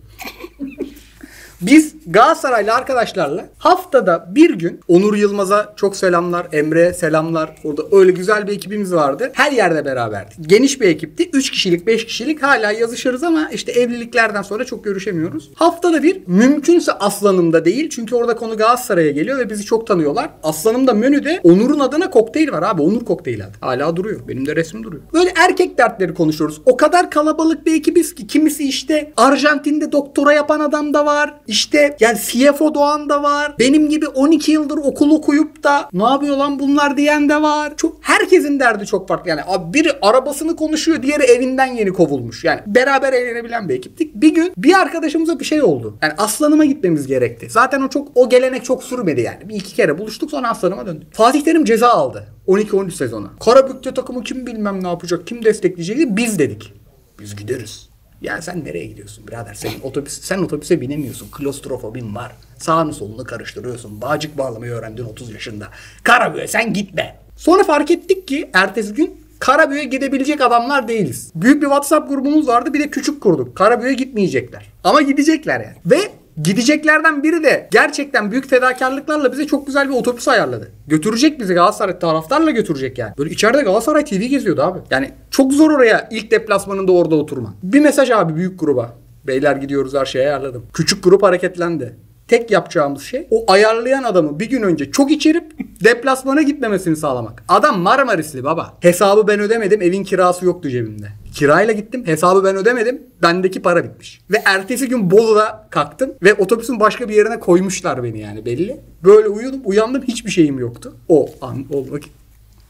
Biz 1.62 1.96
Galatasaraylı 2.08 2.74
arkadaşlarla 2.74 3.50
haftada 3.58 4.30
bir 4.36 4.50
gün 4.50 4.80
Onur 4.88 5.16
Yılmaz'a 5.16 5.74
çok 5.76 5.96
selamlar, 5.96 6.48
Emre 6.52 6.94
selamlar. 6.94 7.56
Orada 7.64 7.82
öyle 7.92 8.12
güzel 8.12 8.48
bir 8.48 8.54
ekibimiz 8.54 8.94
vardı. 8.94 9.32
Her 9.34 9.52
yerde 9.52 9.86
beraberdik. 9.86 10.38
Geniş 10.42 10.82
bir 10.82 10.88
ekipti. 10.88 11.30
3 11.34 11.52
kişilik, 11.52 11.88
5 11.88 12.06
kişilik 12.06 12.44
hala 12.44 12.72
yazışırız 12.72 13.24
ama 13.24 13.50
işte 13.54 13.72
evliliklerden 13.72 14.42
sonra 14.42 14.66
çok 14.66 14.84
görüşemiyoruz. 14.84 15.52
Haftada 15.56 16.04
bir 16.04 16.22
mümkünse 16.28 16.92
Aslanım'da 16.92 17.66
değil. 17.66 17.90
Çünkü 17.90 18.16
orada 18.16 18.36
konu 18.36 18.58
Galatasaray'a 18.58 19.12
geliyor 19.12 19.40
ve 19.40 19.50
bizi 19.50 19.66
çok 19.66 19.88
tanıyorlar. 19.88 20.30
Aslanım'da 20.44 20.94
menüde 20.94 21.40
Onur'un 21.44 21.80
adına 21.80 22.10
kokteyl 22.10 22.52
var 22.52 22.64
abi. 22.64 22.82
Onur 22.82 23.06
kokteyli 23.06 23.44
adı. 23.44 23.58
Hala 23.62 23.96
duruyor. 23.96 24.28
Benim 24.28 24.46
de 24.46 24.56
resim 24.56 24.84
duruyor. 24.84 25.04
Böyle 25.14 25.34
erkek 25.36 25.78
dertleri 25.78 26.14
konuşuyoruz. 26.14 26.62
O 26.66 26.78
kadar 26.78 27.12
kalabalık 27.12 27.66
bir 27.66 27.76
ekibiz 27.76 28.16
ki 28.16 28.28
kimisi 28.28 28.68
işte 28.68 29.14
Arjantin'de 29.18 29.92
doktora 29.92 30.34
yapan 30.34 30.60
adam 30.60 30.94
da 30.94 31.06
var. 31.06 31.34
İşte 31.48 31.98
yani 32.00 32.18
CFO 32.20 32.76
Doğan 32.76 33.10
da 33.10 33.24
var. 33.24 33.56
Benim 33.60 33.90
gibi 33.90 34.08
12 34.08 34.52
yıldır 34.52 34.78
okul 34.78 35.12
okuyup 35.12 35.64
da 35.64 35.90
ne 35.94 36.04
yapıyor 36.04 36.38
lan 36.38 36.60
bunlar 36.60 36.98
diyen 36.98 37.30
de 37.30 37.42
var. 37.42 37.74
Çok 37.78 37.98
herkesin 38.02 38.60
derdi 38.60 38.86
çok 38.86 39.08
farklı. 39.08 39.30
Yani 39.30 39.42
biri 39.74 39.90
arabasını 40.02 40.56
konuşuyor, 40.56 41.04
diğeri 41.04 41.24
evinden 41.24 41.66
yeni 41.66 41.94
kovulmuş. 41.94 42.44
Yani 42.44 42.62
beraber 42.68 43.14
eğlenebilen 43.14 43.70
bir 43.70 43.76
ekiptik. 43.76 44.16
Bir 44.16 44.36
gün 44.36 44.54
bir 44.58 44.74
arkadaşımıza 44.74 45.40
bir 45.40 45.46
şey 45.46 45.64
oldu. 45.64 45.98
Yani 46.02 46.14
Aslanıma 46.18 46.66
gitmemiz 46.66 47.08
gerekti. 47.08 47.50
Zaten 47.50 47.82
o 47.82 47.90
çok 47.90 48.08
o 48.16 48.30
gelenek 48.30 48.66
çok 48.66 48.84
sürmedi 48.84 49.22
yani. 49.22 49.50
Bir 49.50 49.56
iki 49.56 49.76
kere 49.76 49.98
buluştuk 49.98 50.32
sonra 50.32 50.50
Aslanıma 50.50 50.86
döndük. 50.86 51.14
Fatih 51.14 51.42
Terim 51.42 51.66
ceza 51.66 51.90
aldı. 51.90 52.28
12-13 52.48 52.92
sezonu. 52.92 53.30
Karabük'te 53.46 53.94
takımı 53.94 54.24
kim 54.24 54.48
bilmem 54.48 54.84
ne 54.84 54.88
yapacak, 54.88 55.28
kim 55.28 55.46
destekleyecek 55.46 56.18
biz 56.18 56.40
dedik. 56.40 56.74
Biz 57.20 57.36
gideriz. 57.36 57.90
Ya 58.22 58.42
sen 58.42 58.66
nereye 58.66 58.86
gidiyorsun 58.86 59.28
birader? 59.28 59.54
Senin 59.54 59.82
otobüs, 59.82 60.22
sen 60.22 60.38
otobüse 60.38 60.82
binemiyorsun. 60.82 61.28
Klostrofobin 61.32 62.16
var. 62.16 62.32
Sağını 62.58 62.94
solunu 62.94 63.24
karıştırıyorsun. 63.24 64.02
Bağcık 64.02 64.38
bağlamayı 64.38 64.72
öğrendin 64.72 65.04
30 65.06 65.34
yaşında. 65.34 65.68
Karabük'e 66.04 66.48
sen 66.48 66.74
gitme. 66.74 67.16
Sonra 67.36 67.64
fark 67.64 67.92
ettik 67.92 68.28
ki 68.28 68.50
ertesi 68.54 68.94
gün 68.94 69.28
Karabük'e 69.40 69.84
gidebilecek 69.84 70.42
adamlar 70.42 70.88
değiliz. 70.88 71.32
Büyük 71.36 71.62
bir 71.62 71.68
WhatsApp 71.68 72.10
grubumuz 72.10 72.48
vardı 72.48 72.74
bir 72.74 72.80
de 72.80 72.90
küçük 72.90 73.22
kurduk. 73.22 73.56
Karabük'e 73.56 73.94
gitmeyecekler. 73.94 74.66
Ama 74.84 75.02
gidecekler 75.02 75.60
yani. 75.60 75.76
Ve 75.86 76.12
Gideceklerden 76.44 77.24
biri 77.24 77.44
de 77.44 77.68
gerçekten 77.72 78.32
büyük 78.32 78.50
fedakarlıklarla 78.50 79.32
bize 79.32 79.48
çok 79.48 79.68
güzel 79.68 79.90
bir 79.90 79.94
otobüs 79.94 80.28
ayarladı. 80.28 80.72
Götürecek 80.88 81.40
bizi 81.40 81.54
Galatasaray 81.54 82.00
taraftarla 82.00 82.52
götürecek 82.52 82.98
yani. 82.98 83.14
Böyle 83.18 83.30
içeride 83.30 83.62
Galatasaray 83.62 84.06
TV 84.06 84.16
geziyordu 84.16 84.62
abi. 84.62 84.80
Yani 84.92 85.12
çok 85.32 85.54
zor 85.54 85.72
oraya 85.72 86.08
ilk 86.12 86.32
deplasmanında 86.32 86.92
orada 86.92 87.16
oturman. 87.16 87.54
Bir 87.64 87.80
mesaj 87.80 88.12
abi 88.12 88.36
büyük 88.36 88.60
gruba. 88.60 88.94
Beyler 89.28 89.56
gidiyoruz 89.56 89.94
her 89.94 90.06
şeyi 90.06 90.26
ayarladım. 90.26 90.66
Küçük 90.74 91.04
grup 91.04 91.24
hareketlendi. 91.24 91.96
Tek 92.28 92.52
yapacağımız 92.52 93.04
şey 93.04 93.28
o 93.32 93.52
ayarlayan 93.52 94.04
adamı 94.04 94.40
bir 94.40 94.50
gün 94.50 94.62
önce 94.62 94.92
çok 94.92 95.12
içirip 95.12 95.44
deplasmana 95.84 96.42
gitmemesini 96.42 96.96
sağlamak. 96.96 97.44
Adam 97.48 97.80
Marmarisli 97.80 98.44
baba. 98.44 98.78
Hesabı 98.80 99.28
ben 99.28 99.40
ödemedim 99.40 99.82
evin 99.82 100.04
kirası 100.04 100.46
yoktu 100.46 100.70
cebimde. 100.70 101.08
Kirayla 101.34 101.74
gittim. 101.74 102.04
Hesabı 102.06 102.44
ben 102.44 102.56
ödemedim. 102.56 103.04
Bendeki 103.22 103.62
para 103.62 103.84
bitmiş. 103.84 104.22
Ve 104.32 104.42
ertesi 104.46 104.90
gün 104.90 105.12
Bolu'da 105.12 105.68
kalktım. 105.70 106.14
Ve 106.24 106.34
otobüsün 106.34 106.80
başka 106.80 107.10
bir 107.10 107.16
yerine 107.16 107.40
koymuşlar 107.40 108.04
beni 108.04 108.20
yani 108.20 108.46
belli. 108.46 108.80
Böyle 109.04 109.28
uyudum. 109.28 109.62
Uyandım. 109.66 110.04
Hiçbir 110.04 110.32
şeyim 110.32 110.60
yoktu. 110.60 110.94
O 111.10 111.30
an 111.42 111.66
olmak 111.74 112.04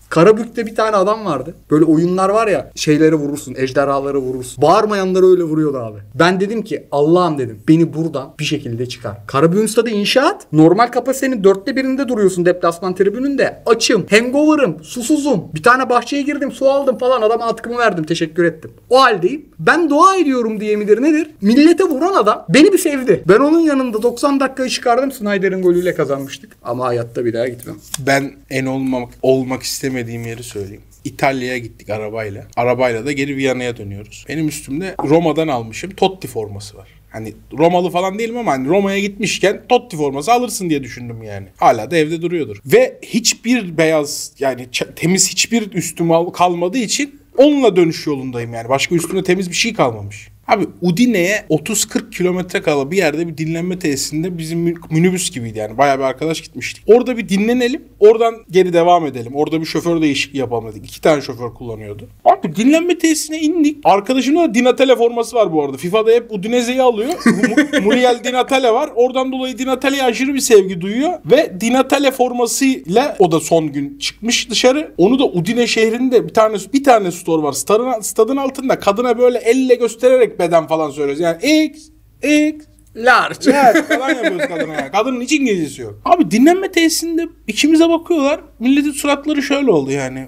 Karabük'te 0.10 0.66
bir 0.66 0.76
tane 0.76 0.95
adam 0.95 1.26
vardı. 1.26 1.55
Böyle 1.72 1.86
oyunlar 1.86 2.30
var 2.30 2.47
ya 2.47 2.72
şeyleri 2.76 3.16
vurursun, 3.16 3.55
ejderhaları 3.58 4.18
vurursun. 4.18 4.62
Bağırmayanları 4.62 5.26
öyle 5.26 5.43
vuruyordu 5.43 5.78
abi. 5.78 5.99
Ben 6.16 6.39
dedim 6.39 6.62
ki 6.62 6.88
Allah'ım 6.91 7.38
dedim 7.38 7.60
beni 7.68 7.93
buradan 7.93 8.34
bir 8.39 8.45
şekilde 8.45 8.86
çıkar. 8.86 9.18
Karabük'ün 9.28 9.66
stadı 9.66 9.89
inşaat. 9.89 10.53
Normal 10.53 10.88
kapasitenin 10.88 11.43
dörtte 11.43 11.76
birinde 11.76 12.08
duruyorsun 12.08 12.45
deplasman 12.45 12.95
tribününde. 12.95 13.62
Açım, 13.66 14.05
hangover'ım, 14.10 14.84
susuzum. 14.84 15.43
Bir 15.55 15.64
tane 15.64 15.89
bahçeye 15.89 16.22
girdim, 16.22 16.51
su 16.51 16.70
aldım 16.70 16.97
falan. 16.97 17.22
Adama 17.22 17.45
atkımı 17.45 17.78
verdim, 17.78 18.03
teşekkür 18.03 18.43
ettim. 18.43 18.72
O 18.89 19.01
haldeyim. 19.01 19.45
Ben 19.60 19.89
dua 19.89 20.16
ediyorum 20.16 20.60
diye 20.60 20.76
midir 20.76 21.01
nedir? 21.01 21.30
Millete 21.41 21.84
vuran 21.84 22.14
adam 22.14 22.45
beni 22.49 22.74
bir 22.74 22.78
sevdi. 22.78 23.24
Ben 23.28 23.39
onun 23.39 23.60
yanında 23.60 24.03
90 24.03 24.39
dakikayı 24.39 24.70
çıkardım. 24.70 25.12
Snyder'in 25.12 25.62
golüyle 25.62 25.95
kazanmıştık. 25.95 26.51
Ama 26.64 26.86
hayatta 26.86 27.26
bir 27.26 27.34
daha 27.34 27.47
gitmem. 27.47 27.76
Ben 27.99 28.32
en 28.49 28.66
olmamak 28.66 29.10
olmak 29.22 29.64
istemediğim 29.97 30.25
yeri 30.27 30.43
söyleyeyim. 30.43 30.81
İtalya'ya 31.03 31.57
gittik 31.57 31.89
arabayla. 31.89 32.47
Arabayla 32.55 33.05
da 33.05 33.11
geri 33.11 33.37
Viyana'ya 33.37 33.77
dönüyoruz. 33.77 34.25
Benim 34.29 34.47
üstümde 34.47 34.95
Roma'dan 35.03 35.47
almışım 35.47 35.91
Totti 35.91 36.27
forması 36.27 36.77
var. 36.77 36.87
Hani 37.09 37.33
Romalı 37.57 37.89
falan 37.89 38.19
değilim 38.19 38.37
ama 38.37 38.51
hani 38.51 38.67
Roma'ya 38.67 38.99
gitmişken 38.99 39.61
Totti 39.69 39.97
forması 39.97 40.31
alırsın 40.31 40.69
diye 40.69 40.83
düşündüm 40.83 41.23
yani. 41.23 41.47
Hala 41.57 41.91
da 41.91 41.97
evde 41.97 42.21
duruyordur. 42.21 42.57
Ve 42.65 42.99
hiçbir 43.01 43.77
beyaz 43.77 44.31
yani 44.39 44.67
temiz 44.95 45.29
hiçbir 45.29 45.71
üstüm 45.71 46.11
al- 46.11 46.29
kalmadığı 46.29 46.77
için 46.77 47.19
onunla 47.37 47.75
dönüş 47.75 48.07
yolundayım 48.07 48.53
yani. 48.53 48.69
Başka 48.69 48.95
üstümde 48.95 49.23
temiz 49.23 49.49
bir 49.49 49.55
şey 49.55 49.73
kalmamış. 49.73 50.27
Abi 50.47 50.65
Udine'ye 50.81 51.45
30-40 51.49 52.09
kilometre 52.11 52.61
kala 52.61 52.91
bir 52.91 52.97
yerde 52.97 53.27
bir 53.27 53.37
dinlenme 53.37 53.79
tesisinde 53.79 54.37
bizim 54.37 54.75
minibüs 54.89 55.31
gibiydi 55.31 55.57
yani. 55.59 55.77
Bayağı 55.77 55.97
bir 55.97 56.03
arkadaş 56.03 56.41
gitmiştik. 56.41 56.83
Orada 56.87 57.17
bir 57.17 57.29
dinlenelim. 57.29 57.81
Oradan 57.99 58.35
geri 58.51 58.73
devam 58.73 59.05
edelim. 59.05 59.31
Orada 59.35 59.61
bir 59.61 59.65
şoför 59.65 60.01
değişikliği 60.01 60.37
yapalım 60.37 60.69
dedik. 60.71 60.85
İki 60.85 61.01
tane 61.01 61.21
şoför 61.21 61.53
kullanıyordu. 61.53 62.07
Abi 62.25 62.55
dinlenme 62.55 62.97
tesisine 62.97 63.39
indik. 63.39 63.77
Arkadaşımda 63.83 64.41
da 64.41 64.53
Dinatale 64.53 64.95
forması 64.95 65.35
var 65.35 65.53
bu 65.53 65.63
arada. 65.63 65.77
FIFA'da 65.77 66.11
hep 66.11 66.31
Udinese'yi 66.31 66.81
alıyor. 66.81 67.09
Mu- 67.25 67.81
Muriel 67.83 68.19
Dinatale 68.23 68.71
var. 68.71 68.89
Oradan 68.95 69.31
dolayı 69.31 69.57
Dinatale'ye 69.57 70.03
aşırı 70.03 70.33
bir 70.33 70.39
sevgi 70.39 70.81
duyuyor. 70.81 71.13
Ve 71.25 71.61
Dinatale 71.61 72.11
formasıyla 72.11 73.15
o 73.19 73.31
da 73.31 73.39
son 73.39 73.71
gün 73.71 73.97
çıkmış 73.99 74.49
dışarı. 74.49 74.93
Onu 74.97 75.19
da 75.19 75.25
Udine 75.25 75.67
şehrinde 75.67 76.27
bir 76.27 76.33
tane 76.33 76.57
bir 76.73 76.83
tane 76.83 77.11
store 77.11 77.43
var. 77.43 77.53
Stadın, 77.53 78.01
stadın 78.01 78.37
altında 78.37 78.79
kadına 78.79 79.17
böyle 79.17 79.37
elle 79.37 79.75
göstererek 79.75 80.36
beden 80.39 80.67
falan 80.67 80.89
söylüyoruz. 80.89 81.19
Yani 81.19 81.65
X, 81.65 81.89
X, 82.23 82.65
Large. 82.95 83.51
Evet 83.51 83.88
falan 83.88 84.09
yapıyoruz 84.09 84.47
kadına 84.47 84.73
yani. 84.73 84.91
Kadının 84.91 85.21
hiç 85.21 85.31
İngilizcesi 85.31 85.81
yok. 85.81 85.99
Abi 86.05 86.31
dinlenme 86.31 86.71
tesisinde 86.71 87.27
ikimize 87.47 87.89
bakıyorlar. 87.89 88.39
Milletin 88.59 88.91
suratları 88.91 89.41
şöyle 89.41 89.71
oldu 89.71 89.91
yani. 89.91 90.27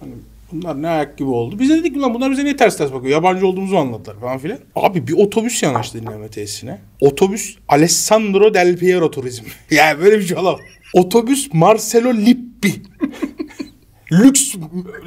Hani 0.00 0.12
bunlar 0.52 0.82
ne 0.82 0.88
ayak 0.88 1.18
gibi 1.18 1.28
oldu. 1.28 1.58
Biz 1.58 1.70
de 1.70 1.76
dedik 1.76 1.94
ki 1.94 2.00
lan 2.00 2.14
bunlar 2.14 2.30
bize 2.30 2.44
niye 2.44 2.56
ters 2.56 2.78
ters 2.78 2.92
bakıyor. 2.92 3.12
Yabancı 3.12 3.46
olduğumuzu 3.46 3.76
anlattılar 3.76 4.20
falan 4.20 4.38
filan. 4.38 4.58
Abi 4.76 5.06
bir 5.06 5.12
otobüs 5.12 5.62
yanaştı 5.62 6.00
dinlenme 6.00 6.28
tesisine. 6.28 6.78
Otobüs 7.00 7.56
Alessandro 7.68 8.54
Del 8.54 8.76
Piero 8.76 9.10
Turizm. 9.10 9.44
yani 9.70 10.00
böyle 10.00 10.18
bir 10.18 10.26
şey 10.26 10.36
olamaz. 10.36 10.60
Otobüs 10.94 11.48
Marcelo 11.52 12.14
Lippi. 12.14 12.82
Lüks 14.12 14.54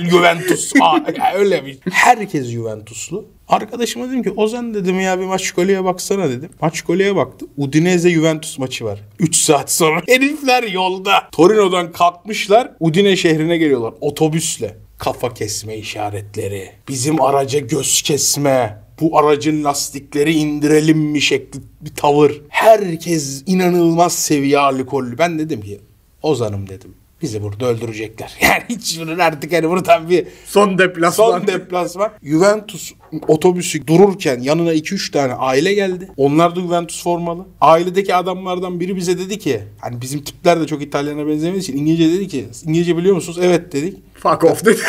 Juventus. 0.09 0.73
Aa, 0.81 0.99
öyle 1.35 1.65
bir. 1.65 1.79
Herkes 1.91 2.47
Juventuslu. 2.47 3.25
Arkadaşıma 3.47 4.07
dedim 4.07 4.23
ki 4.23 4.31
Ozan 4.31 4.73
dedim 4.73 4.99
ya 4.99 5.19
bir 5.19 5.25
maç 5.25 5.51
golüye 5.51 5.83
baksana 5.83 6.29
dedim. 6.29 6.49
Maç 6.61 6.81
golüye 6.81 7.15
baktı. 7.15 7.45
Udinese 7.57 8.09
Juventus 8.09 8.59
maçı 8.59 8.85
var. 8.85 8.99
3 9.19 9.35
saat 9.35 9.71
sonra. 9.71 10.01
Herifler 10.07 10.63
yolda. 10.63 11.29
Torino'dan 11.31 11.91
kalkmışlar. 11.91 12.71
Udine 12.79 13.15
şehrine 13.15 13.57
geliyorlar. 13.57 13.93
Otobüsle. 14.01 14.77
Kafa 14.97 15.33
kesme 15.33 15.77
işaretleri. 15.77 16.71
Bizim 16.87 17.21
araca 17.21 17.59
göz 17.59 18.01
kesme. 18.01 18.85
Bu 19.01 19.17
aracın 19.17 19.63
lastikleri 19.63 20.33
indirelim 20.33 20.97
mi 20.97 21.21
şekli 21.21 21.59
bir 21.81 21.95
tavır. 21.95 22.41
Herkes 22.49 23.43
inanılmaz 23.45 24.15
seviye 24.15 24.59
alkollü. 24.59 25.17
Ben 25.17 25.39
dedim 25.39 25.61
ki 25.61 25.79
Ozan'ım 26.21 26.69
dedim. 26.69 26.95
Bizi 27.25 27.43
burada 27.43 27.65
öldürecekler. 27.65 28.33
Yani 28.41 28.63
hiç 28.69 28.99
bunun 28.99 29.19
artık 29.19 29.53
hani 29.53 29.69
buradan 29.69 30.09
bir 30.09 30.27
Son 30.45 30.77
deplasman. 30.77 31.31
son 31.31 31.47
deplasman. 31.47 32.11
Juventus 32.23 32.91
otobüsü 33.27 33.87
dururken 33.87 34.39
yanına 34.39 34.73
2-3 34.73 35.11
tane 35.11 35.33
aile 35.33 35.73
geldi. 35.73 36.09
Onlar 36.17 36.55
da 36.55 36.59
Juventus 36.59 37.03
formalı. 37.03 37.45
Ailedeki 37.61 38.15
adamlardan 38.15 38.79
biri 38.79 38.95
bize 38.95 39.17
dedi 39.17 39.39
ki 39.39 39.61
hani 39.81 40.01
bizim 40.01 40.23
tipler 40.23 40.61
de 40.61 40.67
çok 40.67 40.81
İtalyan'a 40.81 41.27
benzemediği 41.27 41.61
için 41.61 41.77
İngilizce 41.77 42.17
dedi 42.17 42.27
ki 42.27 42.45
İngilizce 42.65 42.97
biliyor 42.97 43.15
musunuz? 43.15 43.39
Evet 43.41 43.73
dedik. 43.73 43.97
Fuck 44.13 44.43
off 44.43 44.65
dedi. 44.65 44.79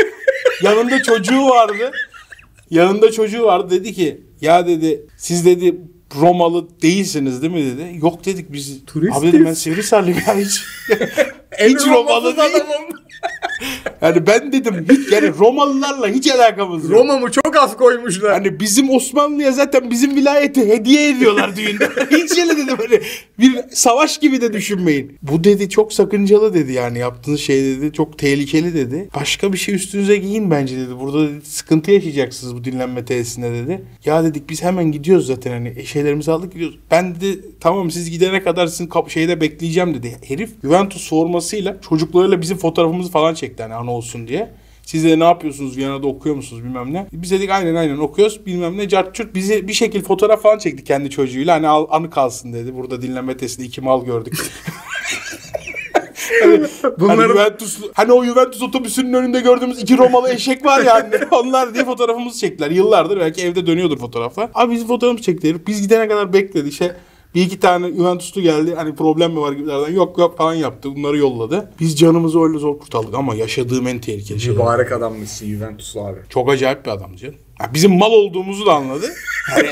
Yanında 0.62 1.02
çocuğu 1.02 1.48
vardı. 1.48 1.92
Yanında 2.70 3.12
çocuğu 3.12 3.42
vardı 3.44 3.70
dedi 3.70 3.92
ki 3.92 4.20
ya 4.40 4.66
dedi 4.66 5.06
siz 5.16 5.46
dedi 5.46 5.74
Romalı 6.20 6.80
değilsiniz 6.82 7.42
değil 7.42 7.52
mi 7.52 7.64
dedi. 7.64 7.98
Yok 8.02 8.24
dedik 8.26 8.52
biz. 8.52 8.84
Turistiz. 8.86 9.22
Abi 9.22 9.32
dedim 9.32 9.44
ben 9.46 9.54
Sivrisalıyım 9.54 10.18
ya 10.26 10.36
hiç. 10.36 10.64
hiç 11.58 11.86
Romalı 11.86 12.36
değil. 12.36 12.62
Yani 14.04 14.26
ben 14.26 14.52
dedim 14.52 14.86
yani 15.12 15.32
Romalılarla 15.38 16.08
hiç 16.08 16.30
alakamız 16.30 16.90
yok. 16.90 17.00
Roma'mı 17.00 17.30
çok 17.30 17.56
az 17.56 17.76
koymuşlar. 17.76 18.32
Hani 18.32 18.60
bizim 18.60 18.90
Osmanlı'ya 18.90 19.52
zaten 19.52 19.90
bizim 19.90 20.16
vilayeti 20.16 20.68
hediye 20.68 21.08
ediyorlar 21.10 21.56
düğünde. 21.56 21.84
Hiç 22.10 22.38
öyle 22.38 22.56
dedim 22.56 22.76
hani 22.78 23.00
bir 23.38 23.54
savaş 23.72 24.18
gibi 24.18 24.40
de 24.40 24.52
düşünmeyin. 24.52 25.18
Bu 25.22 25.44
dedi 25.44 25.68
çok 25.68 25.92
sakıncalı 25.92 26.54
dedi 26.54 26.72
yani 26.72 26.98
yaptığınız 26.98 27.40
şey 27.40 27.64
dedi 27.64 27.92
çok 27.92 28.18
tehlikeli 28.18 28.74
dedi. 28.74 29.08
Başka 29.16 29.52
bir 29.52 29.58
şey 29.58 29.74
üstünüze 29.74 30.16
giyin 30.16 30.50
bence 30.50 30.76
dedi. 30.76 31.00
Burada 31.00 31.28
dedi, 31.28 31.46
sıkıntı 31.46 31.90
yaşayacaksınız 31.90 32.56
bu 32.56 32.64
dinlenme 32.64 33.04
tesisinde 33.04 33.52
dedi. 33.52 33.84
Ya 34.04 34.24
dedik 34.24 34.50
biz 34.50 34.62
hemen 34.62 34.92
gidiyoruz 34.92 35.26
zaten 35.26 35.50
hani 35.50 35.86
şeylerimizi 35.86 36.32
aldık 36.32 36.52
gidiyoruz. 36.52 36.78
Ben 36.90 37.14
dedi 37.14 37.40
tamam 37.60 37.90
siz 37.90 38.10
gidene 38.10 38.42
kadar 38.42 38.66
sizin 38.66 38.90
şeyde 39.08 39.40
bekleyeceğim 39.40 39.94
dedi. 39.94 40.16
Herif 40.28 40.50
Juventus 40.62 41.08
formasıyla 41.08 41.76
çocuklarıyla 41.88 42.40
bizim 42.40 42.56
fotoğrafımızı 42.56 43.10
falan 43.10 43.34
çekti 43.34 43.62
hani 43.62 43.74
olsun 43.94 44.28
diye. 44.28 44.50
Siz 44.82 45.04
de 45.04 45.18
ne 45.18 45.24
yapıyorsunuz 45.24 45.76
Viyana'da 45.76 46.06
okuyor 46.06 46.34
musunuz 46.34 46.64
bilmem 46.64 46.92
ne. 46.92 47.06
Biz 47.12 47.30
dedik 47.30 47.50
aynen 47.50 47.74
aynen 47.74 47.98
okuyoruz 47.98 48.46
bilmem 48.46 48.78
ne. 48.78 48.88
Cart 48.88 49.14
çurt 49.14 49.34
bizi 49.34 49.68
bir 49.68 49.72
şekil 49.72 50.02
fotoğraf 50.02 50.42
falan 50.42 50.58
çekti 50.58 50.84
kendi 50.84 51.10
çocuğuyla. 51.10 51.54
Hani 51.54 51.68
al, 51.68 51.86
anı 51.90 52.10
kalsın 52.10 52.52
dedi. 52.52 52.74
Burada 52.74 53.02
dinlenme 53.02 53.36
testinde 53.36 53.66
iki 53.66 53.80
mal 53.80 54.04
gördük. 54.04 54.34
hani, 56.42 56.60
Bunların- 56.98 57.18
hani, 57.18 57.28
Juventus, 57.32 57.78
hani 57.94 58.12
o 58.12 58.24
Juventus 58.24 58.62
otobüsünün 58.62 59.12
önünde 59.12 59.40
gördüğümüz 59.40 59.78
iki 59.78 59.98
Romalı 59.98 60.32
eşek 60.32 60.64
var 60.64 60.84
ya 60.84 60.94
hani. 60.94 61.14
Onlar 61.30 61.74
diye 61.74 61.84
fotoğrafımızı 61.84 62.38
çektiler. 62.38 62.70
Yıllardır 62.70 63.20
belki 63.20 63.42
evde 63.42 63.66
dönüyordur 63.66 63.98
fotoğraflar. 63.98 64.50
Abi 64.54 64.72
bizim 64.74 64.86
fotoğrafımızı 64.88 65.24
çekti 65.24 65.48
herif. 65.48 65.66
Biz 65.66 65.82
gidene 65.82 66.08
kadar 66.08 66.32
bekledi. 66.32 66.68
İşte 66.68 66.96
bir 67.34 67.42
iki 67.42 67.60
tane 67.60 67.88
Juventuslu 67.92 68.40
geldi. 68.42 68.74
Hani 68.74 68.94
problem 68.94 69.32
mi 69.32 69.40
var 69.40 69.52
gibilerden. 69.52 69.92
Yok 69.92 70.18
yok 70.18 70.38
falan 70.38 70.54
yaptı. 70.54 70.96
Bunları 70.96 71.18
yolladı. 71.18 71.72
Biz 71.80 71.98
canımızı 71.98 72.42
öyle 72.42 72.58
zor 72.58 72.78
kurtardık 72.78 73.14
ama 73.14 73.34
yaşadığım 73.34 73.88
en 73.88 73.98
tehlikeli 73.98 74.40
şey. 74.40 74.52
Mübarek 74.52 74.92
adammışsın 74.92 75.46
Juventuslu 75.46 76.00
abi. 76.00 76.18
Çok 76.28 76.50
acayip 76.50 76.86
bir 76.86 76.90
adam 76.90 77.16
canım. 77.16 77.34
Ya 77.60 77.70
bizim 77.74 77.98
mal 77.98 78.12
olduğumuzu 78.12 78.66
da 78.66 78.74
anladı. 78.74 79.06
Yani, 79.56 79.68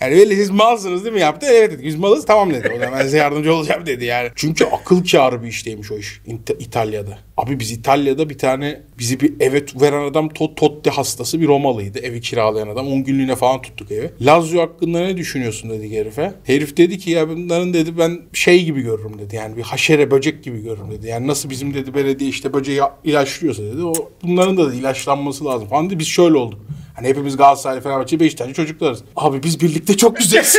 yani 0.00 0.14
öyle 0.14 0.36
siz 0.36 0.50
malsınız 0.50 1.04
değil 1.04 1.14
mi 1.14 1.20
yaptı? 1.20 1.46
Evet 1.50 1.72
dedik 1.72 1.84
biz 1.84 1.96
malız 1.96 2.26
tamam 2.26 2.54
dedi. 2.54 2.72
O 2.76 2.78
zaman 2.78 2.98
ben 2.98 3.04
size 3.04 3.16
yardımcı 3.18 3.54
olacağım 3.54 3.86
dedi 3.86 4.04
yani. 4.04 4.28
Çünkü 4.34 4.64
akıl 4.64 5.04
kârı 5.04 5.42
bir 5.42 5.48
işteymiş 5.48 5.92
o 5.92 5.98
iş 5.98 6.20
İtalya'da. 6.58 7.18
Abi 7.36 7.60
biz 7.60 7.70
İtalya'da 7.70 8.30
bir 8.30 8.38
tane 8.38 8.82
bizi 8.98 9.20
bir 9.20 9.32
eve 9.40 9.62
veren 9.80 10.10
adam 10.10 10.28
Tot 10.28 10.56
Totti 10.56 10.90
hastası 10.90 11.40
bir 11.40 11.48
Romalıydı. 11.48 11.98
Evi 11.98 12.20
kiralayan 12.20 12.68
adam. 12.68 12.88
10 12.88 13.04
günlüğüne 13.04 13.36
falan 13.36 13.62
tuttuk 13.62 13.92
evi. 13.92 14.10
Lazio 14.20 14.62
hakkında 14.62 15.00
ne 15.00 15.16
düşünüyorsun 15.16 15.70
dedik 15.70 15.92
herife. 15.92 16.32
Herif 16.44 16.76
dedi 16.76 16.98
ki 16.98 17.10
ya 17.10 17.28
bunların 17.28 17.74
dedi 17.74 17.98
ben 17.98 18.20
şey 18.32 18.64
gibi 18.64 18.80
görürüm 18.80 19.18
dedi. 19.18 19.36
Yani 19.36 19.56
bir 19.56 19.62
haşere 19.62 20.10
böcek 20.10 20.44
gibi 20.44 20.62
görürüm 20.62 20.90
dedi. 20.90 21.06
Yani 21.06 21.26
nasıl 21.26 21.50
bizim 21.50 21.74
dedi 21.74 21.94
belediye 21.94 22.30
işte 22.30 22.52
böceği 22.52 22.80
ilaçlıyorsa 23.04 23.62
dedi. 23.62 23.82
O 23.82 23.94
bunların 24.22 24.56
da 24.56 24.72
dedi, 24.72 24.76
ilaçlanması 24.76 25.44
lazım 25.44 25.68
falan 25.68 25.86
dedi. 25.86 25.98
Biz 25.98 26.06
şöyle 26.06 26.36
olduk. 26.36 26.60
Hani 26.98 27.08
hepimiz 27.08 27.36
Galatasaray, 27.36 27.80
Fenerbahçe, 27.80 28.20
Beşiktaş'ı 28.20 28.54
çocuklarız. 28.54 29.02
Abi 29.16 29.42
biz 29.42 29.60
birlikte 29.60 29.96
çok 29.96 30.16
güzeliz. 30.16 30.58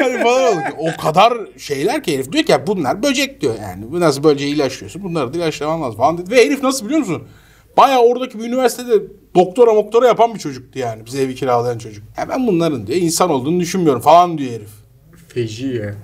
hani 0.00 0.22
falan 0.22 0.52
oldu. 0.52 0.60
O 0.78 1.02
kadar 1.02 1.34
şeyler 1.58 2.02
ki 2.02 2.14
herif 2.14 2.32
diyor 2.32 2.44
ki 2.44 2.52
ya 2.52 2.66
bunlar 2.66 3.02
böcek 3.02 3.40
diyor 3.40 3.54
yani. 3.62 3.92
Bu 3.92 4.00
nasıl 4.00 4.24
böceği 4.24 4.54
ilaçlıyorsun? 4.54 5.02
Bunları 5.04 5.34
da 5.34 5.38
ilaçlaman 5.38 5.82
lazım 5.82 5.96
falan 5.96 6.18
dedi. 6.18 6.30
Ve 6.30 6.44
herif 6.46 6.62
nasıl 6.62 6.84
biliyor 6.84 7.00
musun? 7.00 7.22
Baya 7.76 7.98
oradaki 8.00 8.38
bir 8.38 8.44
üniversitede 8.44 9.02
doktora 9.34 9.72
moktora 9.74 10.06
yapan 10.06 10.34
bir 10.34 10.38
çocuktu 10.38 10.78
yani. 10.78 11.06
Bize 11.06 11.22
evi 11.22 11.34
kiralayan 11.34 11.78
çocuk. 11.78 12.04
Ya 12.18 12.28
ben 12.28 12.46
bunların 12.46 12.86
diyor 12.86 12.98
insan 12.98 13.30
olduğunu 13.30 13.60
düşünmüyorum 13.60 14.00
falan 14.02 14.38
diyor 14.38 14.52
herif. 14.52 14.70
Feci 15.28 15.66
ya. 15.66 15.94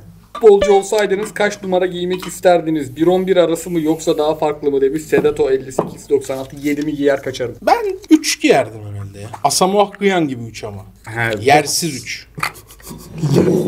Futbolcu 0.40 0.72
olsaydınız 0.72 1.34
kaç 1.34 1.62
numara 1.62 1.86
giymek 1.86 2.26
isterdiniz? 2.26 2.90
1-11 2.90 3.40
arası 3.40 3.70
mı 3.70 3.80
yoksa 3.80 4.18
daha 4.18 4.34
farklı 4.34 4.70
mı 4.70 4.80
demiş. 4.80 5.02
Sedato 5.02 5.50
58-96 5.50 6.46
7 6.62 6.82
mi 6.82 6.94
giyer 6.96 7.22
kaçarım. 7.22 7.54
Ben 7.62 7.98
3 8.10 8.40
giyerdim 8.40 8.80
herhalde 8.92 9.20
ya. 9.20 9.28
Asamoah 9.44 10.00
Gyan 10.00 10.28
gibi 10.28 10.42
3 10.44 10.64
ama. 10.64 10.82
He, 11.06 11.30
Yersiz 11.40 11.94
3. 11.96 12.26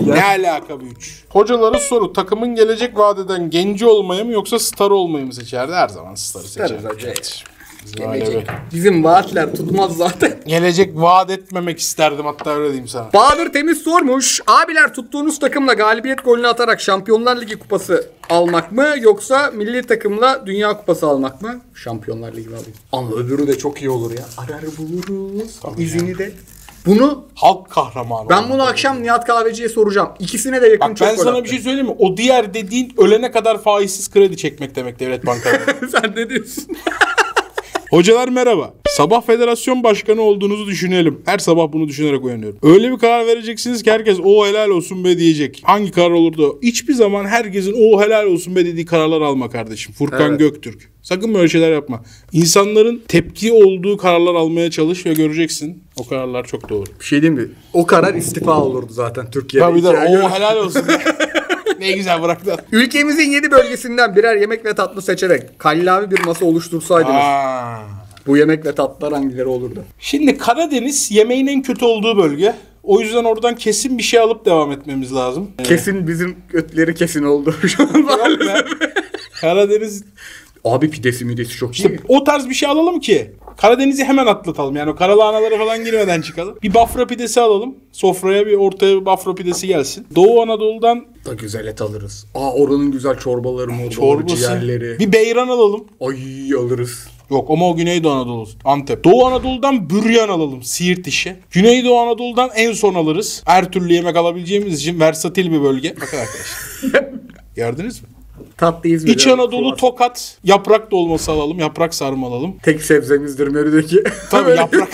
ne 0.06 0.24
alaka 0.24 0.80
bu 0.80 0.84
3? 0.84 1.24
Hocalara 1.28 1.78
soru. 1.78 2.12
Takımın 2.12 2.54
gelecek 2.54 2.98
vadeden 2.98 3.50
genci 3.50 3.86
olmayı 3.86 4.24
mı 4.24 4.32
yoksa 4.32 4.58
star 4.58 4.90
olmayı 4.90 5.26
mı 5.26 5.34
seçerdi? 5.34 5.72
Her 5.72 5.88
zaman 5.88 6.14
starı 6.14 6.44
seçerdi. 6.44 6.88
Hocam. 6.88 7.12
Gelecek. 7.96 8.46
Bizim 8.74 9.04
vaatler 9.04 9.54
tutmaz 9.54 9.96
zaten. 9.96 10.40
Gelecek 10.46 10.90
vaat 10.94 11.30
etmemek 11.30 11.78
isterdim 11.78 12.24
hatta 12.26 12.50
öyle 12.54 12.68
diyeyim 12.68 12.88
sana. 12.88 13.12
Bahadır 13.14 13.52
Temiz 13.52 13.78
sormuş. 13.78 14.40
Abiler 14.46 14.94
tuttuğunuz 14.94 15.38
takımla 15.38 15.72
galibiyet 15.72 16.24
golünü 16.24 16.46
atarak 16.48 16.80
Şampiyonlar 16.80 17.40
Ligi 17.40 17.58
kupası 17.58 18.10
almak 18.30 18.72
mı 18.72 18.86
yoksa 19.00 19.50
milli 19.54 19.82
takımla 19.82 20.42
Dünya 20.46 20.76
Kupası 20.76 21.06
almak 21.06 21.42
mı? 21.42 21.60
Şampiyonlar 21.74 22.32
Ligi 22.32 22.48
alayım. 22.48 22.72
Ama 22.92 23.10
öbürü 23.16 23.46
de 23.46 23.58
çok 23.58 23.82
iyi 23.82 23.90
olur 23.90 24.10
ya. 24.10 24.24
Arar 24.38 24.62
buluruz. 24.78 25.60
izini 25.78 26.18
de. 26.18 26.32
Bunu 26.86 27.24
Halk 27.34 27.70
kahramanı. 27.70 28.28
ben 28.28 28.50
bunu 28.50 28.62
akşam 28.62 29.02
Nihat 29.02 29.26
Kahveci'ye 29.26 29.68
soracağım. 29.68 30.08
İkisine 30.18 30.62
de 30.62 30.66
yakın 30.66 30.90
Bak 30.90 30.96
çok 30.96 31.08
ben 31.08 31.16
sana 31.16 31.30
attı. 31.30 31.44
bir 31.44 31.48
şey 31.48 31.58
söyleyeyim 31.60 31.86
mi? 31.86 31.94
O 31.98 32.16
diğer 32.16 32.54
dediğin 32.54 32.94
ölene 32.98 33.30
kadar 33.30 33.62
faizsiz 33.62 34.10
kredi 34.10 34.36
çekmek 34.36 34.74
demek 34.74 35.00
devlet 35.00 35.26
bankaları. 35.26 35.88
Sen 35.90 36.12
ne 36.16 36.30
diyorsun? 36.30 36.64
Hocalar 37.92 38.28
merhaba. 38.28 38.74
Sabah 38.88 39.26
federasyon 39.26 39.82
başkanı 39.82 40.20
olduğunuzu 40.20 40.66
düşünelim. 40.66 41.22
Her 41.24 41.38
sabah 41.38 41.72
bunu 41.72 41.88
düşünerek 41.88 42.24
uyanıyorum. 42.24 42.58
Öyle 42.62 42.92
bir 42.92 42.98
karar 42.98 43.26
vereceksiniz 43.26 43.82
ki 43.82 43.90
herkes 43.90 44.18
o 44.24 44.46
helal 44.46 44.68
olsun 44.68 45.04
be 45.04 45.18
diyecek. 45.18 45.62
Hangi 45.64 45.90
karar 45.90 46.10
olurdu? 46.10 46.58
Hiçbir 46.62 46.94
zaman 46.94 47.24
herkesin 47.24 47.74
o 47.78 48.02
helal 48.02 48.26
olsun 48.26 48.56
be 48.56 48.66
dediği 48.66 48.86
kararlar 48.86 49.20
alma 49.20 49.50
kardeşim. 49.50 49.94
Furkan 49.94 50.28
Evet. 50.28 50.38
Göktürk. 50.38 50.90
Sakın 51.02 51.34
böyle 51.34 51.48
şeyler 51.48 51.72
yapma. 51.72 52.02
İnsanların 52.32 53.02
tepki 53.08 53.52
olduğu 53.52 53.96
kararlar 53.96 54.34
almaya 54.34 54.70
çalış 54.70 55.06
ve 55.06 55.12
göreceksin. 55.14 55.82
O 55.96 56.06
kararlar 56.08 56.44
çok 56.44 56.68
doğru. 56.68 56.84
bir 57.00 57.04
şey 57.04 57.22
diyeyim 57.22 57.42
mi? 57.42 57.48
O 57.72 57.86
karar 57.86 58.14
istifa 58.14 58.62
olurdu 58.62 58.92
zaten 58.92 59.30
Türkiye'de. 59.30 59.68
Tabii 59.68 59.82
de 59.82 59.88
o 59.88 60.30
helal 60.30 60.56
olsun. 60.56 60.82
ne 61.80 61.92
güzel 61.92 62.22
bıraktın. 62.22 62.56
Ülkemizin 62.72 63.30
7 63.30 63.50
bölgesinden 63.50 64.16
birer 64.16 64.36
yemek 64.36 64.64
ve 64.64 64.74
tatlı 64.74 65.02
seçerek 65.02 65.58
kallavi 65.58 66.10
bir 66.10 66.24
masa 66.24 66.44
oluştursaydınız. 66.44 67.14
Aa. 67.14 67.78
Bu 68.26 68.36
yemek 68.36 68.66
ve 68.66 68.74
tatlılar 68.74 69.12
hangileri 69.12 69.46
olurdu? 69.46 69.84
Şimdi 69.98 70.38
Karadeniz 70.38 71.10
yemeğin 71.10 71.46
en 71.46 71.62
kötü 71.62 71.84
olduğu 71.84 72.16
bölge. 72.16 72.54
O 72.82 73.00
yüzden 73.00 73.24
oradan 73.24 73.54
kesin 73.54 73.98
bir 73.98 74.02
şey 74.02 74.20
alıp 74.20 74.44
devam 74.46 74.72
etmemiz 74.72 75.14
lazım. 75.14 75.50
Kesin 75.64 76.08
bizim 76.08 76.36
ötleri 76.52 76.94
kesin 76.94 77.22
oldu 77.22 77.54
şu 77.68 77.82
an. 77.82 78.08
Karadeniz 79.40 80.04
Abi 80.64 80.90
pidesi 80.90 81.24
midesi 81.24 81.56
çok 81.56 81.74
işte 81.74 81.88
iyi. 81.88 82.00
o 82.08 82.24
tarz 82.24 82.48
bir 82.48 82.54
şey 82.54 82.68
alalım 82.68 83.00
ki 83.00 83.32
Karadeniz'i 83.56 84.04
hemen 84.04 84.26
atlatalım. 84.26 84.76
Yani 84.76 84.90
o 84.90 84.96
karalahanalara 84.96 85.58
falan 85.58 85.84
girmeden 85.84 86.20
çıkalım. 86.22 86.58
Bir 86.62 86.74
bafra 86.74 87.06
pidesi 87.06 87.40
alalım. 87.40 87.74
Sofraya 87.92 88.46
bir 88.46 88.54
ortaya 88.54 89.00
bir 89.00 89.06
bafra 89.06 89.34
pidesi 89.34 89.66
gelsin. 89.66 90.06
Doğu 90.14 90.42
Anadolu'dan 90.42 91.06
Da 91.26 91.34
güzel 91.34 91.66
et 91.66 91.82
alırız. 91.82 92.26
Aa 92.34 92.52
oranın 92.52 92.90
güzel 92.92 93.18
çorbaları 93.18 93.70
morbaları, 93.70 93.90
çorbası. 93.90 94.36
ciğerleri. 94.36 94.98
Bir 94.98 95.12
beyran 95.12 95.48
alalım. 95.48 95.84
Ay 96.00 96.16
alırız. 96.58 97.06
Yok 97.30 97.50
ama 97.50 97.70
o 97.70 97.76
Güneydoğu 97.76 98.12
Anadolu. 98.12 98.48
Antep. 98.64 99.04
Doğu 99.04 99.26
Anadolu'dan 99.26 99.90
büryan 99.90 100.28
alalım. 100.28 100.62
Siirt 100.62 101.06
işi. 101.06 101.36
Güneydoğu 101.50 101.98
Anadolu'dan 101.98 102.50
en 102.54 102.72
son 102.72 102.94
alırız. 102.94 103.42
Her 103.46 103.72
türlü 103.72 103.92
yemek 103.94 104.16
alabileceğimiz 104.16 104.74
için 104.80 105.00
versatil 105.00 105.52
bir 105.52 105.62
bölge. 105.62 105.94
Bakın 106.00 106.18
arkadaşlar. 106.18 107.10
Gördünüz 107.56 108.02
mü? 108.02 108.08
Tatlı 108.56 108.88
İzmir. 108.88 109.12
İç 109.12 109.26
Anadolu 109.26 109.76
Tokat 109.76 110.38
yaprak 110.44 110.90
dolması 110.90 111.32
alalım. 111.32 111.58
Yaprak 111.58 111.94
sarma 111.94 112.26
alalım. 112.26 112.56
Tek 112.62 112.82
sebzemizdir 112.82 113.48
menüdeki. 113.48 114.02
Tabii 114.30 114.50
yaprak. 114.50 114.88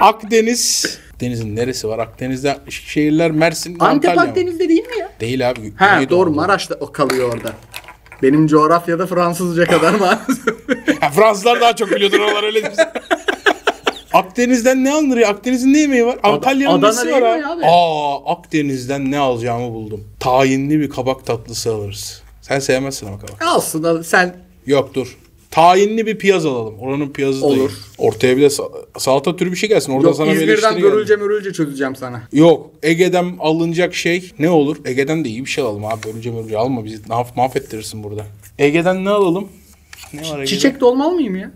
Akdeniz. 0.00 0.98
Denizin 1.20 1.56
neresi 1.56 1.88
var? 1.88 1.98
Akdeniz'de 1.98 2.58
şehirler 2.68 3.30
Mersin, 3.30 3.76
Antep 3.80 4.10
Antalya. 4.10 4.14
mı? 4.24 4.28
Akdeniz'de 4.30 4.68
değil 4.68 4.86
mi 4.86 4.98
ya? 5.00 5.12
Değil 5.20 5.50
abi. 5.50 5.74
Ha 5.76 5.94
Güneydoğu 5.94 6.18
doğru. 6.18 6.30
Maraş'ta 6.30 6.74
o 6.80 6.92
kalıyor 6.92 7.32
orada. 7.34 7.52
Benim 8.22 8.46
coğrafyada 8.46 9.06
Fransızca 9.06 9.64
kadar 9.64 9.94
maalesef. 9.94 10.54
Fransızlar 11.14 11.60
daha 11.60 11.76
çok 11.76 11.90
biliyordur 11.90 12.20
oralar 12.20 12.42
öyle. 12.42 12.62
Akdeniz'den 14.16 14.84
ne 14.84 14.92
alınır 14.92 15.16
ya? 15.16 15.28
Akdeniz'in 15.28 15.72
ne 15.72 15.78
yemeği 15.78 16.06
var? 16.06 16.18
Antalya'nın 16.22 16.78
Adana 16.78 16.90
nesi 17.02 17.12
var 17.12 17.22
abi? 17.22 17.46
abi? 17.46 17.62
Aa 17.66 18.32
Akdeniz'den 18.32 19.10
ne 19.10 19.18
alacağımı 19.18 19.74
buldum. 19.74 20.04
Tayinli 20.20 20.80
bir 20.80 20.90
kabak 20.90 21.26
tatlısı 21.26 21.74
alırız. 21.74 22.22
Sen 22.42 22.58
sevmezsin 22.58 23.06
ama 23.06 23.18
kabak. 23.18 23.42
Alsın 23.46 23.82
al- 23.82 24.02
sen 24.02 24.36
Yok 24.66 24.94
dur. 24.94 25.16
Tayinli 25.50 26.06
bir 26.06 26.18
piyaz 26.18 26.46
alalım. 26.46 26.78
Oranın 26.78 27.08
piyazı 27.08 27.40
da 27.42 27.46
Olur. 27.46 27.70
iyi. 27.70 27.74
Ortaya 27.98 28.36
bir 28.36 28.42
de 28.42 28.46
sa- 28.46 28.70
salata 28.98 29.36
türü 29.36 29.50
bir 29.52 29.56
şey 29.56 29.68
gelsin. 29.68 29.92
Orada 29.92 30.06
yok 30.06 30.16
sana 30.16 30.26
bir 30.26 30.32
İzmir'den 30.32 30.52
eleştiri 30.52 30.70
geldi. 30.70 30.80
görülce 30.82 31.16
mürülce 31.16 31.52
çözeceğim 31.52 31.96
sana. 31.96 32.22
Yok. 32.32 32.70
Ege'den 32.82 33.36
alınacak 33.40 33.94
şey 33.94 34.30
ne 34.38 34.50
olur? 34.50 34.76
Ege'den 34.84 35.24
de 35.24 35.28
iyi 35.28 35.44
bir 35.44 35.50
şey 35.50 35.64
alalım 35.64 35.84
abi. 35.84 36.02
Bölünce 36.06 36.34
bölünce 36.36 36.58
alma 36.58 36.84
bizi 36.84 36.98
mahv 37.08 37.26
mahvettirirsin 37.36 38.04
burada. 38.04 38.26
Ege'den 38.58 39.04
ne 39.04 39.10
alalım? 39.10 39.48
Ne 40.12 40.20
var 40.20 40.26
Ege'den? 40.26 40.44
Çiçek 40.44 40.80
dolmalı 40.80 41.14
mıyım 41.14 41.36
ya? 41.36 41.50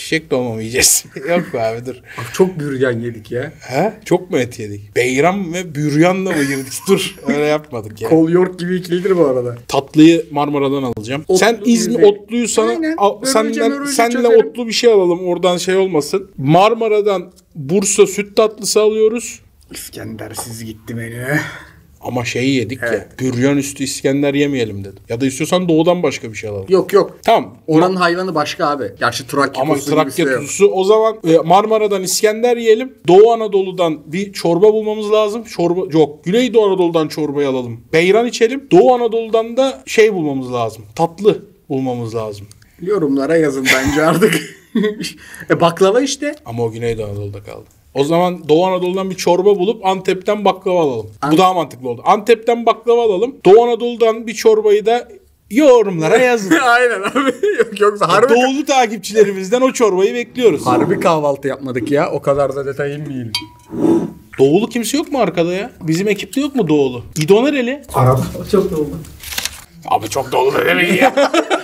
Çiçek 0.00 0.30
dolma 0.30 0.54
mı 0.54 0.60
yiyeceğiz? 0.60 1.04
Yok 1.28 1.42
be 1.54 1.60
abi 1.62 1.86
dur. 1.86 1.94
Abi 1.94 2.26
çok 2.32 2.60
büryan 2.60 3.00
yedik 3.00 3.30
ya. 3.32 3.52
He? 3.60 3.92
Çok 4.04 4.30
mu 4.30 4.38
et 4.38 4.58
yedik? 4.58 4.96
Beyran 4.96 5.52
ve 5.54 5.74
büryanla 5.74 6.30
mı 6.30 6.42
girdik? 6.44 6.72
dur. 6.88 7.16
Öyle 7.26 7.44
yapmadık 7.44 8.02
ya. 8.02 8.08
Kol 8.08 8.30
york 8.30 8.58
gibi 8.58 8.76
ikilidir 8.76 9.16
bu 9.18 9.26
arada. 9.26 9.56
Tatlıyı 9.68 10.26
Marmara'dan 10.30 10.82
alacağım. 10.82 11.22
Otlu 11.28 11.38
Sen 11.38 11.60
İzmir 11.64 11.94
güzel. 11.96 12.08
otluyu 12.08 12.48
sana 12.48 12.68
Aynen. 12.70 12.96
Börülce 12.96 13.30
senden 13.32 13.84
senle 13.84 14.12
çözelim. 14.12 14.46
otlu 14.46 14.66
bir 14.66 14.72
şey 14.72 14.92
alalım. 14.92 15.20
Oradan 15.26 15.56
şey 15.56 15.76
olmasın. 15.76 16.30
Marmara'dan 16.38 17.32
Bursa 17.54 18.06
süt 18.06 18.36
tatlısı 18.36 18.80
alıyoruz. 18.80 19.40
İskendersiz 19.72 20.64
gitti 20.64 20.94
menü. 20.94 21.40
Ama 22.00 22.24
şeyi 22.24 22.54
yedik 22.54 22.78
Evet. 22.82 23.08
ya. 23.10 23.18
Büryan 23.18 23.56
üstü 23.56 23.84
İskender 23.84 24.34
yemeyelim 24.34 24.80
dedim. 24.84 24.98
Ya 25.08 25.20
da 25.20 25.26
istiyorsan 25.26 25.68
doğudan 25.68 26.02
başka 26.02 26.32
bir 26.32 26.36
şey 26.36 26.50
alalım. 26.50 26.66
Yok 26.68 26.92
yok. 26.92 27.18
Tamam. 27.22 27.56
Oranın 27.66 27.96
hayvanı 27.96 28.34
başka 28.34 28.66
abi. 28.66 28.84
Gerçi 29.00 29.26
Trakya 29.26 29.62
Ama 29.62 29.74
Trakya 29.74 30.02
gibisi 30.02 30.26
de 30.26 30.30
yok. 30.30 30.40
tuzusu 30.40 30.66
o 30.66 30.84
zaman 30.84 31.16
e, 31.28 31.36
Marmara'dan 31.36 32.02
İskender 32.02 32.56
yiyelim. 32.56 32.94
Doğu 33.08 33.32
Anadolu'dan 33.32 34.00
bir 34.12 34.32
çorba 34.32 34.72
bulmamız 34.72 35.12
lazım. 35.12 35.44
Çorba 35.44 35.80
yok. 35.98 36.24
Güneydoğu 36.24 36.64
Anadolu'dan 36.66 37.08
çorbayı 37.08 37.48
alalım. 37.48 37.80
Beyran 37.92 38.26
içelim. 38.26 38.66
Doğu 38.70 38.94
Anadolu'dan 38.94 39.56
da 39.56 39.82
şey 39.86 40.14
bulmamız 40.14 40.52
lazım. 40.52 40.84
Tatlı 40.96 41.42
bulmamız 41.68 42.14
lazım. 42.14 42.46
Yorumlara 42.82 43.36
yazın 43.36 43.66
bence 43.76 44.02
artık. 44.02 44.34
e 45.50 45.60
baklava 45.60 46.00
işte. 46.00 46.34
Ama 46.46 46.62
o 46.64 46.70
Güneydoğu 46.70 47.04
Anadolu'da 47.06 47.42
kaldı. 47.42 47.64
O 47.94 48.04
zaman 48.04 48.48
Doğu 48.48 48.66
Anadolu'dan 48.66 49.10
bir 49.10 49.14
çorba 49.14 49.58
bulup 49.58 49.86
Antep'ten 49.86 50.44
baklava 50.44 50.80
alalım. 50.82 51.06
Bu 51.32 51.38
daha 51.38 51.54
mantıklı 51.54 51.88
oldu. 51.88 52.02
Antep'ten 52.04 52.66
baklava 52.66 53.02
alalım. 53.04 53.34
Doğu 53.44 53.64
Anadolu'dan 53.64 54.26
bir 54.26 54.34
çorbayı 54.34 54.86
da 54.86 55.08
yorumlara 55.50 56.16
yazın. 56.24 56.50
Aynen 56.62 57.00
abi. 57.02 57.32
Yok 57.58 57.80
yoksa 57.80 58.08
harbi, 58.08 58.28
Doğulu 58.34 58.64
takipçilerimizden 58.64 59.60
o 59.60 59.72
çorbayı 59.72 60.14
bekliyoruz. 60.14 60.66
harbi 60.66 61.00
kahvaltı 61.00 61.48
yapmadık 61.48 61.90
ya. 61.90 62.10
O 62.10 62.22
kadar 62.22 62.56
da 62.56 62.66
detay 62.66 62.94
inmeyelim. 62.94 63.32
Doğulu 64.38 64.68
kimse 64.68 64.96
yok 64.96 65.12
mu 65.12 65.18
arkada 65.18 65.52
ya? 65.52 65.70
Bizim 65.80 66.08
ekipte 66.08 66.40
yok 66.40 66.54
mu 66.54 66.68
Doğulu? 66.68 67.02
İdo 67.16 67.44
nereli? 67.44 67.82
Çok 68.52 68.72
oldu. 68.72 68.96
Abi 69.88 70.08
çok 70.08 70.32
dolu 70.32 70.54
da 70.54 70.66
demeyin 70.66 70.94
ya. 70.94 71.14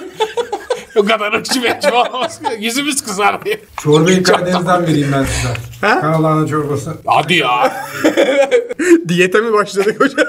o 0.97 1.05
kadar 1.05 1.32
ırkçı 1.32 1.62
bekçi 1.62 1.90
olamaz. 1.92 2.40
Yüzümüz 2.59 3.05
kızardı. 3.05 3.51
Çorbayı 3.82 4.22
Karadeniz'den 4.22 4.82
vereyim 4.86 5.09
ben 5.12 5.24
size. 5.24 5.55
Karalahana 5.80 6.47
çorbası. 6.47 6.94
Hadi 7.07 7.34
ya. 7.34 7.86
Diyete 9.09 9.40
mi 9.40 9.53
başladık 9.53 10.01
hocam? 10.01 10.26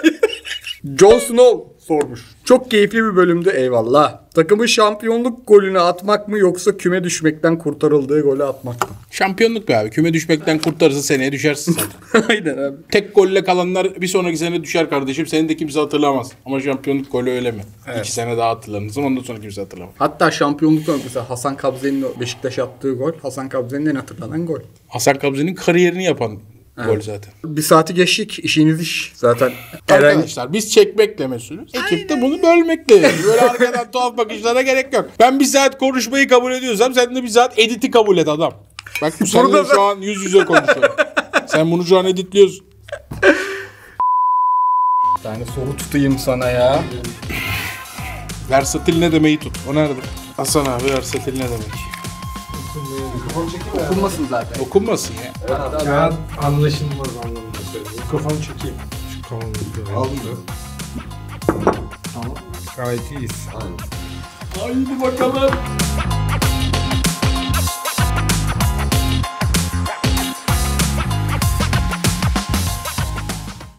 Jon 0.99 1.19
Snow 1.19 1.76
sormuş. 1.87 2.21
Çok 2.45 2.71
keyifli 2.71 2.97
bir 2.97 3.15
bölümdü 3.15 3.49
eyvallah. 3.49 4.19
Takımın 4.35 4.65
şampiyonluk 4.65 5.47
golünü 5.47 5.79
atmak 5.79 6.27
mı 6.27 6.37
yoksa 6.37 6.77
küme 6.77 7.03
düşmekten 7.03 7.57
kurtarıldığı 7.57 8.21
golü 8.21 8.43
atmak 8.43 8.89
mı? 8.89 8.95
Şampiyonluk 9.11 9.67
be 9.67 9.77
abi. 9.77 9.89
Küme 9.89 10.13
düşmekten 10.13 10.59
kurtarırsa 10.59 11.01
seneye 11.01 11.31
düşersin 11.31 11.71
zaten. 11.71 12.27
Aynen 12.29 12.57
abi. 12.57 12.77
Tek 12.91 13.15
golle 13.15 13.43
kalanlar 13.43 14.01
bir 14.01 14.07
sonraki 14.07 14.37
sene 14.37 14.63
düşer 14.63 14.89
kardeşim. 14.89 15.27
Seni 15.27 15.49
de 15.49 15.57
kimse 15.57 15.79
hatırlamaz. 15.79 16.31
Ama 16.45 16.59
şampiyonluk 16.61 17.11
golü 17.11 17.29
öyle 17.29 17.51
mi? 17.51 17.61
İki 17.99 18.11
sene 18.11 18.37
daha 18.37 18.49
hatırlanırsın. 18.49 19.03
Ondan 19.03 19.21
sonra 19.21 19.41
kimse 19.41 19.61
hatırlamaz. 19.61 19.95
Hatta 19.97 20.31
şampiyonlukta 20.31 20.93
mesela 21.03 21.29
Hasan 21.29 21.57
Kabze'nin 21.57 22.05
Beşiktaş'a 22.19 22.63
attığı 22.63 22.93
gol. 22.93 23.11
Hasan 23.21 23.49
Kabze'nin 23.49 23.85
en 23.85 23.95
hatırlanan 23.95 24.45
gol. 24.45 24.59
Hasan 24.87 25.19
Kabzi'nin 25.19 25.55
kariyerini 25.55 26.03
yapan 26.03 26.39
gol 26.85 27.01
zaten. 27.01 27.33
Bir 27.43 27.61
saati 27.61 27.93
geçtik. 27.93 28.39
İşiniz 28.39 28.81
iş. 28.81 29.11
Zaten 29.15 29.51
Eren 29.87 30.03
Arkadaşlar 30.07 30.53
biz 30.53 30.71
çekmekle 30.71 31.27
mesulüz. 31.27 31.71
Ekipte 31.75 32.21
bunu 32.21 32.43
bölmekle. 32.43 33.11
Böyle 33.25 33.41
arkadan 33.41 33.91
tuhaf 33.91 34.17
bakışlara 34.17 34.61
gerek 34.61 34.93
yok. 34.93 35.09
Ben 35.19 35.39
bir 35.39 35.45
saat 35.45 35.77
konuşmayı 35.79 36.27
kabul 36.27 36.51
ediyorsam 36.51 36.93
sen 36.93 37.15
de 37.15 37.23
bir 37.23 37.27
saat 37.27 37.59
editi 37.59 37.91
kabul 37.91 38.17
et 38.17 38.27
adam. 38.27 38.53
Bak 39.01 39.13
bu 39.21 39.27
seninle 39.27 39.47
Burada 39.47 39.65
şu 39.75 39.81
an 39.81 40.01
yüz 40.01 40.23
yüze 40.23 40.45
konuşuyorum. 40.45 40.95
sen 41.47 41.71
bunu 41.71 41.85
şu 41.85 41.97
an 41.97 42.05
editliyorsun. 42.05 42.65
Bir 45.17 45.23
tane 45.23 45.45
soru 45.45 45.77
tutayım 45.77 46.19
sana 46.19 46.49
ya. 46.49 46.83
Versatil 48.49 48.99
ne 48.99 49.11
demeyi 49.11 49.39
tut. 49.39 49.57
O 49.71 49.75
nerede? 49.75 49.93
Hasan 50.37 50.65
abi 50.65 50.83
versatil 50.83 51.33
ne 51.33 51.43
demek? 51.43 51.96
Okunmasın 53.85 54.27
zaten. 54.29 54.63
Okunmasın 54.63 55.13
ya. 55.13 55.33
Kağıt 55.85 56.13
anlaşılmaz 56.43 57.07
anlamında 57.23 57.57
söylüyorum. 57.71 57.97
Mikrofonu 58.03 58.41
çekeyim. 58.43 58.75
Şu 59.15 59.29
kavanozu. 59.29 59.95
Aldım. 59.95 60.45
Tamam. 62.13 62.37
Gayet 62.77 63.11
iyiyiz. 63.11 63.47
Haydi 64.59 65.01
bakalım. 65.01 65.51